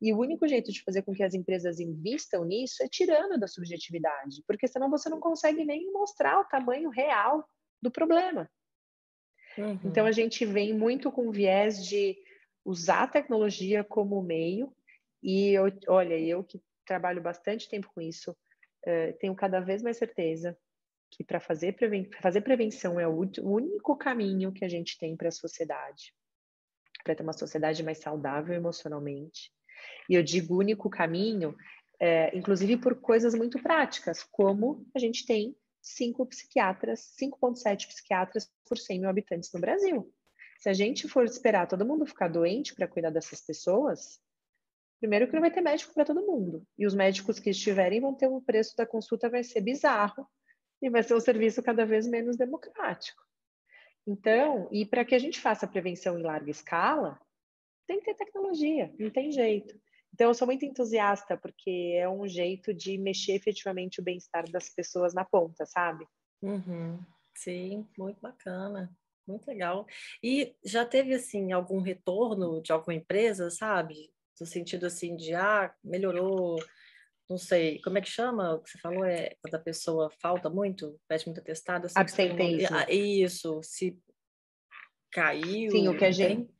E 0.00 0.12
o 0.12 0.18
único 0.18 0.46
jeito 0.46 0.70
de 0.70 0.82
fazer 0.82 1.02
com 1.02 1.12
que 1.12 1.22
as 1.22 1.34
empresas 1.34 1.80
invistam 1.80 2.44
nisso 2.44 2.82
é 2.82 2.88
tirando 2.88 3.38
da 3.38 3.48
subjetividade, 3.48 4.42
porque 4.46 4.68
senão 4.68 4.88
você 4.88 5.08
não 5.08 5.18
consegue 5.18 5.64
nem 5.64 5.90
mostrar 5.92 6.40
o 6.40 6.44
tamanho 6.44 6.88
real 6.88 7.48
do 7.82 7.90
problema. 7.90 8.48
Uhum. 9.56 9.78
Então 9.84 10.06
a 10.06 10.12
gente 10.12 10.46
vem 10.46 10.72
muito 10.72 11.10
com 11.10 11.32
viés 11.32 11.84
de 11.84 12.16
usar 12.64 13.04
a 13.04 13.08
tecnologia 13.08 13.82
como 13.82 14.22
meio, 14.22 14.72
e 15.22 15.50
eu, 15.50 15.64
olha, 15.88 16.16
eu 16.18 16.44
que 16.44 16.62
trabalho 16.86 17.20
bastante 17.20 17.68
tempo 17.68 17.90
com 17.92 18.00
isso, 18.00 18.30
uh, 18.30 19.18
tenho 19.18 19.34
cada 19.34 19.58
vez 19.60 19.82
mais 19.82 19.96
certeza 19.96 20.56
que 21.10 21.24
para 21.24 21.40
fazer, 21.40 21.72
preven 21.72 22.10
fazer 22.20 22.42
prevenção 22.42 23.00
é 23.00 23.08
o 23.08 23.26
único 23.42 23.96
caminho 23.96 24.52
que 24.52 24.64
a 24.64 24.68
gente 24.68 24.98
tem 24.98 25.16
para 25.16 25.28
a 25.28 25.32
sociedade, 25.32 26.14
para 27.02 27.14
ter 27.14 27.22
uma 27.22 27.32
sociedade 27.32 27.82
mais 27.82 27.98
saudável 27.98 28.54
emocionalmente, 28.54 29.50
e 30.08 30.14
eu 30.14 30.22
digo 30.22 30.58
único 30.58 30.88
caminho, 30.88 31.56
é, 32.00 32.36
inclusive 32.36 32.76
por 32.76 33.00
coisas 33.00 33.34
muito 33.34 33.60
práticas, 33.62 34.22
como 34.22 34.86
a 34.94 34.98
gente 34.98 35.26
tem 35.26 35.56
cinco 35.80 36.26
psiquiatras, 36.26 37.14
5,7 37.20 37.88
psiquiatras 37.88 38.50
por 38.66 38.78
100 38.78 39.00
mil 39.00 39.08
habitantes 39.08 39.52
no 39.52 39.60
Brasil. 39.60 40.12
Se 40.58 40.68
a 40.68 40.72
gente 40.72 41.08
for 41.08 41.24
esperar 41.24 41.68
todo 41.68 41.86
mundo 41.86 42.06
ficar 42.06 42.28
doente 42.28 42.74
para 42.74 42.88
cuidar 42.88 43.10
dessas 43.10 43.40
pessoas, 43.40 44.20
primeiro 44.98 45.28
que 45.28 45.34
não 45.34 45.40
vai 45.40 45.50
ter 45.50 45.60
médico 45.60 45.94
para 45.94 46.04
todo 46.04 46.26
mundo. 46.26 46.66
E 46.76 46.86
os 46.86 46.94
médicos 46.94 47.38
que 47.38 47.50
estiverem 47.50 48.00
vão 48.00 48.14
ter 48.14 48.28
um 48.28 48.40
preço 48.40 48.76
da 48.76 48.86
consulta 48.86 49.30
vai 49.30 49.44
ser 49.44 49.60
bizarro 49.60 50.26
e 50.82 50.90
vai 50.90 51.02
ser 51.02 51.14
um 51.14 51.20
serviço 51.20 51.62
cada 51.62 51.86
vez 51.86 52.06
menos 52.06 52.36
democrático. 52.36 53.22
Então, 54.06 54.68
e 54.72 54.86
para 54.86 55.04
que 55.04 55.14
a 55.14 55.18
gente 55.18 55.40
faça 55.40 55.66
prevenção 55.66 56.18
em 56.18 56.22
larga 56.22 56.50
escala, 56.50 57.20
tem 57.88 57.98
que 57.98 58.04
ter 58.04 58.14
tecnologia, 58.14 58.94
não 58.98 59.10
tem 59.10 59.32
jeito. 59.32 59.74
Então, 60.12 60.28
eu 60.28 60.34
sou 60.34 60.46
muito 60.46 60.64
entusiasta, 60.64 61.36
porque 61.36 61.96
é 61.96 62.08
um 62.08 62.28
jeito 62.28 62.72
de 62.74 62.98
mexer 62.98 63.32
efetivamente 63.32 64.00
o 64.00 64.02
bem-estar 64.02 64.48
das 64.50 64.68
pessoas 64.68 65.14
na 65.14 65.24
ponta, 65.24 65.64
sabe? 65.64 66.06
Uhum. 66.42 66.98
Sim, 67.34 67.88
muito 67.96 68.20
bacana, 68.20 68.94
muito 69.26 69.46
legal. 69.46 69.86
E 70.22 70.54
já 70.64 70.84
teve, 70.84 71.14
assim, 71.14 71.52
algum 71.52 71.80
retorno 71.80 72.60
de 72.60 72.72
alguma 72.72 72.94
empresa, 72.94 73.50
sabe? 73.50 74.12
No 74.40 74.46
sentido, 74.46 74.86
assim, 74.86 75.16
de, 75.16 75.34
ah, 75.34 75.74
melhorou, 75.82 76.58
não 77.28 77.38
sei, 77.38 77.80
como 77.80 77.98
é 77.98 78.00
que 78.00 78.10
chama? 78.10 78.54
O 78.54 78.62
que 78.62 78.70
você 78.70 78.78
falou 78.78 79.04
é 79.04 79.36
quando 79.40 79.54
a 79.54 79.60
pessoa 79.60 80.10
falta 80.20 80.50
muito, 80.50 81.00
pede 81.08 81.26
muito 81.26 81.40
atestado. 81.40 81.86
Assim, 81.86 81.98
Absenteísmo. 81.98 82.76
Ah, 82.76 82.90
isso, 82.90 83.60
se 83.62 83.98
caiu. 85.10 85.70
Sim, 85.70 85.88
o 85.88 85.96
que 85.96 86.04
a 86.04 86.10
gente... 86.10 86.50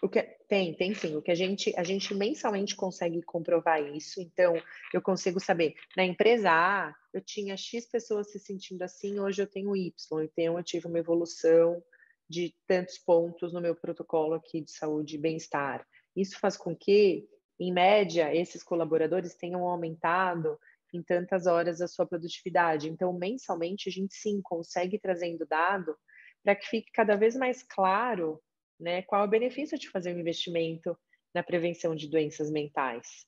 O 0.00 0.08
que, 0.08 0.37
Tem, 0.48 0.74
tem 0.74 0.94
sim. 0.94 1.14
O 1.14 1.20
que 1.20 1.30
a 1.30 1.34
gente, 1.34 1.74
a 1.76 1.84
gente 1.84 2.14
mensalmente 2.14 2.74
consegue 2.74 3.20
comprovar 3.22 3.82
isso. 3.94 4.20
Então, 4.20 4.54
eu 4.94 5.02
consigo 5.02 5.38
saber, 5.38 5.74
na 5.94 6.04
empresa 6.04 6.50
A, 6.50 6.94
eu 7.12 7.20
tinha 7.20 7.54
X 7.54 7.86
pessoas 7.86 8.32
se 8.32 8.38
sentindo 8.38 8.82
assim, 8.82 9.20
hoje 9.20 9.42
eu 9.42 9.46
tenho 9.46 9.76
Y. 9.76 9.92
Então, 10.24 10.56
eu 10.56 10.64
tive 10.64 10.86
uma 10.86 10.98
evolução 10.98 11.82
de 12.28 12.54
tantos 12.66 12.96
pontos 12.98 13.52
no 13.52 13.60
meu 13.60 13.76
protocolo 13.76 14.34
aqui 14.34 14.62
de 14.62 14.70
saúde 14.70 15.16
e 15.16 15.20
bem-estar. 15.20 15.86
Isso 16.16 16.38
faz 16.38 16.56
com 16.56 16.74
que, 16.74 17.28
em 17.60 17.72
média, 17.72 18.34
esses 18.34 18.62
colaboradores 18.62 19.34
tenham 19.34 19.68
aumentado 19.68 20.58
em 20.94 21.02
tantas 21.02 21.46
horas 21.46 21.82
a 21.82 21.88
sua 21.88 22.06
produtividade. 22.06 22.88
Então, 22.88 23.12
mensalmente, 23.12 23.90
a 23.90 23.92
gente 23.92 24.14
sim 24.14 24.40
consegue 24.42 24.98
trazendo 24.98 25.46
dado 25.46 25.94
para 26.42 26.56
que 26.56 26.66
fique 26.66 26.90
cada 26.92 27.16
vez 27.16 27.36
mais 27.36 27.62
claro 27.62 28.40
né, 28.78 29.02
qual 29.02 29.22
é 29.22 29.24
o 29.26 29.30
benefício 29.30 29.78
de 29.78 29.90
fazer 29.90 30.14
um 30.14 30.20
investimento 30.20 30.96
na 31.34 31.42
prevenção 31.42 31.94
de 31.94 32.08
doenças 32.08 32.50
mentais. 32.50 33.26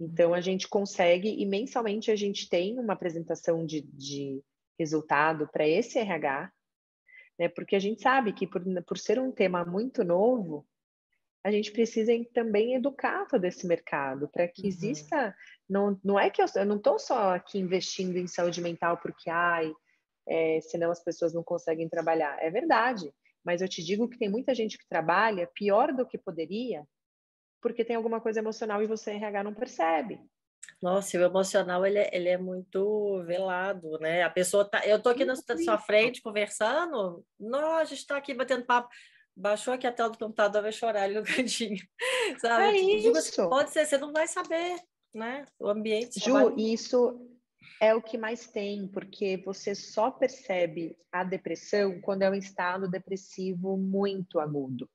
Então, 0.00 0.34
a 0.34 0.40
gente 0.40 0.68
consegue, 0.68 1.28
e 1.28 1.46
mensalmente 1.46 2.10
a 2.10 2.16
gente 2.16 2.48
tem 2.48 2.78
uma 2.78 2.94
apresentação 2.94 3.64
de, 3.64 3.82
de 3.82 4.42
resultado 4.78 5.48
para 5.52 5.66
esse 5.66 5.98
RH, 5.98 6.50
né, 7.38 7.48
porque 7.48 7.76
a 7.76 7.78
gente 7.78 8.02
sabe 8.02 8.32
que, 8.32 8.46
por, 8.46 8.62
por 8.84 8.98
ser 8.98 9.18
um 9.18 9.30
tema 9.30 9.64
muito 9.64 10.02
novo, 10.02 10.66
a 11.44 11.50
gente 11.50 11.72
precisa 11.72 12.12
também 12.32 12.74
educar 12.74 13.26
todo 13.26 13.44
esse 13.44 13.66
mercado 13.66 14.28
para 14.28 14.46
que 14.46 14.62
uhum. 14.62 14.68
exista. 14.68 15.36
Não, 15.68 15.98
não 16.04 16.18
é 16.18 16.30
que 16.30 16.40
eu, 16.40 16.46
eu 16.54 16.64
não 16.64 16.76
estou 16.76 16.98
só 16.98 17.34
aqui 17.34 17.58
investindo 17.58 18.16
em 18.16 18.28
saúde 18.28 18.60
mental 18.60 18.98
porque, 18.98 19.28
ai, 19.28 19.72
é, 20.26 20.60
senão 20.60 20.90
as 20.90 21.02
pessoas 21.02 21.34
não 21.34 21.42
conseguem 21.42 21.88
trabalhar. 21.88 22.38
É 22.40 22.48
verdade, 22.48 23.12
mas 23.44 23.60
eu 23.60 23.68
te 23.68 23.82
digo 23.82 24.08
que 24.08 24.18
tem 24.18 24.28
muita 24.28 24.54
gente 24.54 24.78
que 24.78 24.88
trabalha 24.88 25.50
pior 25.54 25.92
do 25.92 26.06
que 26.06 26.18
poderia 26.18 26.86
porque 27.62 27.84
tem 27.84 27.96
alguma 27.96 28.20
coisa 28.20 28.40
emocional 28.40 28.82
e 28.82 28.86
você 28.86 29.12
RH 29.12 29.44
não 29.44 29.54
percebe. 29.54 30.20
Nossa, 30.82 31.16
o 31.16 31.22
emocional 31.22 31.86
ele 31.86 31.98
é, 31.98 32.10
ele 32.12 32.28
é 32.28 32.36
muito 32.36 33.22
velado, 33.24 33.98
né? 34.00 34.24
A 34.24 34.30
pessoa 34.30 34.64
tá, 34.64 34.84
eu 34.84 35.00
tô 35.00 35.08
aqui 35.08 35.24
na 35.24 35.36
sua 35.36 35.78
frente 35.78 36.20
conversando, 36.20 37.24
nós 37.38 37.82
a 37.82 37.84
gente 37.84 37.98
está 37.98 38.16
aqui 38.16 38.34
batendo 38.34 38.64
papo, 38.64 38.88
baixou 39.36 39.72
aqui 39.72 39.86
a 39.86 39.92
tela 39.92 40.10
do 40.10 40.18
computador, 40.18 40.60
vai 40.60 40.72
chorar 40.72 41.04
ali 41.04 41.14
no 41.14 41.22
cantinho, 41.24 41.80
sabe? 42.40 42.78
É 42.78 43.00
digo, 43.00 43.16
isso. 43.16 43.48
Pode 43.48 43.70
ser, 43.70 43.86
você 43.86 43.96
não 43.96 44.12
vai 44.12 44.26
saber, 44.26 44.76
né? 45.14 45.44
O 45.58 45.68
ambiente. 45.68 46.18
Ju, 46.18 46.54
isso 46.56 47.31
é 47.82 47.92
o 47.92 48.00
que 48.00 48.16
mais 48.16 48.46
tem, 48.46 48.86
porque 48.86 49.42
você 49.44 49.74
só 49.74 50.08
percebe 50.08 50.96
a 51.10 51.24
depressão 51.24 52.00
quando 52.00 52.22
é 52.22 52.30
um 52.30 52.34
estado 52.34 52.88
depressivo 52.88 53.76
muito 53.76 54.38
agudo. 54.38 54.88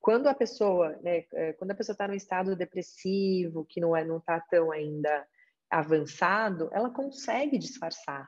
Quando 0.00 0.26
a 0.26 0.32
pessoa, 0.32 0.96
né, 1.02 1.26
é, 1.34 1.52
quando 1.52 1.72
a 1.72 1.74
pessoa 1.74 1.92
está 1.92 2.08
no 2.08 2.14
estado 2.14 2.56
depressivo, 2.56 3.66
que 3.68 3.78
não 3.78 3.94
é, 3.94 4.06
não 4.06 4.16
está 4.16 4.40
tão 4.40 4.72
ainda 4.72 5.28
avançado, 5.68 6.70
ela 6.72 6.88
consegue 6.88 7.58
disfarçar. 7.58 8.26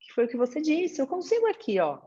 Que 0.00 0.14
foi 0.14 0.24
o 0.24 0.28
que 0.28 0.38
você 0.38 0.62
disse. 0.62 0.98
Eu 0.98 1.06
consigo 1.06 1.46
aqui, 1.46 1.78
ó, 1.78 2.00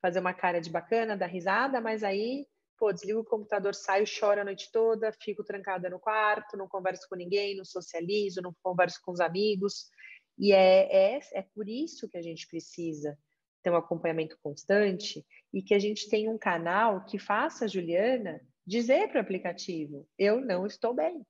fazer 0.00 0.20
uma 0.20 0.32
cara 0.32 0.60
de 0.60 0.70
bacana, 0.70 1.16
dar 1.16 1.26
risada, 1.26 1.80
mas 1.80 2.04
aí, 2.04 2.46
pô, 2.78 2.92
desligo 2.92 3.18
o 3.18 3.24
computador, 3.24 3.74
saio, 3.74 4.06
choro 4.06 4.40
a 4.40 4.44
noite 4.44 4.70
toda, 4.70 5.10
fico 5.20 5.42
trancada 5.42 5.90
no 5.90 5.98
quarto, 5.98 6.56
não 6.56 6.68
converso 6.68 7.08
com 7.08 7.16
ninguém, 7.16 7.56
não 7.56 7.64
socializo, 7.64 8.40
não 8.40 8.54
converso 8.62 9.00
com 9.04 9.10
os 9.10 9.18
amigos. 9.18 9.92
E 10.38 10.52
é, 10.52 11.16
é, 11.16 11.20
é 11.32 11.42
por 11.42 11.68
isso 11.68 12.08
que 12.08 12.16
a 12.16 12.22
gente 12.22 12.46
precisa 12.46 13.18
ter 13.62 13.70
um 13.70 13.76
acompanhamento 13.76 14.38
constante 14.42 15.24
e 15.52 15.62
que 15.62 15.74
a 15.74 15.78
gente 15.78 16.08
tenha 16.08 16.30
um 16.30 16.38
canal 16.38 17.04
que 17.04 17.18
faça 17.18 17.64
a 17.64 17.68
Juliana 17.68 18.40
dizer 18.66 19.08
para 19.08 19.18
o 19.18 19.20
aplicativo: 19.20 20.06
eu 20.18 20.40
não 20.40 20.66
estou 20.66 20.92
bem. 20.92 21.24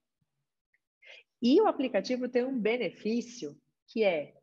E 1.41 1.61
o 1.61 1.67
aplicativo 1.67 2.29
tem 2.29 2.45
um 2.45 2.59
benefício 2.59 3.57
que 3.87 4.03
é 4.03 4.35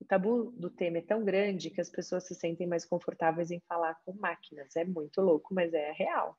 o 0.00 0.04
tabu 0.04 0.52
do 0.52 0.70
tema 0.70 0.98
é 0.98 1.02
tão 1.02 1.24
grande 1.24 1.70
que 1.70 1.80
as 1.80 1.90
pessoas 1.90 2.24
se 2.24 2.34
sentem 2.34 2.66
mais 2.66 2.84
confortáveis 2.84 3.50
em 3.50 3.60
falar 3.68 3.96
com 4.04 4.12
máquinas. 4.12 4.76
É 4.76 4.84
muito 4.84 5.20
louco, 5.20 5.52
mas 5.52 5.74
é 5.74 5.90
real. 5.90 6.38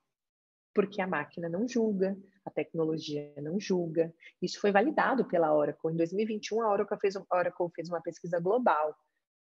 Porque 0.74 1.02
a 1.02 1.08
máquina 1.08 1.50
não 1.50 1.68
julga, 1.68 2.18
a 2.46 2.52
tecnologia 2.52 3.34
não 3.38 3.60
julga. 3.60 4.14
Isso 4.42 4.60
foi 4.60 4.72
validado 4.72 5.26
pela 5.26 5.54
Oracle. 5.54 5.92
Em 5.92 5.98
2021, 5.98 6.62
a 6.62 6.72
Oracle 6.72 6.98
fez, 7.00 7.16
a 7.16 7.26
Oracle 7.32 7.70
fez 7.76 7.90
uma 7.90 8.02
pesquisa 8.02 8.40
global. 8.40 8.96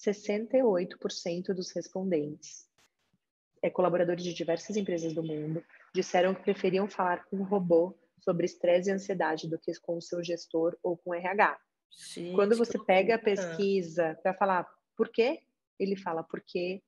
68% 0.01 1.55
dos 1.55 1.71
respondentes, 1.71 2.67
é, 3.63 3.71
colaboradores 3.71 4.25
de 4.25 4.35
diversas 4.35 4.77
empresas 4.77 5.13
do 5.13 5.23
mundo, 5.23 5.65
disseram 5.95 6.35
que 6.35 6.43
preferiam 6.43 6.89
falar 6.89 7.25
com 7.27 7.37
um 7.37 7.45
robô 7.45 7.97
sobre 8.19 8.47
estresse 8.47 8.91
e 8.91 8.93
ansiedade 8.93 9.49
do 9.49 9.59
que 9.59 9.73
com 9.81 9.97
o 9.97 10.03
seu 10.03 10.23
gestor 10.23 10.77
ou 10.83 10.97
com 10.97 11.11
o 11.11 11.15
RH. 11.15 11.59
Gente, 12.15 12.35
Quando 12.35 12.57
você 12.57 12.79
pega 12.85 13.17
a 13.17 13.19
pesquisa 13.19 14.19
para 14.23 14.35
falar 14.35 14.67
por 14.97 15.09
quê, 15.09 15.41
ele 15.79 15.97
fala 15.97 16.23
porque 16.23 16.83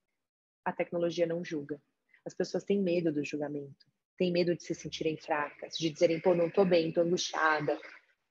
a 0.64 0.72
tecnologia 0.72 1.26
não 1.26 1.44
julga. 1.44 1.80
As 2.24 2.34
pessoas 2.34 2.64
têm 2.64 2.80
medo 2.80 3.12
do 3.12 3.24
julgamento, 3.24 3.86
têm 4.16 4.32
medo 4.32 4.54
de 4.54 4.62
se 4.62 4.74
sentirem 4.74 5.16
fracas, 5.16 5.76
de 5.76 5.90
dizerem, 5.90 6.20
pô, 6.20 6.34
não 6.34 6.50
tô 6.50 6.64
bem, 6.64 6.92
tô 6.92 7.00
angustiada, 7.00 7.78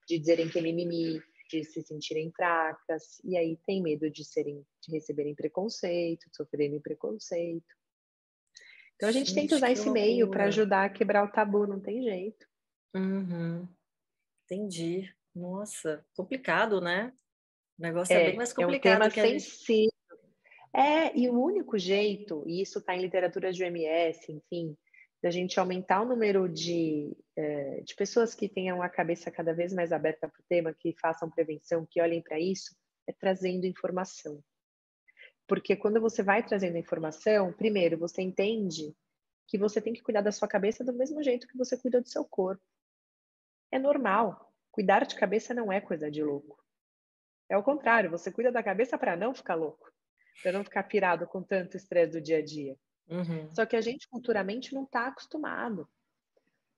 de 0.07 0.17
dizerem 0.17 0.49
que 0.49 0.59
é 0.59 0.61
mimimi, 0.61 1.21
de 1.49 1.63
se 1.63 1.81
sentirem 1.81 2.31
fracas, 2.31 3.19
e 3.23 3.37
aí 3.37 3.57
tem 3.65 3.81
medo 3.81 4.09
de 4.09 4.23
serem, 4.23 4.65
de 4.81 4.91
receberem 4.91 5.35
preconceito, 5.35 6.29
de 6.29 6.35
sofrerem 6.35 6.79
preconceito. 6.79 7.65
Então 8.95 9.09
a 9.09 9.11
gente, 9.11 9.27
gente 9.29 9.41
tenta 9.41 9.55
usar 9.55 9.71
esse 9.71 9.89
meio 9.89 10.29
para 10.29 10.45
ajudar 10.45 10.85
a 10.85 10.89
quebrar 10.89 11.25
o 11.25 11.31
tabu, 11.31 11.67
não 11.67 11.79
tem 11.79 12.01
jeito. 12.01 12.45
Uhum. 12.95 13.67
Entendi. 14.45 15.13
Nossa, 15.35 16.05
complicado, 16.15 16.79
né? 16.79 17.11
O 17.77 17.81
negócio 17.81 18.13
é, 18.13 18.21
é 18.21 18.25
bem 18.27 18.37
mais 18.37 18.53
complicado. 18.53 19.03
É 19.03 19.07
um 19.07 19.09
tema 19.09 19.27
sensível. 19.27 19.75
Gente... 19.75 19.93
É, 20.75 21.17
e 21.17 21.29
o 21.29 21.39
único 21.39 21.77
jeito, 21.77 22.43
e 22.47 22.61
isso 22.61 22.79
está 22.79 22.95
em 22.95 23.01
literatura 23.01 23.51
de 23.51 23.63
OMS, 23.63 24.31
enfim, 24.31 24.75
da 25.23 25.31
gente 25.31 25.57
aumentar 25.57 26.01
o 26.01 26.05
número 26.05 26.49
de, 26.49 27.15
é, 27.37 27.79
de 27.79 27.95
pessoas 27.95 28.35
que 28.35 28.49
tenham 28.49 28.81
a 28.81 28.89
cabeça 28.89 29.31
cada 29.31 29.53
vez 29.53 29.71
mais 29.71 29.93
aberta 29.93 30.27
para 30.27 30.41
o 30.41 30.45
tema, 30.49 30.73
que 30.73 30.93
façam 30.99 31.29
prevenção, 31.29 31.87
que 31.89 32.01
olhem 32.01 32.21
para 32.21 32.37
isso, 32.37 32.75
é 33.07 33.13
trazendo 33.13 33.65
informação. 33.65 34.43
Porque 35.47 35.77
quando 35.77 36.01
você 36.01 36.21
vai 36.21 36.45
trazendo 36.45 36.77
informação, 36.77 37.53
primeiro, 37.53 37.97
você 37.97 38.21
entende 38.21 38.93
que 39.47 39.57
você 39.57 39.79
tem 39.79 39.93
que 39.93 40.03
cuidar 40.03 40.19
da 40.19 40.31
sua 40.31 40.47
cabeça 40.47 40.83
do 40.83 40.91
mesmo 40.91 41.23
jeito 41.23 41.47
que 41.47 41.57
você 41.57 41.77
cuida 41.77 42.01
do 42.01 42.09
seu 42.09 42.25
corpo. 42.25 42.61
É 43.71 43.79
normal. 43.79 44.53
Cuidar 44.71 45.05
de 45.05 45.15
cabeça 45.15 45.53
não 45.53 45.71
é 45.71 45.79
coisa 45.79 46.11
de 46.11 46.21
louco. 46.21 46.61
É 47.49 47.57
o 47.57 47.63
contrário, 47.63 48.11
você 48.11 48.29
cuida 48.29 48.51
da 48.51 48.63
cabeça 48.63 48.97
para 48.97 49.15
não 49.15 49.33
ficar 49.33 49.55
louco, 49.55 49.89
para 50.41 50.51
não 50.51 50.65
ficar 50.65 50.83
pirado 50.83 51.25
com 51.27 51.41
tanto 51.41 51.77
estresse 51.77 52.11
do 52.11 52.21
dia 52.21 52.39
a 52.39 52.43
dia. 52.43 52.75
Uhum. 53.09 53.53
Só 53.53 53.65
que 53.65 53.75
a 53.75 53.81
gente 53.81 54.07
culturalmente 54.09 54.73
não 54.73 54.83
está 54.83 55.07
acostumado. 55.07 55.87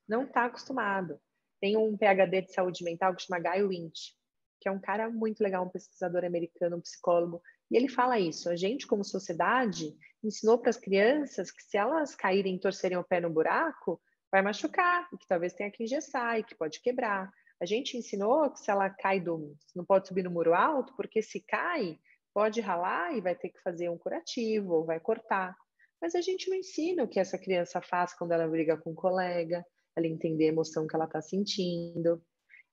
Não 0.07 0.23
está 0.23 0.45
acostumado. 0.45 1.19
Tem 1.59 1.77
um 1.77 1.97
PhD 1.97 2.41
de 2.41 2.53
saúde 2.53 2.83
mental 2.83 3.15
que 3.15 3.23
chama 3.23 3.39
Guy 3.39 3.63
Winch, 3.63 4.15
que 4.59 4.69
é 4.69 4.71
um 4.71 4.79
cara 4.79 5.09
muito 5.09 5.41
legal, 5.41 5.65
um 5.65 5.69
pesquisador 5.69 6.25
americano, 6.25 6.77
um 6.77 6.81
psicólogo, 6.81 7.41
e 7.71 7.77
ele 7.77 7.87
fala 7.87 8.19
isso. 8.19 8.49
A 8.49 8.55
gente, 8.55 8.85
como 8.85 9.03
sociedade, 9.03 9.95
ensinou 10.23 10.57
para 10.57 10.69
as 10.69 10.77
crianças 10.77 11.51
que 11.51 11.63
se 11.63 11.77
elas 11.77 12.15
caírem 12.15 12.55
e 12.55 12.59
torcerem 12.59 12.97
o 12.97 13.03
pé 13.03 13.19
no 13.19 13.29
buraco, 13.29 14.01
vai 14.31 14.41
machucar, 14.41 15.07
e 15.13 15.17
que 15.17 15.27
talvez 15.27 15.53
tenha 15.53 15.71
que 15.71 15.83
engessar, 15.83 16.39
e 16.39 16.43
que 16.43 16.55
pode 16.55 16.81
quebrar. 16.81 17.31
A 17.61 17.65
gente 17.65 17.97
ensinou 17.97 18.51
que 18.51 18.59
se 18.59 18.69
ela 18.69 18.89
cai 18.89 19.19
do. 19.19 19.55
não 19.75 19.85
pode 19.85 20.07
subir 20.07 20.23
no 20.23 20.31
muro 20.31 20.53
alto, 20.53 20.93
porque 20.95 21.21
se 21.21 21.39
cai, 21.41 21.97
pode 22.33 22.59
ralar 22.59 23.15
e 23.15 23.21
vai 23.21 23.33
ter 23.33 23.49
que 23.49 23.61
fazer 23.61 23.89
um 23.89 23.97
curativo, 23.97 24.73
ou 24.73 24.85
vai 24.85 24.99
cortar. 24.99 25.55
Mas 26.01 26.15
a 26.15 26.21
gente 26.21 26.49
não 26.49 26.57
ensina 26.57 27.03
o 27.03 27.07
que 27.07 27.19
essa 27.19 27.37
criança 27.37 27.81
faz 27.81 28.13
quando 28.13 28.31
ela 28.31 28.47
briga 28.47 28.77
com 28.77 28.91
um 28.91 28.95
colega, 28.95 29.65
ela 29.95 30.07
entender 30.07 30.45
a 30.45 30.49
emoção 30.49 30.85
que 30.85 30.95
ela 30.95 31.05
está 31.05 31.21
sentindo, 31.21 32.21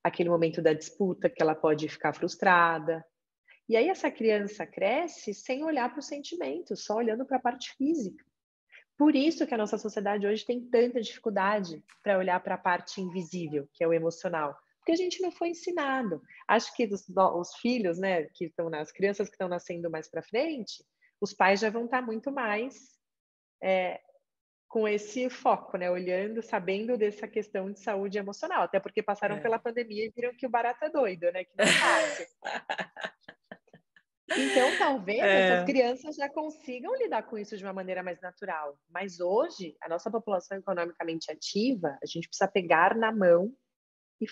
aquele 0.02 0.28
momento 0.28 0.60
da 0.60 0.72
disputa 0.72 1.30
que 1.30 1.42
ela 1.42 1.54
pode 1.54 1.88
ficar 1.88 2.12
frustrada. 2.12 3.04
E 3.68 3.76
aí 3.76 3.88
essa 3.88 4.10
criança 4.10 4.66
cresce 4.66 5.32
sem 5.32 5.64
olhar 5.64 5.88
para 5.90 6.00
os 6.00 6.06
sentimentos, 6.06 6.84
só 6.84 6.96
olhando 6.96 7.24
para 7.24 7.36
a 7.36 7.40
parte 7.40 7.74
física. 7.76 8.24
Por 8.98 9.16
isso 9.16 9.46
que 9.46 9.54
a 9.54 9.58
nossa 9.58 9.78
sociedade 9.78 10.26
hoje 10.26 10.44
tem 10.44 10.60
tanta 10.68 11.00
dificuldade 11.00 11.82
para 12.02 12.18
olhar 12.18 12.40
para 12.40 12.56
a 12.56 12.58
parte 12.58 13.00
invisível, 13.00 13.68
que 13.72 13.82
é 13.82 13.88
o 13.88 13.92
emocional 13.92 14.54
porque 14.82 14.92
a 14.92 14.96
gente 14.96 15.22
não 15.22 15.30
foi 15.30 15.50
ensinado. 15.50 16.20
Acho 16.46 16.74
que 16.74 16.84
os, 16.86 17.04
os 17.08 17.54
filhos, 17.56 17.98
né, 17.98 18.24
que 18.34 18.46
estão 18.46 18.68
nas 18.68 18.90
crianças 18.90 19.28
que 19.28 19.34
estão 19.34 19.48
nascendo 19.48 19.88
mais 19.88 20.10
para 20.10 20.24
frente, 20.24 20.84
os 21.20 21.32
pais 21.32 21.60
já 21.60 21.70
vão 21.70 21.84
estar 21.84 22.00
tá 22.00 22.06
muito 22.06 22.32
mais 22.32 23.00
é, 23.62 24.00
com 24.68 24.88
esse 24.88 25.28
foco, 25.28 25.76
né, 25.76 25.90
olhando, 25.90 26.42
sabendo 26.42 26.96
dessa 26.96 27.28
questão 27.28 27.70
de 27.70 27.78
saúde 27.78 28.18
emocional, 28.18 28.62
até 28.62 28.80
porque 28.80 29.02
passaram 29.02 29.36
é. 29.36 29.40
pela 29.40 29.58
pandemia 29.58 30.06
e 30.06 30.10
viram 30.10 30.34
que 30.34 30.46
o 30.46 30.50
barato 30.50 30.84
é 30.84 30.90
doido, 30.90 31.30
né, 31.30 31.44
que 31.44 31.52
não 31.56 31.64
é 31.64 31.68
fácil. 31.68 32.26
Então, 34.34 34.78
talvez 34.78 35.18
é. 35.18 35.40
essas 35.40 35.66
crianças 35.66 36.16
já 36.16 36.26
consigam 36.26 36.96
lidar 36.96 37.24
com 37.24 37.36
isso 37.36 37.54
de 37.54 37.64
uma 37.64 37.72
maneira 37.72 38.02
mais 38.02 38.18
natural. 38.20 38.78
Mas 38.88 39.20
hoje, 39.20 39.76
a 39.82 39.90
nossa 39.90 40.10
população 40.10 40.56
economicamente 40.56 41.30
ativa, 41.30 41.98
a 42.02 42.06
gente 42.06 42.28
precisa 42.28 42.48
pegar 42.48 42.96
na 42.96 43.12
mão 43.12 43.52
e 44.20 44.26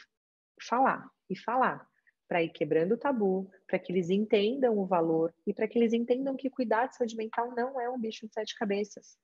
falar, 0.63 1.07
e 1.29 1.37
falar, 1.39 1.87
para 2.31 2.45
ir 2.45 2.51
quebrando 2.51 2.93
o 2.93 2.97
tabu, 2.97 3.51
para 3.67 3.77
que 3.77 3.91
eles 3.91 4.09
entendam 4.09 4.79
o 4.79 4.87
valor 4.87 5.35
e 5.45 5.53
para 5.53 5.67
que 5.67 5.77
eles 5.77 5.93
entendam 5.93 6.37
que 6.37 6.49
cuidar 6.49 6.87
de 6.87 6.95
saúde 6.95 7.17
mental 7.17 7.53
não 7.57 7.81
é 7.81 7.91
um 7.91 7.99
bicho 7.99 8.25
de 8.25 8.33
sete 8.33 8.55
cabeças. 8.55 9.19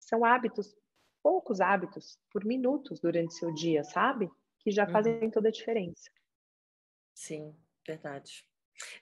São 0.00 0.24
hábitos, 0.24 0.76
poucos 1.22 1.60
hábitos, 1.60 2.18
por 2.28 2.44
minutos 2.44 2.98
durante 2.98 3.34
seu 3.34 3.54
dia, 3.54 3.84
sabe? 3.84 4.28
Que 4.58 4.72
já 4.72 4.84
fazem 4.84 5.20
uhum. 5.22 5.30
toda 5.30 5.46
a 5.46 5.52
diferença. 5.52 6.10
Sim, 7.14 7.54
verdade. 7.86 8.44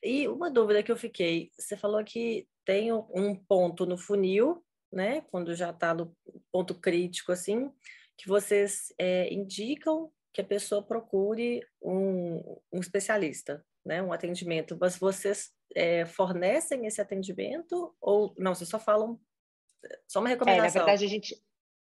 E 0.02 0.28
uma 0.28 0.50
dúvida 0.50 0.82
que 0.82 0.92
eu 0.92 0.96
fiquei, 0.98 1.50
você 1.58 1.74
falou 1.74 2.04
que 2.04 2.46
tem 2.66 2.92
um 2.92 3.34
ponto 3.34 3.86
no 3.86 3.96
funil, 3.96 4.62
né? 4.92 5.22
Quando 5.22 5.54
já 5.54 5.70
está 5.70 5.94
no 5.94 6.14
ponto 6.52 6.78
crítico, 6.78 7.32
assim, 7.32 7.72
que 8.14 8.28
vocês 8.28 8.92
é, 8.98 9.32
indicam 9.32 10.12
que 10.32 10.40
a 10.40 10.44
pessoa 10.44 10.82
procure 10.82 11.66
um, 11.82 12.60
um 12.72 12.80
especialista, 12.80 13.64
né? 13.84 14.02
Um 14.02 14.12
atendimento. 14.12 14.76
Mas 14.80 14.96
vocês 14.96 15.50
é, 15.74 16.04
fornecem 16.06 16.86
esse 16.86 17.00
atendimento 17.00 17.94
ou 18.00 18.34
não? 18.38 18.54
Vocês 18.54 18.68
só 18.68 18.78
falam 18.78 19.20
só 20.06 20.20
uma 20.20 20.28
recomendação? 20.28 20.82
É, 20.82 20.84
na 20.84 20.86
verdade 20.86 21.04
a 21.04 21.08
gente 21.08 21.42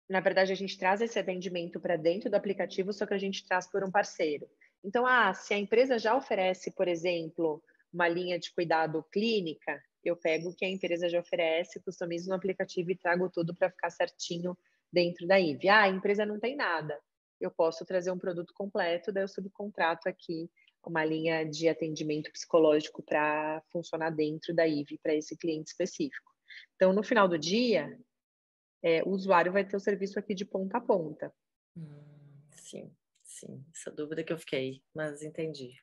na 0.10 0.20
verdade, 0.20 0.52
a 0.52 0.56
gente 0.56 0.78
traz 0.78 1.02
esse 1.02 1.18
atendimento 1.18 1.80
para 1.80 1.96
dentro 1.96 2.30
do 2.30 2.36
aplicativo, 2.36 2.94
só 2.94 3.06
que 3.06 3.14
a 3.14 3.18
gente 3.18 3.46
traz 3.46 3.68
por 3.70 3.84
um 3.84 3.92
parceiro. 3.92 4.48
Então, 4.84 5.06
ah, 5.06 5.34
se 5.34 5.54
a 5.54 5.58
empresa 5.58 5.98
já 5.98 6.16
oferece, 6.16 6.72
por 6.72 6.88
exemplo, 6.88 7.62
uma 7.92 8.08
linha 8.08 8.38
de 8.38 8.54
cuidado 8.54 9.04
clínica, 9.12 9.82
eu 10.04 10.16
pego 10.16 10.50
o 10.50 10.56
que 10.56 10.64
a 10.64 10.70
empresa 10.70 11.10
já 11.10 11.20
oferece, 11.20 11.82
customizo 11.82 12.30
no 12.30 12.36
aplicativo 12.36 12.92
e 12.92 12.98
trago 12.98 13.30
tudo 13.32 13.56
para 13.56 13.72
ficar 13.72 13.90
certinho 13.90 14.56
dentro 14.94 15.26
da 15.26 15.40
IVE. 15.40 15.70
Ah, 15.70 15.84
a 15.84 15.90
empresa 15.90 16.24
não 16.24 16.40
tem 16.40 16.56
nada. 16.56 17.00
Eu 17.40 17.52
posso 17.52 17.86
trazer 17.86 18.12
um 18.12 18.20
produto 18.20 18.54
completo, 18.54 19.12
daí 19.12 19.24
eu 19.24 19.28
subcontrato 19.28 20.08
aqui 20.08 20.50
uma 20.86 21.04
linha 21.04 21.44
de 21.44 21.68
atendimento 21.68 22.32
psicológico 22.32 23.02
para 23.02 23.62
funcionar 23.72 24.12
dentro 24.12 24.54
da 24.54 24.68
IVE 24.68 25.00
para 25.00 25.16
esse 25.16 25.36
cliente 25.36 25.72
específico. 25.72 26.32
Então, 26.76 26.94
no 26.94 27.04
final 27.04 27.28
do 27.28 27.40
dia, 27.40 28.00
é, 28.84 29.04
o 29.04 29.10
usuário 29.10 29.52
vai 29.52 29.66
ter 29.66 29.76
o 29.76 29.80
serviço 29.80 30.20
aqui 30.20 30.36
de 30.36 30.46
ponta 30.46 30.78
a 30.78 30.82
ponta. 30.82 31.34
Hum, 31.76 32.40
sim, 32.52 32.96
sim. 33.24 33.66
Essa 33.74 33.92
dúvida 33.92 34.24
que 34.24 34.32
eu 34.32 34.38
fiquei, 34.38 34.84
mas 34.94 35.24
entendi. 35.24 35.74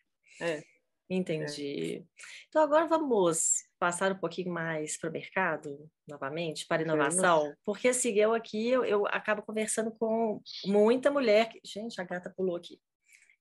É. 0.41 0.63
Entendi. 1.11 1.97
É. 1.97 2.05
Então 2.49 2.63
agora 2.63 2.87
vamos 2.87 3.65
passar 3.83 4.13
um 4.13 4.17
pouquinho 4.17 4.53
mais 4.53 4.97
para 4.97 5.11
o 5.11 5.13
mercado, 5.13 5.91
novamente, 6.07 6.69
para 6.69 6.83
inovação, 6.83 7.41
vamos. 7.41 7.57
porque 7.65 7.89
assim, 7.89 8.13
eu 8.13 8.33
aqui, 8.33 8.69
eu, 8.69 8.85
eu, 8.85 9.07
acabo 9.09 9.43
conversando 9.43 9.91
com 9.91 10.41
muita 10.65 11.11
mulher. 11.11 11.49
Que... 11.49 11.61
Gente, 11.65 12.01
a 12.01 12.05
gata 12.05 12.33
pulou 12.37 12.55
aqui. 12.55 12.79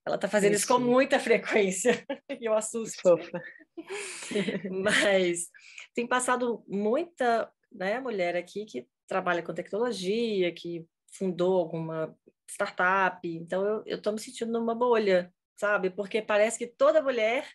Ela 0.04 0.16
está 0.16 0.26
fazendo 0.26 0.54
isso, 0.54 0.64
isso 0.64 0.74
com 0.74 0.80
muita 0.80 1.20
frequência 1.20 1.92
e 2.40 2.44
eu 2.44 2.54
assusto. 2.54 3.16
Mas 4.82 5.46
tem 5.94 6.08
passado 6.08 6.64
muita 6.66 7.48
né, 7.70 8.00
mulher 8.00 8.34
aqui 8.34 8.64
que 8.64 8.88
trabalha 9.06 9.44
com 9.44 9.54
tecnologia, 9.54 10.52
que 10.52 10.84
fundou 11.12 11.56
alguma 11.56 12.12
startup. 12.50 13.20
Então 13.28 13.84
eu 13.86 13.98
estou 13.98 14.12
me 14.12 14.18
sentindo 14.18 14.50
numa 14.50 14.74
bolha, 14.74 15.32
sabe? 15.54 15.88
Porque 15.88 16.20
parece 16.20 16.58
que 16.58 16.66
toda 16.66 17.00
mulher 17.00 17.48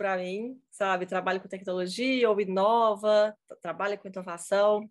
para 0.00 0.16
mim, 0.16 0.58
sabe? 0.70 1.04
Trabalha 1.04 1.38
com 1.38 1.46
tecnologia 1.46 2.30
ou 2.30 2.40
inova, 2.40 3.36
trabalha 3.60 3.98
com 3.98 4.08
inovação. 4.08 4.90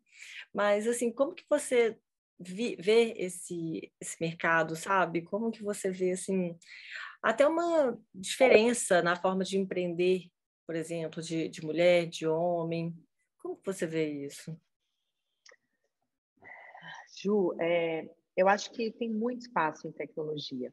Mas, 0.53 0.85
assim, 0.85 1.11
como 1.11 1.33
que 1.33 1.43
você 1.49 1.97
vê 2.39 3.15
esse, 3.17 3.91
esse 3.99 4.21
mercado, 4.21 4.75
sabe? 4.75 5.23
Como 5.23 5.49
que 5.49 5.63
você 5.63 5.89
vê, 5.89 6.11
assim, 6.11 6.55
até 7.23 7.47
uma 7.47 7.99
diferença 8.13 9.01
na 9.01 9.15
forma 9.15 9.43
de 9.43 9.57
empreender, 9.57 10.29
por 10.67 10.75
exemplo, 10.75 11.23
de, 11.23 11.49
de 11.49 11.65
mulher, 11.65 12.05
de 12.05 12.27
homem? 12.27 12.95
Como 13.39 13.57
que 13.57 13.65
você 13.65 13.87
vê 13.87 14.07
isso? 14.11 14.55
Ju, 17.19 17.55
é, 17.59 18.07
eu 18.37 18.47
acho 18.47 18.69
que 18.69 18.91
tem 18.91 19.09
muito 19.09 19.41
espaço 19.41 19.87
em 19.87 19.91
tecnologia 19.91 20.71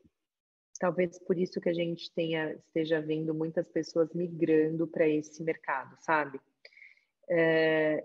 talvez 0.78 1.18
por 1.18 1.38
isso 1.38 1.60
que 1.60 1.68
a 1.68 1.74
gente 1.74 2.12
tenha 2.12 2.52
esteja 2.54 3.00
vendo 3.00 3.34
muitas 3.34 3.68
pessoas 3.68 4.12
migrando 4.12 4.86
para 4.86 5.08
esse 5.08 5.42
mercado, 5.42 5.96
sabe? 6.00 6.40
É, 7.28 8.04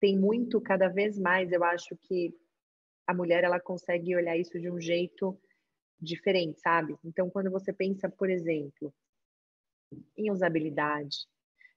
tem 0.00 0.18
muito, 0.18 0.60
cada 0.60 0.88
vez 0.88 1.18
mais, 1.18 1.50
eu 1.52 1.64
acho 1.64 1.96
que 1.96 2.34
a 3.06 3.14
mulher 3.14 3.44
ela 3.44 3.60
consegue 3.60 4.14
olhar 4.16 4.36
isso 4.36 4.58
de 4.58 4.70
um 4.70 4.80
jeito 4.80 5.38
diferente, 6.00 6.60
sabe? 6.60 6.96
Então, 7.04 7.30
quando 7.30 7.50
você 7.50 7.72
pensa, 7.72 8.08
por 8.08 8.28
exemplo, 8.28 8.92
em 10.16 10.30
usabilidade, 10.30 11.26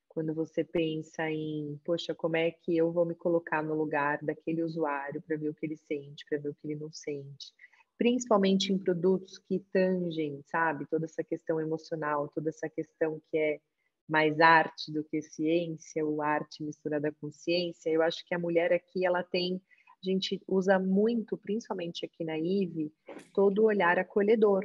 quando 0.08 0.34
você 0.34 0.64
pensa 0.64 1.30
em, 1.30 1.80
poxa, 1.86 2.16
como 2.16 2.36
é 2.36 2.52
que 2.52 2.76
eu 2.76 2.92
vou 2.92 3.06
me 3.06 3.16
colocar 3.16 3.64
no 3.64 3.76
lugar 3.76 4.20
daquele 4.24 4.64
usuário 4.64 5.22
para 5.22 5.38
ver 5.38 5.50
o 5.50 5.54
que 5.54 5.66
ele 5.66 5.78
sente, 5.78 6.26
para 6.28 6.40
ver 6.40 6.50
o 6.50 6.56
que 6.56 6.68
ele 6.68 6.76
não 6.76 6.92
sente, 6.92 7.54
principalmente 8.00 8.72
em 8.72 8.78
produtos 8.80 9.38
que 9.38 9.60
tangem, 9.74 10.42
sabe, 10.46 10.88
toda 10.90 11.04
essa 11.06 11.22
questão 11.22 11.60
emocional, 11.60 12.32
toda 12.34 12.48
essa 12.48 12.70
questão 12.70 13.22
que 13.30 13.38
é 13.38 13.60
mais 14.08 14.40
arte 14.40 14.90
do 14.92 15.04
que 15.04 15.22
ciência, 15.22 16.04
ou 16.06 16.22
arte 16.22 16.64
misturada 16.64 17.14
com 17.20 17.30
ciência. 17.30 17.90
Eu 17.90 18.02
acho 18.02 18.26
que 18.26 18.34
a 18.34 18.40
mulher 18.40 18.72
aqui 18.72 19.06
ela 19.06 19.22
tem, 19.22 19.62
a 20.02 20.10
gente 20.10 20.42
usa 20.48 20.80
muito, 20.80 21.38
principalmente 21.38 22.06
aqui 22.06 22.24
na 22.24 22.40
IVE, 22.40 22.90
todo 23.34 23.64
o 23.64 23.66
olhar 23.66 24.00
acolhedor. 24.00 24.64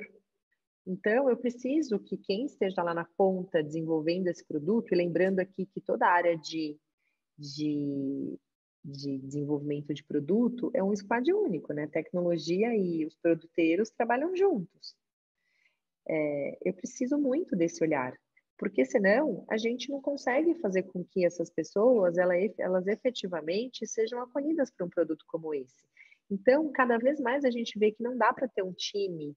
Então, 0.87 1.29
eu 1.29 1.37
preciso 1.37 1.99
que 1.99 2.17
quem 2.17 2.47
esteja 2.47 2.85
lá 2.85 2.95
na 2.95 3.05
ponta 3.17 3.65
desenvolvendo 3.65 4.29
esse 4.29 4.47
produto, 4.47 4.93
e 4.93 4.97
lembrando 4.97 5.41
aqui 5.41 5.67
que 5.67 5.81
toda 5.81 6.07
a 6.07 6.13
área 6.13 6.39
de, 6.39 6.79
de 7.37 8.39
de 8.85 9.19
desenvolvimento 9.19 9.95
de 9.95 10.05
produto 10.05 10.71
é 10.75 10.83
um 10.83 10.95
squad 10.95 11.33
único, 11.33 11.73
né? 11.73 11.87
Tecnologia 11.87 12.77
e 12.77 13.07
os 13.07 13.15
produteiros 13.17 13.91
trabalham 13.91 14.37
juntos. 14.37 14.95
É, 16.07 16.59
eu 16.63 16.75
preciso 16.75 17.17
muito 17.17 17.57
desse 17.57 17.83
olhar, 17.83 18.15
porque 18.59 18.85
senão 18.85 19.45
a 19.49 19.57
gente 19.57 19.91
não 19.91 20.03
consegue 20.03 20.55
fazer 20.57 20.83
com 20.83 21.03
que 21.03 21.25
essas 21.25 21.49
pessoas 21.49 22.19
elas, 22.19 22.87
efetivamente 22.87 23.87
sejam 23.87 24.21
acolhidas 24.21 24.71
para 24.71 24.85
um 24.85 24.91
produto 24.91 25.25
como 25.27 25.55
esse. 25.55 25.83
Então, 26.31 26.71
cada 26.71 26.99
vez 26.99 27.19
mais 27.21 27.45
a 27.45 27.51
gente 27.51 27.79
vê 27.79 27.91
que 27.91 28.03
não 28.03 28.17
dá 28.17 28.33
para 28.35 28.49
ter 28.49 28.63
um 28.63 28.73
time 28.73 29.35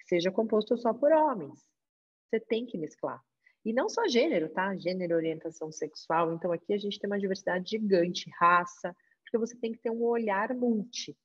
que 0.00 0.08
seja 0.08 0.32
composto 0.32 0.76
só 0.76 0.92
por 0.92 1.12
homens. 1.12 1.64
Você 2.28 2.40
tem 2.40 2.66
que 2.66 2.78
mesclar. 2.78 3.22
E 3.64 3.72
não 3.72 3.88
só 3.88 4.06
gênero, 4.08 4.48
tá? 4.48 4.76
Gênero, 4.76 5.14
orientação 5.14 5.70
sexual. 5.70 6.32
Então, 6.32 6.52
aqui 6.52 6.72
a 6.72 6.78
gente 6.78 6.98
tem 6.98 7.08
uma 7.08 7.18
diversidade 7.18 7.70
gigante, 7.70 8.30
raça, 8.38 8.94
porque 9.22 9.38
você 9.38 9.56
tem 9.56 9.72
que 9.72 9.78
ter 9.78 9.90
um 9.90 10.02
olhar 10.02 10.52
multi 10.54 11.16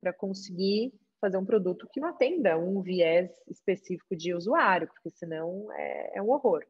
para 0.00 0.12
conseguir 0.12 0.92
fazer 1.20 1.38
um 1.38 1.44
produto 1.44 1.88
que 1.92 2.00
não 2.00 2.08
atenda 2.08 2.58
um 2.58 2.82
viés 2.82 3.30
específico 3.48 4.14
de 4.14 4.34
usuário, 4.34 4.88
porque 4.88 5.10
senão 5.10 5.72
é, 5.72 6.18
é 6.18 6.22
um 6.22 6.30
horror. 6.30 6.62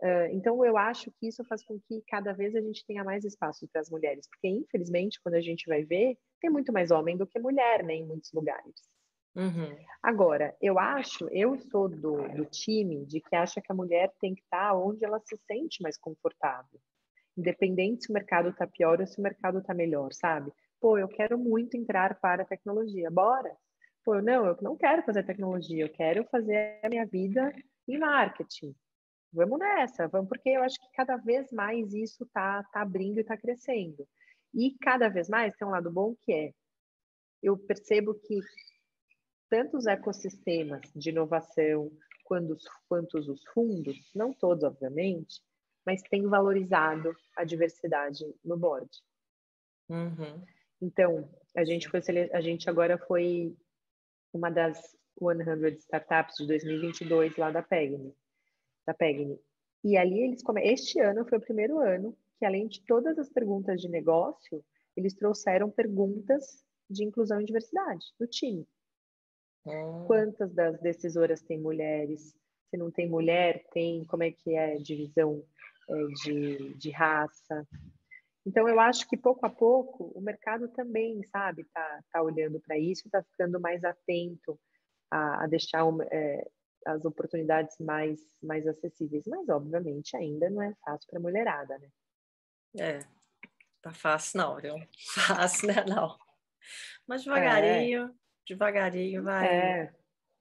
Uh, 0.00 0.30
então, 0.32 0.64
eu 0.64 0.76
acho 0.76 1.10
que 1.12 1.28
isso 1.28 1.44
faz 1.44 1.64
com 1.64 1.78
que 1.80 2.02
cada 2.08 2.32
vez 2.32 2.54
a 2.54 2.60
gente 2.60 2.84
tenha 2.86 3.04
mais 3.04 3.24
espaço 3.24 3.68
para 3.68 3.80
as 3.80 3.90
mulheres, 3.90 4.28
porque 4.28 4.48
infelizmente, 4.48 5.20
quando 5.22 5.34
a 5.34 5.40
gente 5.40 5.66
vai 5.66 5.84
ver, 5.84 6.16
tem 6.40 6.50
muito 6.50 6.72
mais 6.72 6.90
homem 6.90 7.16
do 7.16 7.26
que 7.26 7.38
mulher, 7.38 7.84
né, 7.84 7.94
em 7.94 8.06
muitos 8.06 8.32
lugares. 8.32 8.74
Uhum. 9.38 9.76
Agora, 10.02 10.56
eu 10.60 10.80
acho, 10.80 11.28
eu 11.30 11.56
sou 11.56 11.88
do, 11.88 12.28
do 12.28 12.44
time 12.46 13.06
de 13.06 13.20
que 13.20 13.36
acha 13.36 13.60
que 13.60 13.70
a 13.70 13.74
mulher 13.74 14.12
tem 14.20 14.34
que 14.34 14.42
estar 14.42 14.74
onde 14.74 15.04
ela 15.04 15.20
se 15.20 15.36
sente 15.46 15.80
mais 15.80 15.96
confortável. 15.96 16.80
Independente 17.36 18.04
se 18.04 18.10
o 18.10 18.12
mercado 18.12 18.48
está 18.48 18.66
pior 18.66 19.00
ou 19.00 19.06
se 19.06 19.20
o 19.20 19.22
mercado 19.22 19.58
está 19.58 19.72
melhor, 19.72 20.12
sabe? 20.12 20.52
Pô, 20.80 20.98
eu 20.98 21.06
quero 21.06 21.38
muito 21.38 21.76
entrar 21.76 22.18
para 22.18 22.42
a 22.42 22.46
tecnologia, 22.46 23.10
bora! 23.12 23.56
Pô, 24.04 24.20
não, 24.20 24.46
eu 24.46 24.56
não 24.60 24.76
quero 24.76 25.02
fazer 25.04 25.22
tecnologia, 25.22 25.84
eu 25.84 25.92
quero 25.92 26.24
fazer 26.24 26.80
a 26.82 26.88
minha 26.88 27.06
vida 27.06 27.54
em 27.86 27.98
marketing. 27.98 28.74
Vamos 29.32 29.58
nessa, 29.58 30.08
vamos, 30.08 30.28
porque 30.28 30.48
eu 30.48 30.62
acho 30.62 30.80
que 30.80 30.90
cada 30.96 31.16
vez 31.16 31.52
mais 31.52 31.94
isso 31.94 32.26
tá, 32.32 32.64
tá 32.72 32.80
abrindo 32.80 33.20
e 33.20 33.24
tá 33.24 33.36
crescendo. 33.36 34.08
E 34.52 34.76
cada 34.80 35.08
vez 35.08 35.28
mais 35.28 35.54
tem 35.54 35.68
um 35.68 35.72
lado 35.72 35.92
bom 35.92 36.16
que 36.22 36.32
é, 36.32 36.52
eu 37.42 37.56
percebo 37.56 38.14
que 38.14 38.40
tanto 39.48 39.76
os 39.76 39.86
ecossistemas 39.86 40.82
de 40.94 41.10
inovação 41.10 41.90
quanto 42.24 42.52
os, 42.52 42.64
quanto 42.88 43.18
os 43.18 43.42
fundos, 43.54 43.96
não 44.14 44.32
todos, 44.32 44.64
obviamente, 44.64 45.40
mas 45.84 46.02
têm 46.02 46.26
valorizado 46.26 47.16
a 47.36 47.44
diversidade 47.44 48.24
no 48.44 48.56
board. 48.56 48.90
Uhum. 49.88 50.44
Então, 50.80 51.28
a 51.56 51.64
gente, 51.64 51.88
foi, 51.88 52.00
a 52.32 52.40
gente 52.40 52.68
agora 52.68 52.98
foi 52.98 53.56
uma 54.32 54.50
das 54.50 54.94
100 55.18 55.78
startups 55.78 56.36
de 56.36 56.46
2022 56.46 57.36
lá 57.36 57.50
da 57.50 57.62
Pegni. 57.62 58.14
Da 58.86 58.94
Pegni. 58.94 59.38
E 59.82 59.96
ali 59.96 60.22
eles 60.22 60.42
come... 60.42 60.62
este 60.62 61.00
ano 61.00 61.24
foi 61.24 61.38
o 61.38 61.42
primeiro 61.42 61.78
ano 61.78 62.16
que 62.38 62.44
além 62.44 62.68
de 62.68 62.80
todas 62.84 63.18
as 63.18 63.28
perguntas 63.28 63.80
de 63.80 63.88
negócio, 63.88 64.64
eles 64.96 65.14
trouxeram 65.14 65.70
perguntas 65.70 66.64
de 66.88 67.04
inclusão 67.04 67.40
e 67.40 67.44
diversidade 67.44 68.06
do 68.18 68.26
time. 68.26 68.66
Hum. 69.66 70.04
Quantas 70.06 70.52
das 70.54 70.80
decisoras 70.80 71.42
têm 71.42 71.60
mulheres? 71.60 72.34
Se 72.70 72.76
não 72.76 72.90
tem 72.90 73.08
mulher, 73.08 73.64
tem 73.72 74.04
como 74.04 74.22
é 74.22 74.30
que 74.30 74.54
é 74.54 74.76
divisão 74.76 75.42
é, 75.88 76.06
de, 76.22 76.74
de 76.74 76.90
raça? 76.90 77.66
Então, 78.46 78.68
eu 78.68 78.80
acho 78.80 79.06
que 79.08 79.16
pouco 79.16 79.44
a 79.44 79.50
pouco 79.50 80.12
o 80.14 80.20
mercado 80.20 80.68
também, 80.68 81.22
sabe, 81.24 81.64
tá, 81.64 82.00
tá 82.10 82.22
olhando 82.22 82.60
para 82.60 82.78
isso, 82.78 83.06
está 83.06 83.22
ficando 83.22 83.60
mais 83.60 83.84
atento 83.84 84.58
a, 85.10 85.44
a 85.44 85.46
deixar 85.46 85.84
é, 86.10 86.48
as 86.86 87.04
oportunidades 87.04 87.76
mais, 87.78 88.20
mais 88.42 88.66
acessíveis. 88.66 89.26
Mas, 89.26 89.48
obviamente, 89.48 90.16
ainda 90.16 90.48
não 90.48 90.62
é 90.62 90.74
fácil 90.82 91.06
para 91.10 91.18
a 91.18 91.22
mulherada, 91.22 91.78
né? 91.78 91.88
É, 92.78 92.98
tá 93.82 93.92
fácil 93.92 94.38
não, 94.38 94.56
viu? 94.56 94.76
Fácil, 95.14 95.68
né? 95.68 95.84
Não. 95.86 96.16
Mas 97.06 97.24
devagarinho, 97.24 98.04
é. 98.04 98.17
Devagarinho 98.48 99.22
vai. 99.22 99.46
É. 99.46 99.92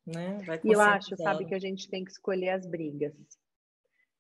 Né? 0.05 0.37
vai 0.45 0.59
e 0.63 0.71
eu 0.71 0.79
acho, 0.79 1.17
sabe, 1.17 1.45
que 1.45 1.53
a 1.53 1.59
gente 1.59 1.89
tem 1.89 2.05
que 2.05 2.11
escolher 2.11 2.51
as 2.51 2.65
brigas. 2.65 3.13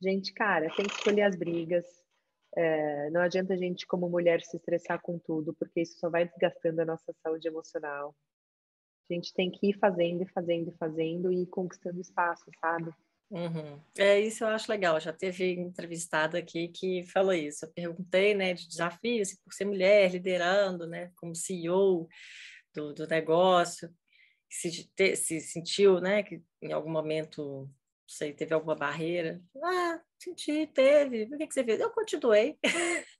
Gente, 0.01 0.33
cara, 0.33 0.69
tem 0.75 0.85
que 0.85 0.93
escolher 0.93 1.23
as 1.23 1.35
brigas. 1.35 1.85
É, 2.55 3.09
não 3.09 3.21
adianta 3.21 3.53
a 3.53 3.57
gente, 3.57 3.87
como 3.87 4.09
mulher, 4.09 4.41
se 4.41 4.57
estressar 4.57 5.01
com 5.01 5.17
tudo, 5.17 5.53
porque 5.53 5.81
isso 5.81 5.97
só 5.99 6.09
vai 6.09 6.27
desgastando 6.27 6.81
a 6.81 6.85
nossa 6.85 7.13
saúde 7.23 7.47
emocional. 7.47 8.13
A 9.09 9.13
gente 9.13 9.33
tem 9.33 9.49
que 9.49 9.69
ir 9.69 9.79
fazendo 9.79 10.23
e 10.23 10.27
fazendo 10.27 10.69
e 10.69 10.77
fazendo 10.77 11.31
e 11.31 11.45
conquistando 11.45 12.01
espaço, 12.01 12.45
sabe? 12.59 12.91
Uhum. 13.29 13.79
É 13.97 14.19
isso 14.19 14.43
eu 14.43 14.49
acho 14.49 14.71
legal. 14.71 14.99
Já 14.99 15.13
teve 15.13 15.53
entrevistada 15.53 16.37
aqui 16.37 16.69
que 16.69 17.03
falou 17.05 17.33
isso. 17.33 17.65
Eu 17.65 17.71
perguntei, 17.71 18.33
né, 18.33 18.53
de 18.53 18.67
desafios 18.67 19.33
por 19.43 19.53
ser 19.53 19.65
mulher 19.65 20.11
liderando, 20.11 20.87
né, 20.87 21.11
como 21.15 21.35
CEO 21.35 22.07
do, 22.77 22.93
do 22.93 23.07
negócio, 23.07 23.89
se, 24.49 24.87
te, 24.95 25.15
se 25.15 25.41
sentiu, 25.41 25.99
né, 25.99 26.21
que 26.21 26.41
em 26.61 26.71
algum 26.71 26.91
momento, 26.91 27.63
não 27.63 27.69
sei, 28.07 28.33
teve 28.33 28.53
alguma 28.53 28.75
barreira. 28.75 29.41
Ah, 29.63 29.99
senti, 30.19 30.67
teve. 30.67 31.23
O 31.23 31.37
que, 31.37 31.47
que 31.47 31.53
você 31.53 31.63
fez? 31.63 31.79
Eu 31.79 31.89
continuei. 31.89 32.57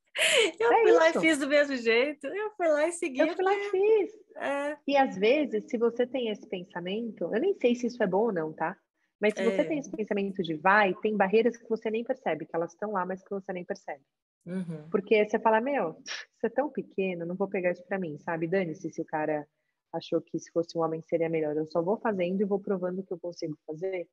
Eu 0.60 0.74
é 0.74 0.82
fui 0.82 0.90
isso. 0.90 1.00
lá 1.00 1.10
e 1.10 1.20
fiz 1.20 1.38
do 1.38 1.48
mesmo 1.48 1.76
jeito. 1.76 2.26
Eu 2.26 2.50
fui 2.58 2.68
lá 2.68 2.88
e 2.88 2.92
segui. 2.92 3.20
Eu 3.20 3.36
fui 3.36 3.46
lá 3.46 3.54
e 3.54 3.70
fiz. 3.70 4.12
É. 4.38 4.78
E 4.88 4.98
às 4.98 5.16
vezes, 5.16 5.66
se 5.70 5.78
você 5.78 6.08
tem 6.08 6.30
esse 6.30 6.48
pensamento, 6.48 7.26
eu 7.26 7.40
nem 7.40 7.54
sei 7.54 7.76
se 7.76 7.86
isso 7.86 8.02
é 8.02 8.08
bom 8.08 8.26
ou 8.26 8.34
não, 8.34 8.52
tá? 8.52 8.76
Mas 9.22 9.36
se 9.36 9.44
você 9.44 9.64
tem 9.64 9.78
é. 9.78 9.80
esse 9.80 9.92
pensamento 9.92 10.42
de 10.42 10.56
vai, 10.56 10.96
tem 11.04 11.16
barreiras 11.16 11.56
que 11.56 11.70
você 11.70 11.92
nem 11.92 12.04
percebe, 12.04 12.48
que 12.48 12.56
elas 12.56 12.72
estão 12.72 12.94
lá, 12.94 13.06
mas 13.06 13.24
que 13.24 13.30
você 13.30 13.54
nem 13.54 13.64
percebe. 13.64 14.02
Uhum. 14.48 14.90
Porque 14.90 15.28
você 15.28 15.38
fala, 15.38 15.60
meu, 15.60 15.94
você 16.40 16.48
é 16.48 16.50
tão 16.50 16.70
pequeno, 16.72 17.26
não 17.26 17.36
vou 17.36 17.50
pegar 17.50 17.72
isso 17.72 17.86
para 17.86 18.00
mim, 18.00 18.18
sabe? 18.20 18.48
Dane-se 18.48 18.90
se 18.90 19.02
o 19.02 19.06
cara 19.06 19.46
achou 19.94 20.22
que 20.22 20.40
se 20.40 20.52
fosse 20.52 20.78
um 20.78 20.82
homem 20.82 21.02
seria 21.02 21.30
melhor. 21.30 21.56
Eu 21.56 21.68
só 21.68 21.82
vou 21.82 21.98
fazendo 21.98 22.42
e 22.42 22.46
vou 22.46 22.60
provando 22.60 23.04
que 23.04 23.14
eu 23.14 23.20
consigo 23.20 23.58
fazer. 23.66 24.08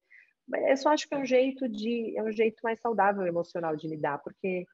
Eu 0.53 0.77
só 0.77 0.91
acho 0.91 1.09
que 1.09 1.15
é 1.15 1.19
um 1.19 1.25
jeito 1.25 1.69
de 1.69 2.17
é 2.19 2.23
um 2.23 2.33
jeito 2.33 2.61
mais 2.63 2.81
saudável 2.81 3.27
emocional 3.27 3.77
de 3.77 3.89
lidar, 3.89 4.19
porque 4.19 4.67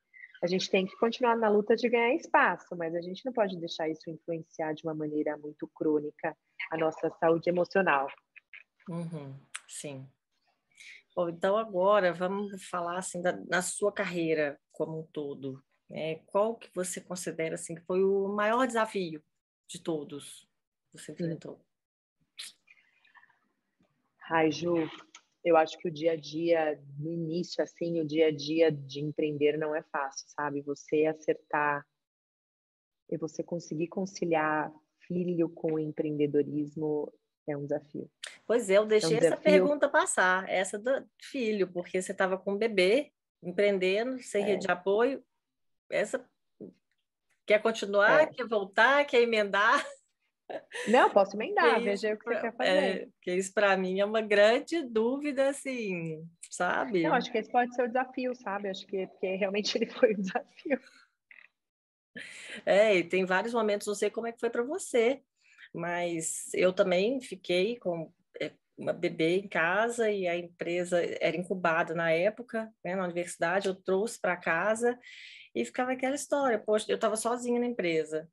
a 0.42 0.46
gente 0.46 0.70
tem 0.70 0.86
que 0.86 0.96
continuar 0.96 1.36
na 1.36 1.48
luta 1.48 1.76
de 1.76 1.88
ganhar 1.88 2.14
espaço, 2.14 2.74
mas 2.74 2.94
a 2.94 3.00
gente 3.00 3.24
não 3.24 3.32
pode 3.32 3.58
deixar 3.58 3.88
isso 3.88 4.08
influenciar 4.08 4.72
de 4.72 4.82
uma 4.84 4.94
maneira 4.94 5.36
muito 5.36 5.68
crônica 5.74 6.36
a 6.70 6.76
nossa 6.78 7.10
saúde 7.20 7.50
emocional. 7.50 8.08
Uhum. 8.88 9.34
Sim. 9.68 10.06
Bom, 11.14 11.28
então 11.28 11.56
agora 11.56 12.12
vamos 12.12 12.64
falar 12.68 12.98
assim 12.98 13.20
da, 13.20 13.32
na 13.48 13.62
sua 13.62 13.92
carreira 13.92 14.58
como 14.70 15.00
um 15.00 15.06
todo. 15.06 15.62
Né? 15.88 16.16
Qual 16.26 16.56
que 16.56 16.70
você 16.74 17.00
considera 17.00 17.56
assim 17.56 17.74
que 17.74 17.82
foi 17.82 18.04
o 18.04 18.28
maior 18.28 18.66
desafio 18.66 19.22
de 19.68 19.82
todos 19.82 20.48
que 20.90 20.98
você 20.98 21.12
enfrentou? 21.12 21.60
Ai, 24.30 24.52
Ju, 24.52 24.88
eu 25.44 25.56
acho 25.56 25.76
que 25.78 25.88
o 25.88 25.90
dia 25.90 26.12
a 26.12 26.16
dia, 26.16 26.80
no 26.96 27.10
início, 27.10 27.62
assim, 27.62 28.00
o 28.00 28.06
dia 28.06 28.28
a 28.28 28.30
dia 28.30 28.70
de 28.70 29.00
empreender 29.00 29.58
não 29.58 29.74
é 29.74 29.82
fácil, 29.82 30.28
sabe? 30.28 30.62
Você 30.62 31.06
acertar 31.06 31.84
e 33.10 33.16
você 33.16 33.42
conseguir 33.42 33.88
conciliar 33.88 34.72
filho 35.00 35.48
com 35.48 35.78
empreendedorismo 35.78 37.12
é 37.48 37.56
um 37.56 37.62
desafio. 37.62 38.08
Pois 38.50 38.68
é, 38.68 38.78
eu 38.78 38.84
deixei 38.84 39.16
é 39.16 39.20
um 39.20 39.24
essa 39.26 39.36
pergunta 39.36 39.88
passar, 39.88 40.44
essa 40.48 40.76
do 40.76 41.08
filho, 41.22 41.68
porque 41.68 42.02
você 42.02 42.10
estava 42.10 42.36
com 42.36 42.54
um 42.54 42.58
bebê, 42.58 43.12
empreendendo, 43.40 44.20
sem 44.24 44.42
é. 44.42 44.46
rede 44.46 44.66
de 44.66 44.72
apoio. 44.72 45.22
Essa 45.88 46.28
quer 47.46 47.62
continuar, 47.62 48.22
é. 48.22 48.26
quer 48.26 48.48
voltar, 48.48 49.04
quer 49.04 49.22
emendar? 49.22 49.86
Não, 50.88 51.08
posso 51.10 51.36
emendar, 51.36 51.80
veja 51.80 52.12
o 52.12 52.18
que 52.18 52.24
você 52.24 52.40
quer 52.40 52.56
fazer. 52.56 52.70
É, 52.70 53.06
porque 53.06 53.36
isso 53.36 53.54
para 53.54 53.76
mim 53.76 54.00
é 54.00 54.04
uma 54.04 54.20
grande 54.20 54.82
dúvida, 54.82 55.50
assim, 55.50 56.28
sabe? 56.50 57.04
Não, 57.04 57.14
acho 57.14 57.30
que 57.30 57.38
esse 57.38 57.52
pode 57.52 57.72
ser 57.72 57.84
o 57.84 57.86
desafio, 57.86 58.34
sabe? 58.34 58.68
Acho 58.68 58.84
que 58.84 59.06
porque 59.06 59.36
realmente 59.36 59.78
ele 59.78 59.86
foi 59.86 60.12
o 60.12 60.20
desafio. 60.20 60.80
É, 62.66 62.96
e 62.96 63.04
tem 63.04 63.24
vários 63.24 63.54
momentos, 63.54 63.86
não 63.86 63.94
sei 63.94 64.10
como 64.10 64.26
é 64.26 64.32
que 64.32 64.40
foi 64.40 64.50
para 64.50 64.64
você, 64.64 65.22
mas 65.72 66.52
eu 66.52 66.72
também 66.72 67.20
fiquei 67.20 67.78
com 67.78 68.12
é, 68.18 68.19
uma 68.80 68.94
bebê 68.94 69.36
em 69.36 69.46
casa 69.46 70.10
e 70.10 70.26
a 70.26 70.34
empresa 70.34 70.98
era 71.20 71.36
incubada 71.36 71.94
na 71.94 72.10
época, 72.10 72.72
né, 72.82 72.96
na 72.96 73.04
universidade, 73.04 73.68
eu 73.68 73.74
trouxe 73.74 74.18
para 74.18 74.36
casa 74.36 74.98
e 75.54 75.64
ficava 75.64 75.92
aquela 75.92 76.14
história, 76.14 76.58
poxa, 76.58 76.90
eu 76.90 76.94
estava 76.94 77.14
sozinha 77.16 77.60
na 77.60 77.66
empresa 77.66 78.28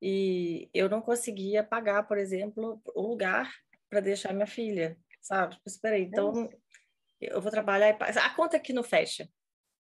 e 0.00 0.70
eu 0.72 0.88
não 0.88 1.02
conseguia 1.02 1.64
pagar, 1.64 2.04
por 2.04 2.16
exemplo, 2.16 2.80
o 2.94 3.02
lugar 3.02 3.52
para 3.90 4.00
deixar 4.00 4.32
minha 4.32 4.46
filha, 4.46 4.96
sabe? 5.20 5.56
Tipo, 5.56 5.68
espera 5.68 5.96
aí, 5.96 6.02
então 6.02 6.48
eu 7.20 7.40
vou 7.40 7.50
trabalhar 7.50 7.88
e 7.88 8.18
a 8.18 8.34
conta 8.36 8.56
aqui 8.56 8.72
não 8.72 8.84
fecha, 8.84 9.28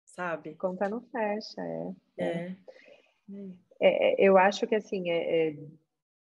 sabe? 0.04 0.56
Conta 0.56 0.90
não 0.90 1.02
fecha, 1.02 1.62
é. 1.62 2.26
é. 2.26 2.56
é. 3.80 4.16
é 4.20 4.28
eu 4.28 4.38
acho 4.38 4.68
que 4.68 4.76
assim, 4.76 5.10
é, 5.10 5.52
é 5.52 5.56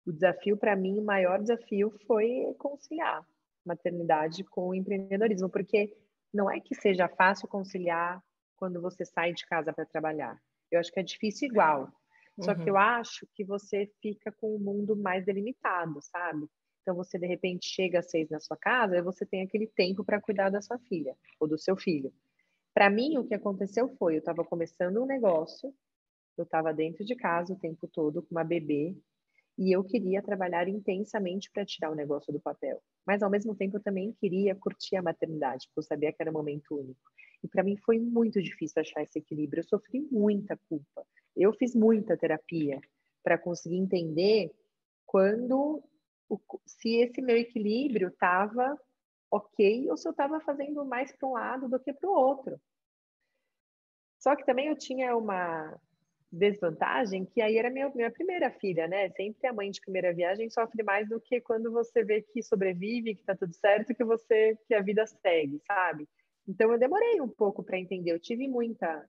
o 0.05 0.11
desafio 0.11 0.57
para 0.57 0.75
mim, 0.75 0.99
o 0.99 1.05
maior 1.05 1.39
desafio 1.39 1.89
foi 2.05 2.53
conciliar 2.57 3.25
maternidade 3.67 4.43
com 4.45 4.69
o 4.69 4.75
empreendedorismo, 4.75 5.49
porque 5.49 5.95
não 6.33 6.49
é 6.49 6.59
que 6.59 6.75
seja 6.75 7.07
fácil 7.07 7.47
conciliar 7.47 8.21
quando 8.55 8.81
você 8.81 9.05
sai 9.05 9.33
de 9.33 9.45
casa 9.45 9.71
para 9.71 9.85
trabalhar. 9.85 10.39
Eu 10.71 10.79
acho 10.79 10.91
que 10.91 10.99
é 10.99 11.03
difícil 11.03 11.49
igual. 11.49 11.91
Só 12.39 12.51
uhum. 12.51 12.63
que 12.63 12.69
eu 12.69 12.77
acho 12.77 13.27
que 13.33 13.43
você 13.43 13.91
fica 14.01 14.31
com 14.31 14.55
o 14.55 14.59
mundo 14.59 14.95
mais 14.95 15.25
delimitado, 15.25 15.99
sabe? 16.01 16.47
Então 16.81 16.95
você 16.95 17.17
de 17.17 17.27
repente 17.27 17.67
chega 17.67 17.99
às 17.99 18.09
seis 18.09 18.29
na 18.29 18.39
sua 18.39 18.55
casa 18.55 18.97
e 18.97 19.01
você 19.01 19.25
tem 19.25 19.41
aquele 19.41 19.67
tempo 19.67 20.03
para 20.03 20.21
cuidar 20.21 20.49
da 20.49 20.61
sua 20.61 20.77
filha 20.79 21.15
ou 21.39 21.47
do 21.47 21.57
seu 21.57 21.75
filho. 21.75 22.13
Para 22.73 22.89
mim, 22.89 23.17
o 23.17 23.25
que 23.25 23.33
aconteceu 23.33 23.89
foi, 23.97 24.15
eu 24.15 24.19
estava 24.19 24.45
começando 24.45 25.01
um 25.01 25.05
negócio, 25.05 25.73
eu 26.37 26.43
estava 26.43 26.71
dentro 26.71 27.03
de 27.03 27.15
casa 27.15 27.53
o 27.53 27.59
tempo 27.59 27.87
todo 27.87 28.21
com 28.21 28.29
uma 28.31 28.43
bebê, 28.43 28.95
e 29.57 29.75
eu 29.75 29.83
queria 29.83 30.21
trabalhar 30.21 30.67
intensamente 30.67 31.49
para 31.51 31.65
tirar 31.65 31.89
o 31.89 31.95
negócio 31.95 32.31
do 32.31 32.39
papel. 32.39 32.81
Mas 33.05 33.23
ao 33.23 33.29
mesmo 33.29 33.55
tempo 33.55 33.77
eu 33.77 33.83
também 33.83 34.13
queria 34.13 34.55
curtir 34.55 34.95
a 34.95 35.01
maternidade, 35.01 35.67
porque 35.67 35.79
eu 35.79 35.83
sabia 35.83 36.13
que 36.13 36.21
era 36.21 36.29
um 36.29 36.33
momento 36.33 36.77
único. 36.77 37.11
E 37.43 37.47
para 37.47 37.63
mim 37.63 37.75
foi 37.77 37.97
muito 37.97 38.41
difícil 38.41 38.81
achar 38.81 39.01
esse 39.01 39.17
equilíbrio. 39.17 39.61
Eu 39.61 39.67
sofri 39.67 40.07
muita 40.11 40.57
culpa. 40.69 41.05
Eu 41.35 41.53
fiz 41.53 41.73
muita 41.73 42.15
terapia 42.15 42.79
para 43.23 43.37
conseguir 43.37 43.77
entender 43.77 44.51
quando 45.05 45.83
o, 46.29 46.39
se 46.65 46.97
esse 46.97 47.21
meu 47.21 47.37
equilíbrio 47.37 48.09
estava 48.09 48.79
ok 49.31 49.89
ou 49.89 49.97
se 49.97 50.07
eu 50.07 50.11
estava 50.11 50.39
fazendo 50.41 50.85
mais 50.85 51.11
para 51.11 51.27
um 51.27 51.33
lado 51.33 51.67
do 51.67 51.79
que 51.79 51.93
para 51.93 52.09
o 52.09 52.13
outro. 52.13 52.59
Só 54.19 54.35
que 54.35 54.45
também 54.45 54.67
eu 54.67 54.77
tinha 54.77 55.15
uma 55.15 55.79
desvantagem 56.31 57.25
que 57.25 57.41
aí 57.41 57.57
era 57.57 57.69
minha, 57.69 57.89
minha 57.89 58.11
primeira 58.11 58.51
filha, 58.51 58.87
né? 58.87 59.09
Sempre 59.11 59.47
a 59.47 59.53
mãe 59.53 59.71
de 59.71 59.81
primeira 59.81 60.13
viagem 60.13 60.49
sofre 60.49 60.83
mais 60.83 61.07
do 61.07 61.19
que 61.19 61.39
quando 61.41 61.71
você 61.71 62.03
vê 62.03 62.21
que 62.21 62.43
sobrevive, 62.43 63.15
que 63.15 63.23
tá 63.23 63.35
tudo 63.35 63.53
certo, 63.53 63.93
que 63.95 64.03
você 64.03 64.57
que 64.67 64.73
a 64.73 64.81
vida 64.81 65.05
segue, 65.07 65.61
sabe? 65.65 66.07
Então 66.47 66.71
eu 66.71 66.79
demorei 66.79 67.21
um 67.21 67.29
pouco 67.29 67.63
para 67.63 67.79
entender. 67.79 68.11
Eu 68.11 68.19
tive 68.19 68.47
muita 68.47 69.07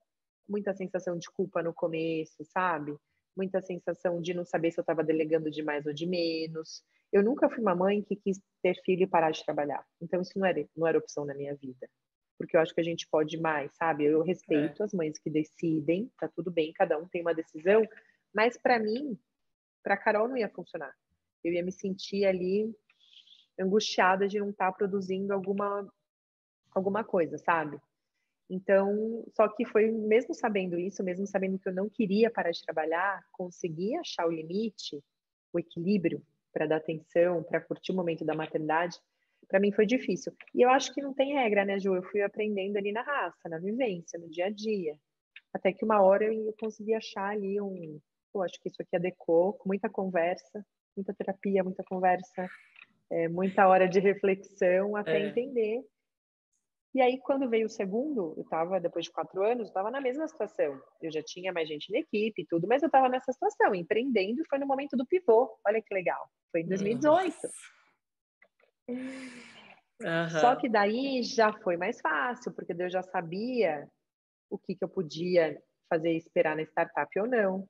muita 0.49 0.73
sensação 0.73 1.19
de 1.19 1.31
culpa 1.31 1.63
no 1.63 1.75
começo, 1.75 2.43
sabe? 2.45 2.97
Muita 3.37 3.61
sensação 3.61 4.21
de 4.21 4.33
não 4.35 4.45
saber 4.45 4.71
se 4.71 4.81
eu 4.81 4.83
estava 4.83 5.05
delegando 5.05 5.51
de 5.51 5.63
mais 5.63 5.87
ou 5.87 5.93
de 5.93 6.07
menos. 6.07 6.83
Eu 7.13 7.23
nunca 7.23 7.49
fui 7.49 7.61
uma 7.61 7.75
mãe 7.75 8.03
que 8.03 8.17
quis 8.17 8.41
ter 8.63 8.75
filho 8.85 9.03
e 9.03 9.07
parar 9.07 9.31
de 9.31 9.45
trabalhar. 9.45 9.85
Então 10.01 10.21
isso 10.23 10.39
não 10.39 10.47
era 10.47 10.65
não 10.77 10.87
era 10.87 10.99
opção 10.99 11.25
na 11.25 11.35
minha 11.35 11.55
vida 11.57 11.89
porque 12.39 12.57
eu 12.57 12.61
acho 12.61 12.73
que 12.73 12.81
a 12.81 12.85
gente 12.85 13.07
pode 13.09 13.37
mais, 13.37 13.75
sabe? 13.75 14.05
Eu 14.05 14.23
respeito 14.23 14.83
é. 14.83 14.85
as 14.87 14.95
mães 14.95 15.19
que 15.19 15.29
decidem, 15.29 16.11
tá 16.19 16.29
tudo 16.29 16.51
bem, 16.51 16.73
cada 16.73 16.97
um 16.97 17.09
tem 17.09 17.21
uma 17.21 17.35
decisão, 17.35 17.83
mas 18.33 18.57
para 18.57 18.79
mim, 18.79 19.19
para 19.83 19.97
Carol 19.97 20.29
não 20.29 20.37
ia 20.37 20.49
funcionar. 20.49 20.95
Eu 21.43 21.53
ia 21.53 21.63
me 21.63 21.73
sentir 21.73 22.25
ali 22.25 22.73
angustiada 23.59 24.29
de 24.29 24.39
não 24.39 24.51
estar 24.51 24.71
tá 24.71 24.73
produzindo 24.73 25.35
alguma 25.35 25.87
alguma 26.75 27.03
coisa, 27.03 27.37
sabe? 27.39 27.79
Então, 28.49 29.25
só 29.35 29.49
que 29.49 29.65
foi 29.65 29.91
mesmo 29.91 30.33
sabendo 30.33 30.79
isso, 30.79 31.03
mesmo 31.03 31.27
sabendo 31.27 31.59
que 31.59 31.69
eu 31.69 31.75
não 31.75 31.89
queria 31.89 32.31
parar 32.31 32.51
de 32.51 32.63
trabalhar, 32.63 33.23
conseguir 33.33 33.97
achar 33.97 34.27
o 34.27 34.31
limite, 34.31 35.03
o 35.53 35.59
equilíbrio 35.59 36.23
para 36.53 36.67
dar 36.67 36.77
atenção, 36.77 37.43
para 37.43 37.61
curtir 37.61 37.93
o 37.93 37.95
momento 37.95 38.25
da 38.25 38.35
maternidade, 38.35 38.99
para 39.47 39.61
mim 39.61 39.73
foi 39.73 39.87
difícil. 39.87 40.33
E 40.55 40.63
eu 40.63 40.71
acho 40.71 40.93
que 40.93 41.03
não 41.03 41.15
tem 41.15 41.35
regra, 41.35 41.65
né, 41.65 41.79
Ju? 41.79 41.95
Eu 41.95 42.03
fui 42.03 42.23
aprendendo 42.23 42.77
ali 42.77 42.93
na 42.93 43.03
raça, 43.03 43.49
na 43.49 43.59
vivência, 43.59 44.19
no 44.19 44.29
dia 44.29 44.47
a 44.47 44.51
dia. 44.51 44.99
Até 45.53 45.73
que 45.73 45.85
uma 45.85 46.03
hora 46.03 46.25
eu 46.25 46.55
consegui 46.59 46.95
achar 46.95 47.31
ali 47.31 47.61
um, 47.61 47.99
eu 48.35 48.43
acho 48.43 48.61
que 48.61 48.69
isso 48.69 48.81
aqui 48.81 48.97
adequou, 48.97 49.55
com 49.55 49.69
muita 49.69 49.89
conversa, 49.89 50.65
muita 50.97 51.15
terapia, 51.15 51.65
muita 51.65 51.83
conversa, 51.85 52.49
é, 53.11 53.29
muita 53.29 53.67
hora 53.67 53.89
de 53.89 54.01
reflexão 54.01 54.97
até 54.97 55.19
é. 55.19 55.29
entender. 55.29 55.83
E 56.95 57.01
aí, 57.01 57.19
quando 57.19 57.49
veio 57.49 57.67
o 57.67 57.71
segundo, 57.71 58.35
eu 58.37 58.43
estava, 58.43 58.81
depois 58.81 59.05
de 59.05 59.13
quatro 59.13 59.45
anos, 59.45 59.69
estava 59.69 59.91
na 59.91 60.01
mesma 60.01 60.27
situação. 60.27 60.81
Eu 61.03 61.13
já 61.13 61.23
tinha 61.23 61.53
mais 61.53 61.69
gente 61.69 61.93
na 61.93 61.99
equipe 61.99 62.43
e 62.43 62.47
tudo, 62.47 62.67
mas 62.67 62.83
eu 62.83 62.87
estava 62.87 63.09
nessa 63.09 63.33
situação, 63.33 63.75
empreendendo, 63.75 64.43
foi 64.49 64.59
no 64.59 64.67
momento 64.67 64.97
do 64.97 65.07
pivô. 65.07 65.51
Olha 65.67 65.83
que 65.83 65.95
legal. 65.95 66.29
Foi 66.51 66.63
em 66.63 66.67
2018. 66.67 67.37
Uhum. 68.89 70.41
Só 70.41 70.57
que 70.57 70.69
daí 70.69 71.23
já 71.23 71.53
foi 71.53 71.77
mais 71.77 72.01
fácil, 72.01 72.53
porque 72.53 72.73
eu 72.73 72.91
já 72.91 73.03
sabia 73.03 73.89
o 74.51 74.59
que, 74.59 74.75
que 74.75 74.85
eu 74.85 74.89
podia 74.89 75.61
fazer 75.89 76.13
esperar 76.13 76.57
na 76.57 76.63
startup 76.63 77.19
ou 77.19 77.27
não, 77.27 77.69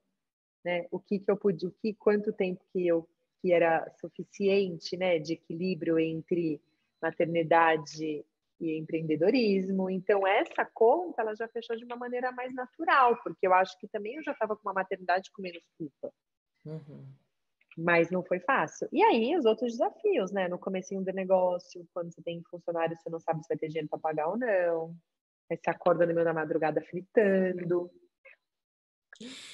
né? 0.63 0.85
O 0.91 0.99
que, 0.99 1.19
que 1.19 1.29
eu 1.31 1.37
podia, 1.37 1.69
o 1.69 1.71
que, 1.71 1.93
quanto 1.93 2.31
tempo 2.31 2.63
que 2.71 2.85
eu 2.85 3.07
que 3.41 3.53
era 3.53 3.89
suficiente, 3.99 4.97
né, 4.97 5.17
de 5.17 5.33
equilíbrio 5.33 5.97
entre 5.97 6.61
maternidade 7.01 8.25
e 8.59 8.77
empreendedorismo. 8.77 9.89
Então 9.89 10.27
essa 10.27 10.65
conta 10.65 11.21
ela 11.21 11.35
já 11.35 11.47
fechou 11.47 11.77
de 11.77 11.85
uma 11.85 11.95
maneira 11.95 12.31
mais 12.31 12.53
natural, 12.53 13.17
porque 13.23 13.47
eu 13.47 13.53
acho 13.53 13.77
que 13.79 13.87
também 13.87 14.15
eu 14.15 14.23
já 14.23 14.33
estava 14.33 14.55
com 14.55 14.67
uma 14.67 14.73
maternidade 14.73 15.31
com 15.31 15.41
menos 15.41 15.63
culpa. 15.77 16.13
Uhum. 16.65 17.07
Mas 17.83 18.09
não 18.11 18.23
foi 18.23 18.39
fácil. 18.39 18.89
E 18.91 19.01
aí, 19.03 19.35
os 19.37 19.45
outros 19.45 19.71
desafios, 19.71 20.31
né? 20.31 20.47
No 20.47 20.59
comecinho 20.59 21.03
do 21.03 21.11
negócio, 21.13 21.87
quando 21.93 22.13
você 22.13 22.21
tem 22.21 22.41
funcionário, 22.49 22.97
você 22.97 23.09
não 23.09 23.19
sabe 23.19 23.41
se 23.41 23.47
vai 23.47 23.57
ter 23.57 23.67
dinheiro 23.67 23.87
para 23.87 23.99
pagar 23.99 24.27
ou 24.27 24.37
não. 24.37 24.95
Aí 25.49 25.57
você 25.57 25.69
acorda 25.69 26.05
no 26.05 26.13
meio 26.13 26.25
da 26.25 26.33
madrugada 26.33 26.81
fritando. 26.81 27.89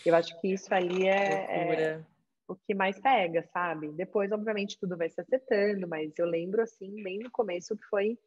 Eu 0.05 0.15
acho 0.15 0.39
que 0.39 0.53
isso 0.53 0.73
ali 0.73 1.07
é, 1.07 1.95
é, 1.97 2.05
o 2.47 2.55
que 2.55 2.73
mais 2.73 2.99
pega, 2.99 3.43
sabe? 3.51 3.91
Depois, 3.91 4.32
obviamente, 4.32 4.78
tudo 4.80 4.97
vai 4.97 5.09
se 5.09 5.19
acertando, 5.19 5.88
mas 5.88 6.13
eu 6.17 6.26
lembro, 6.26 6.61
assim, 6.61 6.91
bem 7.03 7.19
no 7.19 7.32
começo 7.32 7.76
que 7.76 7.84
foi, 7.86 8.17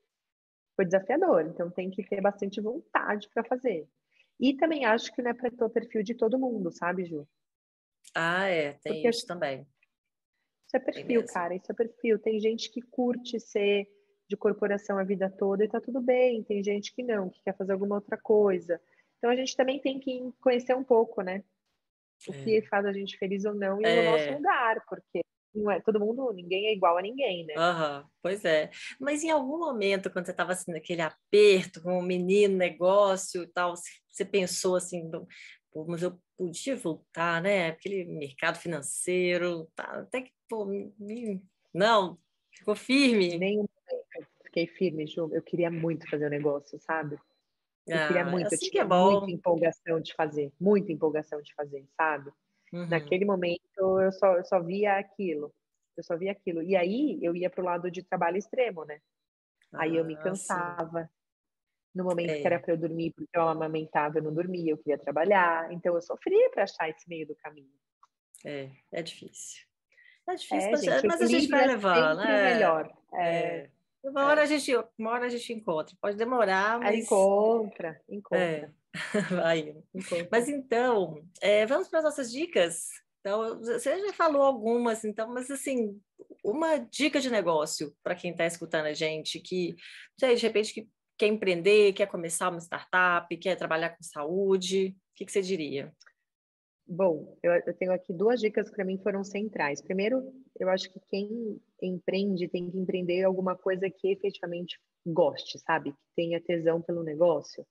foi 0.77 0.85
desafiador. 0.85 1.47
Então, 1.47 1.71
tem 1.71 1.91
que 1.91 2.03
ter 2.03 2.21
bastante 2.21 2.61
vontade 2.61 3.29
para 3.33 3.45
fazer. 3.45 3.87
E 4.41 4.57
também 4.57 4.85
acho 4.85 5.13
que 5.13 5.23
não 5.23 5.31
é 5.31 5.35
para 5.35 5.67
o 5.67 5.71
perfil 5.71 6.03
de 6.03 6.15
todo 6.15 6.39
mundo, 6.39 6.71
sabe, 6.71 7.05
Ju? 7.05 7.27
Ah, 8.15 8.47
é, 8.47 8.73
tem 8.75 8.95
Porque 8.95 9.09
isso 9.09 9.27
também. 9.27 9.67
Isso 10.69 10.77
é 10.77 10.81
perfil, 10.81 11.25
cara, 11.25 11.55
isso 11.55 11.73
é 11.73 11.75
perfil. 11.75 12.19
Tem 12.19 12.39
gente 12.39 12.71
que 12.71 12.83
curte 12.83 13.41
ser 13.41 13.89
de 14.29 14.37
corporação 14.37 14.99
a 14.99 15.03
vida 15.03 15.31
toda 15.31 15.65
e 15.65 15.69
tá 15.69 15.81
tudo 15.81 15.99
bem. 15.99 16.43
Tem 16.43 16.63
gente 16.63 16.95
que 16.95 17.03
não, 17.03 17.31
que 17.31 17.43
quer 17.43 17.57
fazer 17.57 17.73
alguma 17.73 17.95
outra 17.95 18.19
coisa. 18.19 18.79
Então 19.17 19.31
a 19.31 19.37
gente 19.37 19.57
também 19.57 19.81
tem 19.81 19.99
que 19.99 20.31
conhecer 20.43 20.77
um 20.77 20.85
pouco, 20.85 21.23
né? 21.23 21.43
O 22.29 22.35
é. 22.35 22.45
que 22.45 22.63
faz 22.69 22.85
a 22.85 22.93
gente 22.93 23.17
feliz 23.17 23.47
ou 23.47 23.55
não 23.55 23.81
e 23.81 23.85
é. 23.87 24.01
o 24.01 24.11
nosso 24.13 24.33
lugar, 24.35 24.85
porque 24.87 25.23
não 25.55 25.71
é 25.71 25.81
todo 25.81 25.99
mundo, 25.99 26.31
ninguém 26.35 26.67
é 26.67 26.73
igual 26.75 26.99
a 26.99 27.03
ninguém, 27.03 27.47
né? 27.47 27.55
Uhum, 27.57 28.05
pois 28.21 28.45
é. 28.45 28.71
Mas 29.01 29.25
em 29.25 29.31
algum 29.31 29.59
momento, 29.59 30.11
quando 30.11 30.27
você 30.27 30.33
estava 30.33 30.53
assim, 30.53 30.71
naquele 30.71 31.01
aperto 31.01 31.83
com 31.83 31.99
o 31.99 32.03
menino, 32.03 32.57
negócio 32.57 33.43
e 33.43 33.47
tal, 33.47 33.75
você 34.11 34.25
pensou 34.27 34.77
assim, 34.77 35.11
pô, 35.73 35.87
mas 35.87 36.03
eu 36.03 36.21
podia 36.37 36.77
voltar, 36.77 37.41
né? 37.41 37.69
Aquele 37.69 38.05
mercado 38.05 38.59
financeiro, 38.59 39.67
tá, 39.75 39.85
até 39.85 40.23
que, 40.23 40.33
pô, 40.49 40.67
não, 41.73 42.19
ficou 42.51 42.75
firme. 42.75 43.39
Nem 43.39 43.69
fiquei 44.45 44.67
firme, 44.67 45.07
Ju. 45.07 45.31
Eu 45.33 45.43
queria 45.43 45.71
muito 45.71 46.09
fazer 46.09 46.27
o 46.27 46.31
negócio, 46.31 46.79
sabe? 46.81 47.19
Eu 47.87 47.97
ah, 47.97 48.07
queria 48.07 48.25
muito, 48.25 48.47
assim 48.47 48.67
eu 48.67 48.71
tinha 48.71 48.83
é 48.83 48.87
muita 48.87 49.31
empolgação 49.31 50.01
de 50.01 50.15
fazer, 50.15 50.53
muita 50.61 50.93
empolgação 50.93 51.41
de 51.41 51.55
fazer, 51.55 51.87
sabe? 51.97 52.31
Uhum. 52.73 52.87
Naquele 52.87 53.25
momento 53.25 53.63
eu 53.79 54.13
só, 54.13 54.37
eu 54.37 54.45
só 54.45 54.61
via 54.61 54.99
aquilo, 54.99 55.55
eu 55.97 56.03
só 56.03 56.17
via 56.17 56.33
aquilo. 56.33 56.63
E 56.63 56.77
aí 56.77 57.19
eu 57.23 57.35
ia 57.35 57.49
para 57.49 57.63
o 57.63 57.65
lado 57.65 57.91
de 57.91 58.03
trabalho 58.03 58.37
extremo, 58.37 58.85
né? 58.85 59.01
Ah, 59.73 59.83
aí 59.83 59.97
eu 59.97 60.05
me 60.05 60.15
ah, 60.17 60.23
cansava. 60.23 61.05
Sim. 61.05 61.09
No 61.95 62.05
momento 62.05 62.31
é. 62.31 62.41
que 62.41 62.47
era 62.47 62.61
para 62.61 62.75
eu 62.75 62.77
dormir, 62.77 63.13
porque 63.13 63.37
eu 63.37 63.49
amamentava, 63.49 64.19
eu 64.19 64.23
não 64.23 64.35
dormia, 64.35 64.73
eu 64.73 64.79
queria 64.79 64.99
trabalhar. 64.99 65.73
Então 65.73 65.95
eu 65.95 66.03
sofria 66.03 66.51
para 66.51 66.65
achar 66.65 66.89
esse 66.91 67.09
meio 67.09 67.27
do 67.27 67.35
caminho. 67.37 67.73
É, 68.45 68.71
é 68.93 69.03
difícil. 69.03 69.68
É 70.29 70.35
difícil, 70.35 70.69
é, 70.69 70.71
mas, 70.71 70.81
gente, 70.83 71.07
mas 71.07 71.21
a 71.23 71.27
gente 71.27 71.49
vai 71.49 71.67
levar, 71.67 72.17
né? 72.17 72.55
melhor. 72.55 72.93
É. 73.15 73.29
é. 73.29 73.71
Uma 74.05 74.27
hora, 74.27 74.43
a 74.43 74.47
gente, 74.47 74.73
uma 74.99 75.11
hora 75.11 75.27
a 75.27 75.29
gente 75.29 75.53
encontra. 75.53 75.97
Pode 76.01 76.17
demorar, 76.17 76.79
mas. 76.79 77.05
Encontra, 77.05 78.01
encontra. 78.09 78.39
É. 78.39 78.71
Vai. 79.35 79.77
Encontra. 79.95 80.29
Mas 80.31 80.49
então, 80.49 81.23
é, 81.41 81.67
vamos 81.67 81.89
para 81.89 82.01
as 82.01 82.05
nossas 82.05 82.31
dicas. 82.31 82.89
Então, 83.21 83.59
você 83.59 83.99
já 84.01 84.13
falou 84.13 84.43
algumas, 84.43 85.05
então, 85.05 85.29
mas 85.29 85.51
assim, 85.51 86.01
uma 86.45 86.79
dica 86.79 87.21
de 87.21 87.31
negócio 87.31 87.95
para 88.03 88.15
quem 88.15 88.31
está 88.31 88.47
escutando 88.47 88.87
a 88.87 88.93
gente, 88.93 89.41
que, 89.41 89.75
sei, 90.19 90.37
de 90.37 90.43
repente, 90.43 90.73
que 90.73 90.89
quer 91.19 91.27
empreender, 91.27 91.93
quer 91.93 92.07
começar 92.07 92.49
uma 92.49 92.61
startup, 92.61 93.37
quer 93.37 93.57
trabalhar 93.57 93.91
com 93.91 94.03
saúde, 94.03 94.95
o 94.97 95.15
que, 95.17 95.27
que 95.27 95.33
você 95.33 95.43
diria? 95.43 95.93
Bom, 96.91 97.37
eu, 97.43 97.53
eu 97.53 97.75
tenho 97.75 97.93
aqui 97.93 98.15
duas 98.15 98.41
dicas 98.41 98.71
que 98.71 98.75
para 98.75 98.85
mim 98.85 98.97
foram 98.97 99.23
centrais. 99.23 99.83
Primeiro, 99.83 100.33
eu 100.59 100.71
acho 100.71 100.91
que 100.91 100.99
quem 101.11 101.61
empreende 101.83 102.49
tem 102.49 102.71
que 102.71 102.79
empreender 102.79 103.25
alguma 103.25 103.55
coisa 103.55 103.91
que 103.91 104.11
efetivamente 104.11 104.81
goste, 105.05 105.59
sabe? 105.59 105.93
Que 105.93 105.99
tenha 106.17 106.41
tesão 106.41 106.81
pelo 106.81 107.03
negócio. 107.03 107.67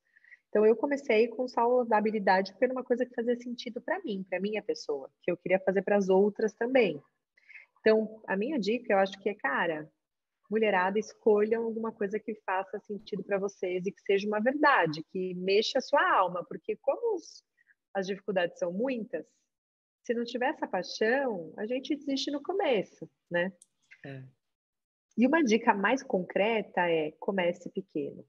Então 0.49 0.63
eu 0.67 0.75
comecei 0.75 1.27
com 1.29 1.47
saudabilidade 1.47 2.51
porque 2.51 2.65
era 2.65 2.73
uma 2.73 2.83
coisa 2.83 3.07
que 3.07 3.15
fazia 3.15 3.35
sentido 3.37 3.81
para 3.81 3.99
mim, 4.03 4.23
para 4.29 4.39
minha 4.39 4.61
pessoa, 4.61 5.09
que 5.23 5.31
eu 5.31 5.37
queria 5.37 5.59
fazer 5.59 5.81
para 5.81 5.97
as 5.97 6.09
outras 6.09 6.53
também. 6.53 7.01
Então, 7.79 8.21
a 8.27 8.37
minha 8.37 8.59
dica, 8.59 8.93
eu 8.93 8.99
acho 8.99 9.19
que 9.19 9.29
é, 9.29 9.33
cara, 9.33 9.89
mulherada, 10.49 10.99
escolham 10.99 11.63
alguma 11.63 11.91
coisa 11.91 12.19
que 12.19 12.35
faça 12.45 12.79
sentido 12.81 13.23
para 13.23 13.39
vocês 13.39 13.83
e 13.85 13.91
que 13.91 14.01
seja 14.01 14.27
uma 14.27 14.39
verdade, 14.39 15.03
que 15.11 15.33
mexa 15.33 15.79
a 15.79 15.81
sua 15.81 16.17
alma, 16.17 16.45
porque 16.47 16.75
como 16.77 17.15
os, 17.15 17.43
as 17.97 18.05
dificuldades 18.05 18.59
são 18.59 18.71
muitas, 18.71 19.25
se 20.03 20.13
não 20.13 20.23
tiver 20.23 20.49
essa 20.49 20.67
paixão, 20.67 21.53
a 21.57 21.65
gente 21.65 21.95
desiste 21.95 22.31
no 22.31 22.41
começo, 22.41 23.09
né? 23.29 23.51
É. 24.05 24.23
E 25.17 25.27
uma 25.27 25.43
dica 25.43 25.73
mais 25.73 26.03
concreta 26.03 26.81
é 26.89 27.11
comece 27.19 27.69
pequeno. 27.71 28.23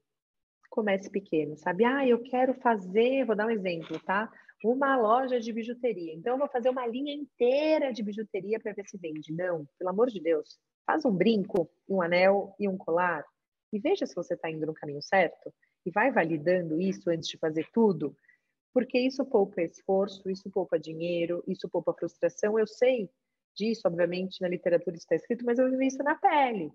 Comece 0.70 1.10
pequeno, 1.10 1.56
sabe? 1.56 1.84
Ah, 1.84 2.06
eu 2.06 2.22
quero 2.22 2.54
fazer, 2.54 3.24
vou 3.24 3.36
dar 3.36 3.46
um 3.46 3.50
exemplo, 3.50 4.00
tá? 4.00 4.30
Uma 4.64 4.96
loja 4.96 5.38
de 5.38 5.52
bijuteria. 5.52 6.14
Então, 6.14 6.34
eu 6.34 6.38
vou 6.38 6.48
fazer 6.48 6.68
uma 6.70 6.86
linha 6.86 7.14
inteira 7.14 7.92
de 7.92 8.02
bijuteria 8.02 8.58
para 8.58 8.72
ver 8.72 8.86
se 8.88 8.98
vende. 8.98 9.32
Não, 9.32 9.66
pelo 9.78 9.90
amor 9.90 10.08
de 10.08 10.20
Deus. 10.20 10.58
Faz 10.84 11.04
um 11.04 11.12
brinco, 11.12 11.70
um 11.88 12.02
anel 12.02 12.54
e 12.58 12.68
um 12.68 12.76
colar 12.76 13.24
e 13.72 13.78
veja 13.78 14.06
se 14.06 14.14
você 14.14 14.34
está 14.34 14.50
indo 14.50 14.66
no 14.66 14.74
caminho 14.74 15.02
certo. 15.02 15.52
E 15.84 15.90
vai 15.90 16.10
validando 16.10 16.80
isso 16.80 17.08
antes 17.10 17.28
de 17.28 17.38
fazer 17.38 17.66
tudo, 17.72 18.16
porque 18.72 18.98
isso 18.98 19.24
poupa 19.24 19.62
esforço, 19.62 20.28
isso 20.30 20.50
poupa 20.50 20.78
dinheiro, 20.78 21.42
isso 21.46 21.68
poupa 21.68 21.94
frustração. 21.94 22.58
Eu 22.58 22.66
sei 22.66 23.10
disso, 23.54 23.82
obviamente, 23.86 24.40
na 24.40 24.48
literatura 24.48 24.96
está 24.96 25.16
escrito, 25.16 25.44
mas 25.44 25.58
eu 25.58 25.70
vivi 25.70 25.86
isso 25.86 26.02
na 26.02 26.14
pele. 26.14 26.70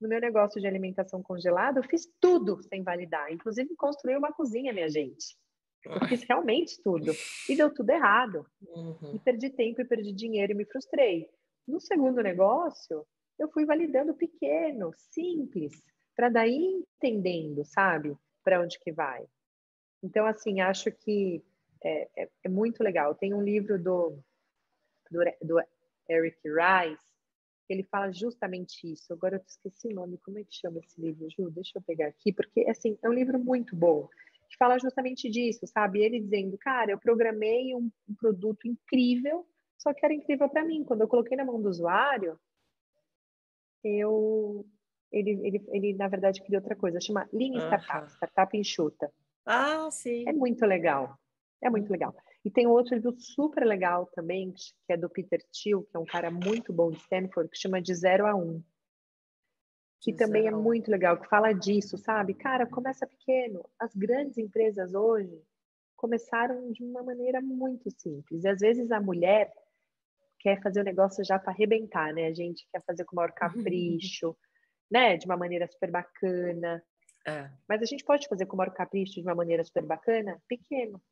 No 0.00 0.08
meu 0.08 0.20
negócio 0.20 0.60
de 0.60 0.66
alimentação 0.66 1.22
congelada, 1.22 1.80
eu 1.80 1.84
fiz 1.84 2.06
tudo 2.20 2.62
sem 2.62 2.82
validar, 2.82 3.32
inclusive 3.32 3.74
construí 3.76 4.16
uma 4.16 4.32
cozinha, 4.32 4.72
minha 4.72 4.88
gente. 4.88 5.36
Eu 5.84 6.06
fiz 6.08 6.22
realmente 6.28 6.82
tudo. 6.82 7.12
E 7.48 7.56
deu 7.56 7.72
tudo 7.72 7.90
errado. 7.90 8.44
Uhum. 8.60 9.14
E 9.14 9.18
perdi 9.20 9.50
tempo 9.50 9.80
e 9.80 9.84
perdi 9.84 10.12
dinheiro 10.12 10.52
e 10.52 10.54
me 10.54 10.66
frustrei. 10.66 11.28
No 11.66 11.80
segundo 11.80 12.22
negócio, 12.22 13.06
eu 13.38 13.48
fui 13.50 13.64
validando 13.64 14.14
pequeno, 14.14 14.90
simples, 14.96 15.72
para 16.14 16.28
daí 16.28 16.82
entendendo, 16.96 17.64
sabe, 17.64 18.16
para 18.42 18.60
onde 18.60 18.78
que 18.80 18.92
vai. 18.92 19.24
Então, 20.02 20.26
assim, 20.26 20.60
acho 20.60 20.90
que 20.92 21.42
é, 21.82 22.08
é, 22.16 22.28
é 22.44 22.48
muito 22.48 22.82
legal. 22.82 23.14
Tem 23.14 23.34
um 23.34 23.42
livro 23.42 23.82
do, 23.82 24.18
do, 25.10 25.20
do 25.42 25.60
Eric 26.08 26.38
Rice, 26.44 27.04
ele 27.68 27.82
fala 27.82 28.12
justamente 28.12 28.92
isso. 28.92 29.12
Agora 29.12 29.36
eu 29.36 29.42
esqueci 29.46 29.88
o 29.88 29.94
nome, 29.94 30.18
como 30.18 30.38
é 30.38 30.44
que 30.44 30.54
chama 30.54 30.78
esse 30.78 31.00
livro, 31.00 31.28
Ju? 31.30 31.50
Deixa 31.50 31.78
eu 31.78 31.82
pegar 31.82 32.08
aqui, 32.08 32.32
porque 32.32 32.66
assim, 32.68 32.96
é 33.02 33.08
um 33.08 33.12
livro 33.12 33.38
muito 33.38 33.74
bom, 33.74 34.08
que 34.48 34.56
fala 34.56 34.78
justamente 34.78 35.28
disso, 35.28 35.66
sabe? 35.66 36.00
Ele 36.00 36.20
dizendo, 36.20 36.56
cara, 36.58 36.92
eu 36.92 36.98
programei 36.98 37.74
um, 37.74 37.90
um 38.08 38.14
produto 38.14 38.66
incrível, 38.68 39.46
só 39.76 39.92
que 39.92 40.04
era 40.04 40.14
incrível 40.14 40.48
para 40.48 40.64
mim. 40.64 40.84
Quando 40.84 41.02
eu 41.02 41.08
coloquei 41.08 41.36
na 41.36 41.44
mão 41.44 41.60
do 41.60 41.68
usuário, 41.68 42.38
eu 43.82 44.64
ele, 45.12 45.30
ele, 45.46 45.64
ele 45.68 45.94
na 45.94 46.08
verdade 46.08 46.42
queria 46.42 46.58
outra 46.58 46.74
coisa, 46.74 47.00
chama 47.00 47.28
Lean 47.32 47.56
Startup, 47.58 48.06
uh 48.06 48.08
-huh. 48.08 48.16
startup 48.16 48.56
enxuta. 48.56 49.12
Ah, 49.46 49.88
sim. 49.90 50.28
É 50.28 50.32
muito 50.32 50.66
legal. 50.66 51.16
É 51.62 51.70
muito 51.70 51.90
legal. 51.90 52.14
E 52.44 52.50
tem 52.50 52.66
outro 52.66 52.94
livro 52.94 53.14
super 53.18 53.64
legal 53.64 54.06
também, 54.14 54.52
que 54.52 54.92
é 54.92 54.96
do 54.96 55.08
Peter 55.08 55.40
Thiel, 55.50 55.82
que 55.82 55.96
é 55.96 55.98
um 55.98 56.04
cara 56.04 56.30
muito 56.30 56.72
bom 56.72 56.90
de 56.90 56.98
Stanford, 56.98 57.50
que 57.50 57.58
chama 57.58 57.80
De 57.80 57.94
Zero 57.94 58.26
a 58.26 58.34
Um. 58.34 58.62
Que 60.00 60.12
de 60.12 60.18
também 60.18 60.46
é 60.46 60.50
muito 60.50 60.90
legal, 60.90 61.18
que 61.18 61.28
fala 61.28 61.52
disso, 61.52 61.96
sabe? 61.96 62.34
Cara, 62.34 62.66
começa 62.66 63.06
pequeno. 63.06 63.64
As 63.78 63.94
grandes 63.94 64.38
empresas 64.38 64.94
hoje 64.94 65.42
começaram 65.96 66.70
de 66.70 66.84
uma 66.84 67.02
maneira 67.02 67.40
muito 67.40 67.90
simples. 67.90 68.44
E 68.44 68.48
às 68.48 68.60
vezes 68.60 68.90
a 68.90 69.00
mulher 69.00 69.52
quer 70.38 70.62
fazer 70.62 70.80
o 70.80 70.84
negócio 70.84 71.24
já 71.24 71.38
para 71.38 71.52
arrebentar, 71.52 72.12
né? 72.12 72.26
A 72.26 72.34
gente 72.34 72.68
quer 72.70 72.82
fazer 72.84 73.04
com 73.04 73.14
o 73.14 73.16
maior 73.16 73.32
capricho, 73.98 74.36
né? 74.90 75.16
De 75.16 75.26
uma 75.26 75.36
maneira 75.36 75.66
super 75.66 75.90
bacana. 75.90 76.82
É. 77.26 77.50
Mas 77.68 77.82
a 77.82 77.84
gente 77.84 78.04
pode 78.04 78.28
fazer 78.28 78.46
com 78.46 78.54
o 78.54 78.56
maior 78.56 78.72
capricho 78.72 79.14
de 79.14 79.22
uma 79.22 79.34
maneira 79.34 79.64
super 79.64 79.84
bacana, 79.84 80.40
pequeno. 80.48 81.02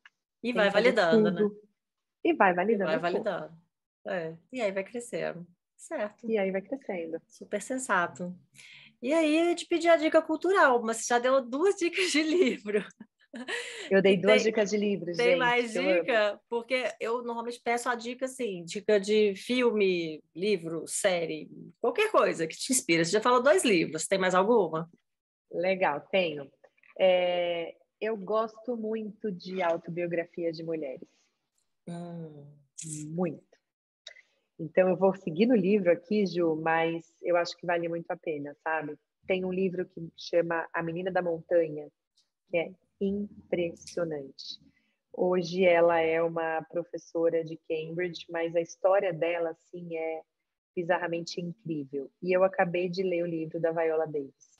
E 0.41 0.53
vai 0.53 0.69
validando, 0.69 1.31
né? 1.31 1.49
E 2.23 2.33
vai 2.33 2.53
validando. 2.53 2.91
E 2.91 2.97
vai 2.97 2.99
validando. 2.99 3.53
É. 4.07 4.35
E 4.53 4.61
aí 4.61 4.71
vai 4.71 4.83
crescendo. 4.83 5.45
Certo. 5.75 6.29
E 6.29 6.37
aí 6.37 6.51
vai 6.51 6.61
crescendo. 6.61 7.21
Super 7.27 7.61
sensato. 7.61 8.33
E 9.01 9.13
aí, 9.13 9.49
eu 9.49 9.55
te 9.55 9.67
pedi 9.67 9.87
a 9.87 9.97
dica 9.97 10.21
cultural, 10.21 10.81
mas 10.81 10.97
você 10.97 11.13
já 11.13 11.19
deu 11.19 11.41
duas 11.41 11.75
dicas 11.77 12.11
de 12.11 12.23
livro. 12.23 12.83
Eu 13.91 14.01
dei 14.01 14.15
duas 14.15 14.41
tem, 14.41 14.51
dicas 14.51 14.69
de 14.69 14.77
livros, 14.77 15.17
Tem 15.17 15.31
gente, 15.31 15.39
mais 15.39 15.73
dica? 15.73 16.39
Porque 16.49 16.89
eu 17.01 17.21
normalmente 17.21 17.61
peço 17.61 17.89
a 17.89 17.95
dica 17.95 18.25
assim, 18.25 18.63
dica 18.63 18.97
de 18.97 19.35
filme, 19.35 20.23
livro, 20.33 20.85
série, 20.87 21.49
qualquer 21.81 22.09
coisa 22.09 22.47
que 22.47 22.55
te 22.55 22.71
inspira. 22.71 23.03
Você 23.03 23.11
já 23.11 23.21
falou 23.21 23.43
dois 23.43 23.65
livros, 23.65 24.07
tem 24.07 24.17
mais 24.17 24.33
alguma? 24.33 24.89
Legal, 25.55 26.01
tenho. 26.11 26.51
É, 26.99 27.75
eu 27.99 28.17
gosto 28.17 28.75
muito 28.75 29.31
de 29.31 29.61
autobiografia 29.61 30.51
de 30.51 30.63
mulheres. 30.63 31.07
Hum. 31.87 32.45
Muito. 33.07 33.43
Então 34.59 34.89
eu 34.89 34.97
vou 34.97 35.15
seguir 35.15 35.45
no 35.45 35.55
livro 35.55 35.91
aqui, 35.91 36.25
Ju, 36.25 36.55
mas 36.55 37.05
eu 37.21 37.37
acho 37.37 37.55
que 37.57 37.65
vale 37.65 37.87
muito 37.87 38.09
a 38.11 38.17
pena, 38.17 38.55
sabe? 38.63 38.97
Tem 39.27 39.43
um 39.45 39.51
livro 39.51 39.85
que 39.85 40.09
chama 40.17 40.67
A 40.73 40.83
Menina 40.83 41.11
da 41.11 41.21
Montanha, 41.21 41.89
que 42.49 42.57
é 42.57 42.71
impressionante. 42.99 44.59
Hoje 45.13 45.63
ela 45.63 45.99
é 45.99 46.21
uma 46.21 46.61
professora 46.69 47.43
de 47.43 47.57
Cambridge, 47.69 48.25
mas 48.29 48.55
a 48.55 48.61
história 48.61 49.13
dela, 49.13 49.51
assim, 49.51 49.95
é 49.95 50.21
bizarramente 50.75 51.39
incrível. 51.39 52.11
E 52.21 52.35
eu 52.35 52.43
acabei 52.43 52.89
de 52.89 53.01
ler 53.03 53.23
o 53.23 53.27
livro 53.27 53.59
da 53.59 53.71
Viola 53.71 54.05
Davis. 54.05 54.54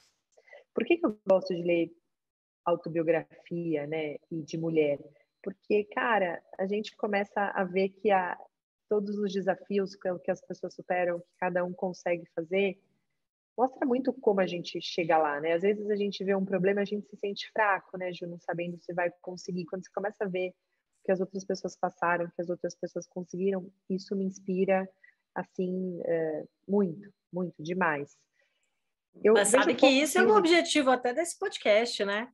Por 0.76 0.86
que, 0.86 0.98
que 0.98 1.06
eu 1.06 1.18
gosto 1.26 1.56
de 1.56 1.64
ler 1.64 1.92
autobiografia, 2.66 3.88
né, 3.88 4.18
e 4.30 4.44
de 4.44 4.58
mulher? 4.58 5.00
Porque, 5.42 5.86
cara, 5.86 6.44
a 6.58 6.68
gente 6.68 6.96
começa 6.98 7.40
a 7.42 7.64
ver 7.64 7.90
que 7.90 8.12
a, 8.12 8.38
todos 8.90 9.18
os 9.18 9.32
desafios 9.32 9.96
que 9.96 10.30
as 10.32 10.42
pessoas 10.42 10.76
superam, 10.76 11.20
que 11.20 11.38
cada 11.40 11.64
um 11.64 11.74
consegue 11.74 12.26
fazer, 12.36 12.78
mostra 13.58 13.86
muito 13.86 14.12
como 14.12 14.42
a 14.42 14.48
gente 14.48 14.82
chega 14.82 15.18
lá, 15.18 15.40
né? 15.40 15.54
Às 15.54 15.62
vezes 15.62 15.90
a 15.90 15.96
gente 15.96 16.24
vê 16.24 16.36
um 16.36 16.44
problema, 16.44 16.82
a 16.82 16.86
gente 16.86 17.08
se 17.08 17.16
sente 17.16 17.50
fraco, 17.52 17.98
né, 17.98 18.12
Ju, 18.12 18.28
não 18.28 18.40
sabendo 18.40 18.78
se 18.80 18.94
vai 18.94 19.10
conseguir. 19.22 19.66
Quando 19.66 19.86
você 19.86 19.92
começa 19.94 20.26
a 20.26 20.28
ver 20.28 20.54
que 21.06 21.12
as 21.12 21.22
outras 21.22 21.46
pessoas 21.46 21.78
passaram, 21.78 22.30
que 22.36 22.42
as 22.42 22.50
outras 22.50 22.76
pessoas 22.76 23.08
conseguiram, 23.08 23.72
isso 23.90 24.16
me 24.16 24.26
inspira, 24.26 24.90
assim, 25.34 26.02
é, 26.04 26.44
muito, 26.68 27.14
muito, 27.32 27.64
demais. 27.64 28.18
Eu 29.24 29.34
Mas 29.34 29.50
sabe 29.50 29.74
que 29.76 29.88
isso 29.88 30.18
é 30.18 30.24
um 30.24 30.36
objetivo 30.36 30.92
até 30.92 31.14
desse 31.14 31.38
podcast, 31.40 32.04
né? 32.06 32.30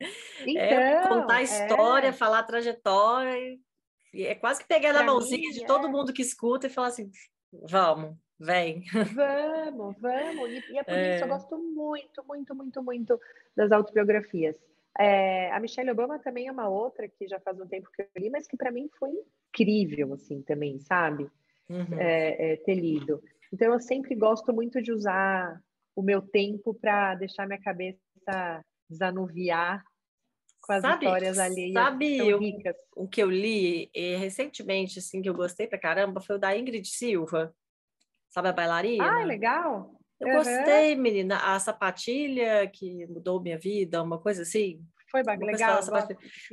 É 0.00 0.50
então, 0.50 0.80
é 0.80 1.08
contar 1.08 1.36
a 1.36 1.42
história, 1.42 2.08
é... 2.08 2.12
falar 2.12 2.40
a 2.40 2.42
trajetória, 2.42 3.56
e 4.12 4.26
é 4.26 4.34
quase 4.34 4.60
que 4.60 4.66
pegar 4.66 4.92
na 4.92 5.04
mãozinha 5.04 5.48
mim, 5.48 5.54
de 5.54 5.64
todo 5.64 5.86
é... 5.86 5.90
mundo 5.90 6.12
que 6.12 6.22
escuta 6.22 6.66
e 6.66 6.70
falar 6.70 6.88
assim, 6.88 7.08
vamos, 7.52 8.16
Vem. 8.42 8.82
Vamos, 9.14 9.96
vamos. 10.00 10.50
E, 10.50 10.72
e 10.72 10.78
é 10.78 10.82
por 10.82 10.94
é. 10.94 11.10
isso 11.10 11.18
que 11.18 11.24
eu 11.24 11.36
gosto 11.36 11.58
muito, 11.58 12.24
muito, 12.26 12.54
muito, 12.54 12.82
muito 12.82 13.20
das 13.56 13.70
autobiografias. 13.70 14.56
É, 14.98 15.50
a 15.52 15.60
Michelle 15.60 15.90
Obama 15.90 16.18
também 16.18 16.48
é 16.48 16.52
uma 16.52 16.68
outra 16.68 17.08
que 17.08 17.26
já 17.28 17.38
faz 17.40 17.58
um 17.60 17.66
tempo 17.66 17.88
que 17.94 18.02
eu 18.02 18.08
li, 18.18 18.30
mas 18.30 18.46
que 18.46 18.56
para 18.56 18.72
mim 18.72 18.90
foi 18.98 19.10
incrível, 19.48 20.12
assim, 20.12 20.42
também, 20.42 20.80
sabe? 20.80 21.30
Uhum. 21.70 21.98
É, 21.98 22.52
é, 22.52 22.56
ter 22.56 22.74
lido. 22.74 23.22
Então, 23.52 23.72
eu 23.72 23.80
sempre 23.80 24.14
gosto 24.14 24.52
muito 24.52 24.82
de 24.82 24.92
usar 24.92 25.62
o 25.94 26.02
meu 26.02 26.22
tempo 26.22 26.74
para 26.74 27.14
deixar 27.14 27.46
minha 27.46 27.60
cabeça 27.60 27.98
desanuviar 28.88 29.82
com 30.62 30.72
as 30.72 30.82
sabe, 30.82 31.04
histórias 31.04 31.38
alheias 31.38 31.72
sabe 31.72 32.34
o, 32.34 32.38
ricas. 32.38 32.76
o 32.96 33.08
que 33.08 33.22
eu 33.22 33.30
li 33.30 33.90
e, 33.92 34.16
recentemente, 34.16 35.00
assim, 35.00 35.20
que 35.20 35.28
eu 35.28 35.34
gostei 35.34 35.66
pra 35.66 35.78
caramba, 35.78 36.20
foi 36.20 36.36
o 36.36 36.38
da 36.38 36.56
Ingrid 36.56 36.86
Silva. 36.86 37.54
Sabe 38.30 38.48
a 38.48 38.52
bailarina? 38.52 39.04
Ah, 39.04 39.24
legal. 39.24 39.98
Eu 40.20 40.28
uhum. 40.28 40.34
gostei, 40.34 40.94
menina. 40.94 41.36
A 41.38 41.58
sapatilha 41.58 42.66
que 42.68 43.06
mudou 43.08 43.42
minha 43.42 43.58
vida, 43.58 44.02
uma 44.02 44.18
coisa 44.18 44.42
assim. 44.42 44.80
Foi 45.12 45.22
bem 45.22 45.38
legal. 45.38 45.74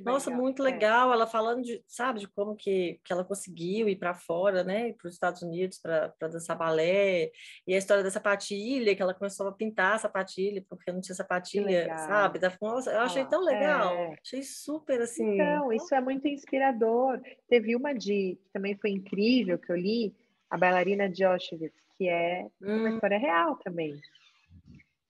Nossa, 0.03 0.30
legal. 0.30 0.41
muito 0.41 0.62
é. 0.62 0.72
legal. 0.72 1.12
É. 1.12 1.14
Ela 1.16 1.26
falando 1.26 1.64
de, 1.64 1.82
sabe, 1.88 2.20
de 2.20 2.28
como 2.28 2.55
que, 2.55 2.99
que 3.03 3.12
ela 3.12 3.24
conseguiu 3.24 3.88
ir 3.88 3.95
para 3.95 4.14
fora, 4.14 4.64
né, 4.64 4.93
para 4.93 5.07
os 5.07 5.14
Estados 5.14 5.41
Unidos 5.41 5.80
para 5.80 6.14
dançar 6.20 6.57
balé. 6.57 7.32
E 7.66 7.74
a 7.74 7.78
história 7.78 8.03
da 8.03 8.12
sapatilha, 8.12 8.93
que 8.95 9.01
ela 9.01 9.14
começou 9.14 9.47
a 9.47 9.51
pintar 9.51 9.95
a 9.95 9.99
sapatilha 9.99 10.64
porque 10.70 10.91
não 10.91 10.99
tinha 11.01 11.16
sapatilha, 11.16 11.97
sabe? 11.97 12.38
Da, 12.38 12.51
nossa, 12.62 12.91
eu 12.91 12.99
achei 12.99 13.26
tão 13.26 13.41
legal. 13.43 13.95
É. 13.95 14.16
Achei 14.22 14.43
super 14.43 15.01
assim. 15.01 15.36
Então, 15.36 15.72
isso 15.72 15.95
é 15.95 16.01
muito 16.01 16.28
inspirador. 16.28 17.20
Teve 17.47 17.76
uma 17.76 17.93
de 17.93 18.10
que 18.10 18.49
também 18.51 18.78
foi 18.78 18.91
incrível 18.91 19.57
que 19.57 19.72
eu 19.72 19.78
li 19.78 20.14
a 20.49 20.57
bailarina 20.57 21.05
Auschwitz, 21.05 21.74
que 21.97 22.10
é 22.10 22.45
hum. 22.62 22.80
uma 22.80 22.89
história 22.89 23.18
real 23.18 23.55
também, 23.57 23.99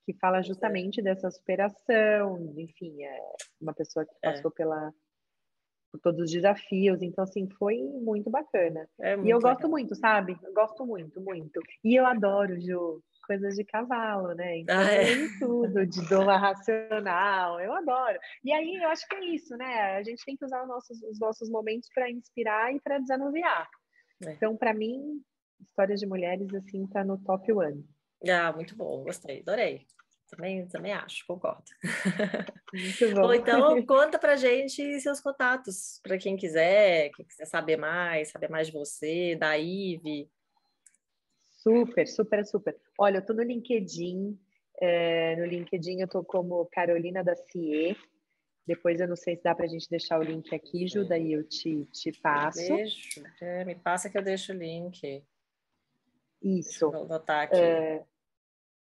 que 0.10 0.18
fala 0.18 0.42
justamente 0.42 1.04
dessa 1.04 1.30
superação, 1.30 2.52
enfim, 2.58 3.04
é 3.04 3.22
uma 3.62 3.76
pessoa 3.76 4.04
que 4.04 4.16
é. 4.24 4.32
passou 4.32 4.50
é. 4.50 4.54
pela 4.56 4.92
por 5.92 6.00
todos 6.02 6.22
os 6.22 6.32
desafios, 6.32 7.02
então 7.02 7.24
assim 7.24 7.50
foi 7.58 7.78
muito 7.78 8.30
bacana. 8.30 8.88
É 9.00 9.16
muito 9.16 9.28
e 9.28 9.32
eu 9.32 9.38
legal. 9.38 9.54
gosto 9.54 9.70
muito, 9.70 9.96
sabe? 9.96 10.38
Eu 10.44 10.54
gosto 10.54 10.86
muito, 10.86 11.20
muito. 11.20 11.60
E 11.84 11.96
eu 11.96 12.06
adoro, 12.06 12.60
Ju, 12.62 13.04
coisas 13.26 13.56
de 13.56 13.64
cavalo, 13.64 14.36
né? 14.36 14.60
Então 14.60 14.80
ah, 14.80 14.92
é. 14.92 15.06
tudo, 15.40 15.86
de 15.88 16.08
doma 16.08 16.38
racional, 16.38 17.60
eu 17.60 17.74
adoro. 17.74 18.20
E 18.44 18.52
aí 18.52 18.76
eu 18.76 18.90
acho 18.90 19.08
que 19.08 19.16
é 19.16 19.26
isso, 19.26 19.58
né? 19.58 19.98
A 19.98 20.04
gente 20.04 20.24
tem 20.24 20.38
que 20.38 20.46
usar 20.46 20.62
os 20.62 20.68
nossos, 20.68 21.02
os 21.04 21.20
nossos 21.20 21.50
momentos 21.50 21.90
para 21.94 22.10
inspirar 22.10 22.74
e 22.74 22.80
para 22.80 23.00
desanuviar. 23.00 23.68
É. 24.26 24.32
Então, 24.34 24.56
para 24.56 24.74
mim, 24.74 25.24
histórias 25.60 26.00
de 26.00 26.06
mulheres, 26.06 26.54
assim, 26.54 26.86
tá 26.88 27.04
no 27.04 27.18
top 27.24 27.52
one. 27.52 27.84
Ah, 28.28 28.52
muito 28.52 28.76
bom, 28.76 29.04
gostei, 29.04 29.40
adorei. 29.40 29.88
Também, 30.30 30.68
também 30.68 30.94
acho, 30.94 31.26
concordo. 31.26 31.64
Muito 32.72 33.16
bom. 33.16 33.22
bom 33.22 33.34
então, 33.34 33.86
conta 33.86 34.20
pra 34.20 34.36
gente 34.36 35.02
seus 35.02 35.20
contatos, 35.20 36.00
para 36.04 36.18
quem 36.18 36.38
quiser, 36.38 37.10
quem 37.10 37.26
quiser 37.26 37.46
saber 37.46 37.78
mais, 37.78 38.30
saber 38.30 38.50
mais 38.50 38.68
de 38.68 38.74
você, 38.74 39.36
da 39.36 39.58
Ive. 39.58 40.30
Super, 41.50 42.08
super, 42.08 42.46
super. 42.46 42.78
Olha, 42.98 43.18
eu 43.18 43.26
tô 43.26 43.34
no 43.34 43.42
LinkedIn, 43.42 44.40
é, 44.80 45.36
no 45.36 45.46
LinkedIn 45.46 46.00
eu 46.02 46.08
tô 46.08 46.24
como 46.24 46.68
Carolina 46.68 47.24
da 47.24 47.36
CIE, 47.36 47.98
depois 48.68 49.02
eu 49.02 49.08
não 49.08 49.16
sei 49.16 49.36
se 49.36 49.42
dá 49.42 49.56
para 49.56 49.66
a 49.66 49.70
gente 49.70 49.90
deixar 49.90 50.20
o 50.20 50.24
link 50.24 50.54
aqui, 50.54 50.88
Ju, 50.88 51.04
daí 51.08 51.34
eu 51.34 51.44
te, 51.44 51.86
te 51.86 52.12
passo. 52.22 52.60
Deixo, 52.60 53.24
é, 53.42 53.66
me 53.66 53.74
passa 53.74 54.12
que 54.12 54.18
eu 54.18 54.22
deixo 54.22 54.54
o 54.54 54.56
link. 54.56 55.24
Isso. 56.40 56.92
Vou 56.92 57.08
botar 57.08 57.42
aqui. 57.42 57.58
É, 57.58 58.06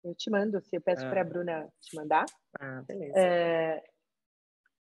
eu 0.04 0.14
te 0.14 0.30
mando, 0.30 0.60
se 0.60 0.76
eu 0.76 0.80
peço 0.80 1.04
ah. 1.06 1.10
para 1.10 1.20
a 1.20 1.24
Bruna 1.24 1.68
te 1.80 1.96
mandar. 1.96 2.24
Ah, 2.60 2.82
beleza. 2.86 3.18
É, 3.18 3.82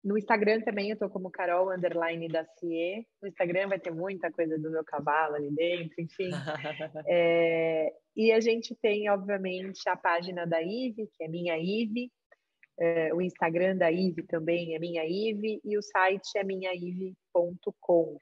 no 0.03 0.16
Instagram 0.16 0.62
também 0.62 0.91
eu 0.91 0.99
tô 0.99 1.11
como 1.11 1.31
Carol 1.31 1.71
Underline 1.71 2.27
da 2.29 2.45
CIE. 2.45 3.07
No 3.21 3.29
Instagram 3.29 3.68
vai 3.68 3.79
ter 3.79 3.91
muita 3.91 4.31
coisa 4.33 4.59
do 4.59 4.71
meu 4.71 4.83
cavalo 4.83 5.35
ali 5.35 5.51
dentro, 5.55 5.95
enfim. 5.99 6.31
é, 7.07 7.93
e 8.16 8.33
a 8.33 8.41
gente 8.41 8.75
tem, 8.75 9.11
obviamente, 9.11 9.87
a 9.89 9.97
página 9.97 10.47
da 10.47 10.62
IVE, 10.62 11.07
que 11.14 11.25
é 11.25 11.29
minha 11.29 11.59
IVE. 11.59 12.11
É, 12.79 13.12
o 13.12 13.21
Instagram 13.21 13.77
da 13.77 13.93
IVE 13.93 14.23
também 14.23 14.75
é 14.75 14.79
minha 14.79 15.05
IVE. 15.05 15.61
E 15.62 15.77
o 15.77 15.83
site 15.83 16.31
é 16.37 16.45
minhaive.com. 16.45 18.18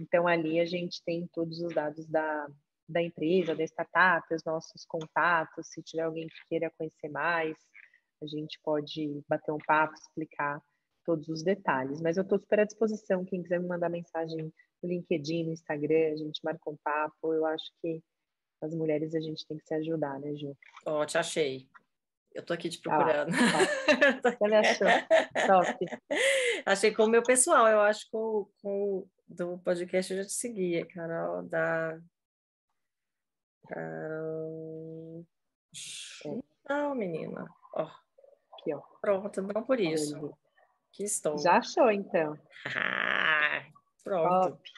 Então 0.00 0.28
ali 0.28 0.60
a 0.60 0.66
gente 0.66 1.02
tem 1.04 1.26
todos 1.32 1.60
os 1.60 1.74
dados 1.74 2.06
da, 2.08 2.46
da 2.92 3.02
empresa, 3.02 3.54
da 3.54 3.64
startup, 3.64 4.34
os 4.34 4.44
nossos 4.44 4.84
contatos, 4.84 5.68
se 5.68 5.82
tiver 5.82 6.02
alguém 6.02 6.26
que 6.26 6.48
queira 6.48 6.70
conhecer 6.76 7.08
mais, 7.08 7.56
a 8.22 8.26
gente 8.26 8.58
pode 8.62 9.22
bater 9.28 9.52
um 9.52 9.58
papo, 9.66 9.94
explicar 9.94 10.60
todos 11.04 11.28
os 11.28 11.42
detalhes. 11.42 12.00
Mas 12.00 12.16
eu 12.16 12.22
estou 12.22 12.38
super 12.38 12.60
à 12.60 12.64
disposição, 12.64 13.24
quem 13.24 13.42
quiser 13.42 13.60
me 13.60 13.66
mandar 13.66 13.88
mensagem 13.88 14.52
no 14.82 14.88
LinkedIn, 14.88 15.44
no 15.44 15.52
Instagram, 15.52 16.12
a 16.12 16.16
gente 16.16 16.40
marca 16.44 16.70
um 16.70 16.76
papo. 16.84 17.32
Eu 17.32 17.44
acho 17.46 17.64
que 17.80 18.02
as 18.60 18.74
mulheres 18.74 19.14
a 19.14 19.20
gente 19.20 19.46
tem 19.46 19.58
que 19.58 19.66
se 19.66 19.74
ajudar, 19.74 20.20
né, 20.20 20.34
Ju? 20.36 20.56
Ó, 20.86 21.02
oh, 21.02 21.06
te 21.06 21.18
achei. 21.18 21.66
Eu 22.34 22.42
tô 22.42 22.54
aqui 22.54 22.68
te 22.68 22.80
procurando. 22.80 23.32
Ah, 23.94 24.20
top. 24.22 24.38
Você 24.38 24.54
achou? 24.54 24.88
Top. 25.46 25.86
Achei 26.64 26.94
com 26.94 27.04
o 27.04 27.08
meu 27.08 27.22
pessoal, 27.22 27.68
eu 27.68 27.80
acho 27.80 28.04
que 28.06 28.10
com 28.10 29.06
do 29.28 29.58
podcast 29.58 30.12
eu 30.12 30.22
já 30.22 30.24
te 30.26 30.32
seguia, 30.32 30.86
Carol, 30.86 31.42
da. 31.42 31.98
Carol. 33.68 35.24
Não, 36.68 36.94
menina. 36.94 37.46
Ó. 37.74 37.88
Aqui, 38.54 38.74
ó. 38.74 38.80
Pronto, 39.00 39.42
não 39.42 39.62
por 39.62 39.80
isso. 39.80 40.32
Que 40.92 41.04
estou. 41.04 41.38
Já 41.38 41.58
achou, 41.58 41.90
então. 41.90 42.38
Pronto. 44.04 44.50
Top. 44.50 44.70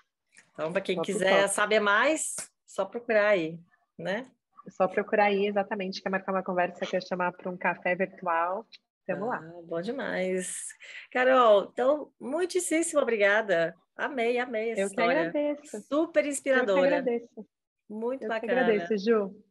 Então, 0.52 0.72
para 0.72 0.80
quem 0.80 0.96
top, 0.96 1.06
quiser 1.06 1.42
top. 1.42 1.54
saber 1.54 1.80
mais, 1.80 2.36
só 2.66 2.84
procurar 2.84 3.28
aí, 3.28 3.58
né? 3.98 4.30
Só 4.68 4.86
procurar 4.88 5.26
aí, 5.26 5.46
exatamente, 5.46 6.00
quer 6.00 6.08
marcar 6.08 6.32
uma 6.32 6.42
conversa, 6.42 6.86
quer 6.86 7.02
chamar 7.02 7.32
para 7.32 7.50
um 7.50 7.56
café 7.56 7.94
virtual, 7.94 8.66
Vamos 9.06 9.28
ah, 9.28 9.38
lá. 9.38 9.52
Bom 9.64 9.80
demais. 9.82 10.68
Carol, 11.10 11.68
então, 11.72 12.10
muitíssimo 12.18 13.00
obrigada. 13.00 13.74
Amei, 13.96 14.38
amei 14.38 14.70
essa 14.70 14.80
Eu 14.80 14.86
história. 14.86 15.30
que 15.30 15.38
agradeço. 15.38 15.82
Super 15.82 16.26
inspiradora. 16.26 16.80
Eu 16.80 16.88
que 16.88 16.94
agradeço. 16.94 17.46
Muito 17.88 18.22
Eu 18.22 18.28
bacana. 18.28 18.52
Eu 18.52 18.58
agradeço, 18.58 18.98
Ju. 18.98 19.44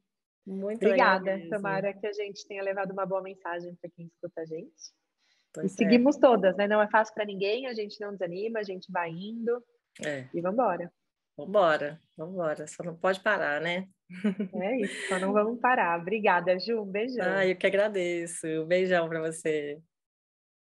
Muito 0.46 0.86
Obrigada. 0.86 1.40
Tomara 1.50 1.94
que 1.94 2.06
a 2.06 2.14
gente 2.14 2.46
tenha 2.48 2.64
levado 2.64 2.92
uma 2.92 3.06
boa 3.06 3.22
mensagem 3.22 3.76
para 3.76 3.90
quem 3.92 4.08
escuta 4.08 4.42
a 4.42 4.46
gente. 4.46 4.94
Pois 5.54 5.72
e 5.72 5.76
é. 5.76 5.78
seguimos 5.78 6.18
todas, 6.18 6.56
né? 6.58 6.68
Não 6.68 6.82
é 6.82 6.88
fácil 6.90 7.14
para 7.14 7.26
ninguém, 7.26 7.68
a 7.68 7.74
gente 7.74 8.00
não 8.02 8.12
desanima, 8.12 8.60
a 8.60 8.64
gente 8.64 8.92
vai 8.92 9.10
indo. 9.10 9.64
É. 10.04 10.28
E 10.34 10.42
vamos 10.42 10.60
embora. 10.60 10.92
Vambora, 11.38 12.00
vambora. 12.18 12.68
Só 12.68 12.84
não 12.84 12.96
pode 12.96 13.20
parar, 13.22 13.62
né? 13.62 13.88
É 14.54 14.82
isso, 14.82 15.08
só 15.08 15.20
não 15.20 15.34
vamos 15.34 15.60
parar. 15.60 16.00
Obrigada, 16.00 16.60
Ju. 16.60 16.82
Um 16.82 16.92
beijão. 16.92 17.26
Ah, 17.26 17.46
eu 17.46 17.56
que 17.56 17.66
agradeço. 17.66 18.46
Um 18.46 18.66
beijão 18.66 19.08
para 19.08 19.22
você. 19.22 19.82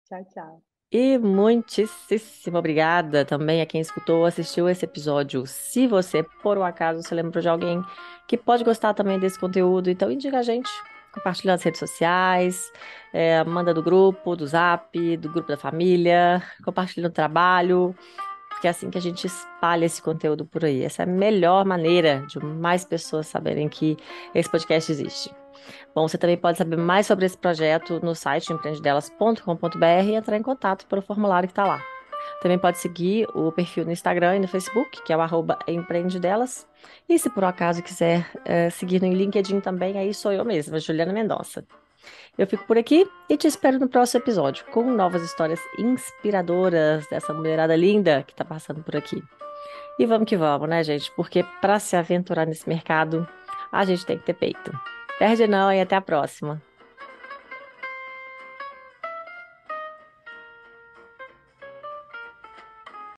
Tchau, 0.07 0.25
tchau. 0.25 0.63
E 0.91 1.17
muitíssimo 1.17 2.57
obrigada 2.57 3.25
também 3.25 3.61
a 3.61 3.65
quem 3.65 3.81
escutou 3.81 4.19
ou 4.19 4.25
assistiu 4.25 4.69
esse 4.69 4.85
episódio. 4.85 5.45
Se 5.45 5.87
você, 5.87 6.23
por 6.41 6.57
um 6.57 6.63
acaso, 6.63 7.01
se 7.03 7.13
lembra 7.13 7.41
de 7.41 7.49
alguém 7.49 7.83
que 8.27 8.37
pode 8.37 8.63
gostar 8.63 8.93
também 8.93 9.19
desse 9.19 9.39
conteúdo, 9.39 9.89
então 9.89 10.11
indica 10.11 10.39
a 10.39 10.43
gente. 10.43 10.69
Compartilha 11.13 11.53
nas 11.53 11.63
redes 11.63 11.79
sociais, 11.79 12.71
é, 13.13 13.43
manda 13.43 13.73
do 13.73 13.81
grupo, 13.81 14.35
do 14.35 14.45
zap, 14.45 15.17
do 15.17 15.29
grupo 15.29 15.47
da 15.47 15.57
família, 15.57 16.43
compartilha 16.63 17.07
no 17.07 17.13
trabalho 17.13 17.95
porque 18.55 18.67
é 18.67 18.69
assim 18.69 18.89
que 18.89 18.97
a 18.97 19.01
gente 19.01 19.27
espalha 19.27 19.85
esse 19.85 20.01
conteúdo 20.01 20.45
por 20.45 20.63
aí. 20.63 20.83
Essa 20.83 21.03
é 21.03 21.05
a 21.05 21.07
melhor 21.07 21.65
maneira 21.65 22.25
de 22.27 22.39
mais 22.39 22.85
pessoas 22.85 23.27
saberem 23.27 23.67
que 23.67 23.97
esse 24.33 24.49
podcast 24.49 24.91
existe. 24.91 25.44
Bom, 25.93 26.07
você 26.07 26.17
também 26.17 26.37
pode 26.37 26.57
saber 26.57 26.77
mais 26.77 27.07
sobre 27.07 27.25
esse 27.25 27.37
projeto 27.37 27.99
no 28.03 28.15
site 28.15 28.51
empreendedelas.com.br 28.51 30.03
e 30.05 30.15
entrar 30.15 30.37
em 30.37 30.43
contato 30.43 30.85
pelo 30.87 31.01
formulário 31.01 31.47
que 31.47 31.53
está 31.53 31.65
lá. 31.65 31.81
Também 32.41 32.57
pode 32.57 32.77
seguir 32.79 33.27
o 33.33 33.51
perfil 33.51 33.85
no 33.85 33.91
Instagram 33.91 34.37
e 34.37 34.39
no 34.39 34.47
Facebook, 34.47 35.01
que 35.03 35.13
é 35.13 35.17
o 35.17 35.21
arroba 35.21 35.57
empreendedelas. 35.67 36.67
E 37.07 37.17
se 37.17 37.29
por 37.29 37.43
um 37.43 37.47
acaso 37.47 37.81
quiser 37.81 38.29
é, 38.43 38.69
seguir 38.69 39.01
no 39.01 39.11
LinkedIn 39.11 39.59
também, 39.59 39.97
aí 39.97 40.13
sou 40.13 40.31
eu 40.31 40.43
mesma, 40.43 40.79
Juliana 40.79 41.13
Mendonça. 41.13 41.65
Eu 42.37 42.45
fico 42.45 42.65
por 42.65 42.77
aqui 42.77 43.09
e 43.29 43.37
te 43.37 43.47
espero 43.47 43.79
no 43.79 43.87
próximo 43.87 44.21
episódio 44.21 44.65
com 44.71 44.83
novas 44.91 45.23
histórias 45.23 45.59
inspiradoras 45.79 47.07
dessa 47.07 47.33
mulherada 47.33 47.75
linda 47.75 48.23
que 48.23 48.33
está 48.33 48.43
passando 48.43 48.83
por 48.83 48.95
aqui. 48.95 49.23
E 49.97 50.05
vamos 50.05 50.27
que 50.27 50.35
vamos, 50.35 50.67
né, 50.67 50.83
gente? 50.83 51.11
Porque 51.15 51.43
para 51.61 51.79
se 51.79 51.95
aventurar 51.95 52.45
nesse 52.45 52.67
mercado, 52.67 53.27
a 53.71 53.85
gente 53.85 54.05
tem 54.05 54.17
que 54.17 54.25
ter 54.25 54.33
peito. 54.33 54.77
Perde 55.17 55.47
não 55.47 55.71
e 55.71 55.79
até 55.79 55.95
a 55.95 56.01
próxima. 56.01 56.61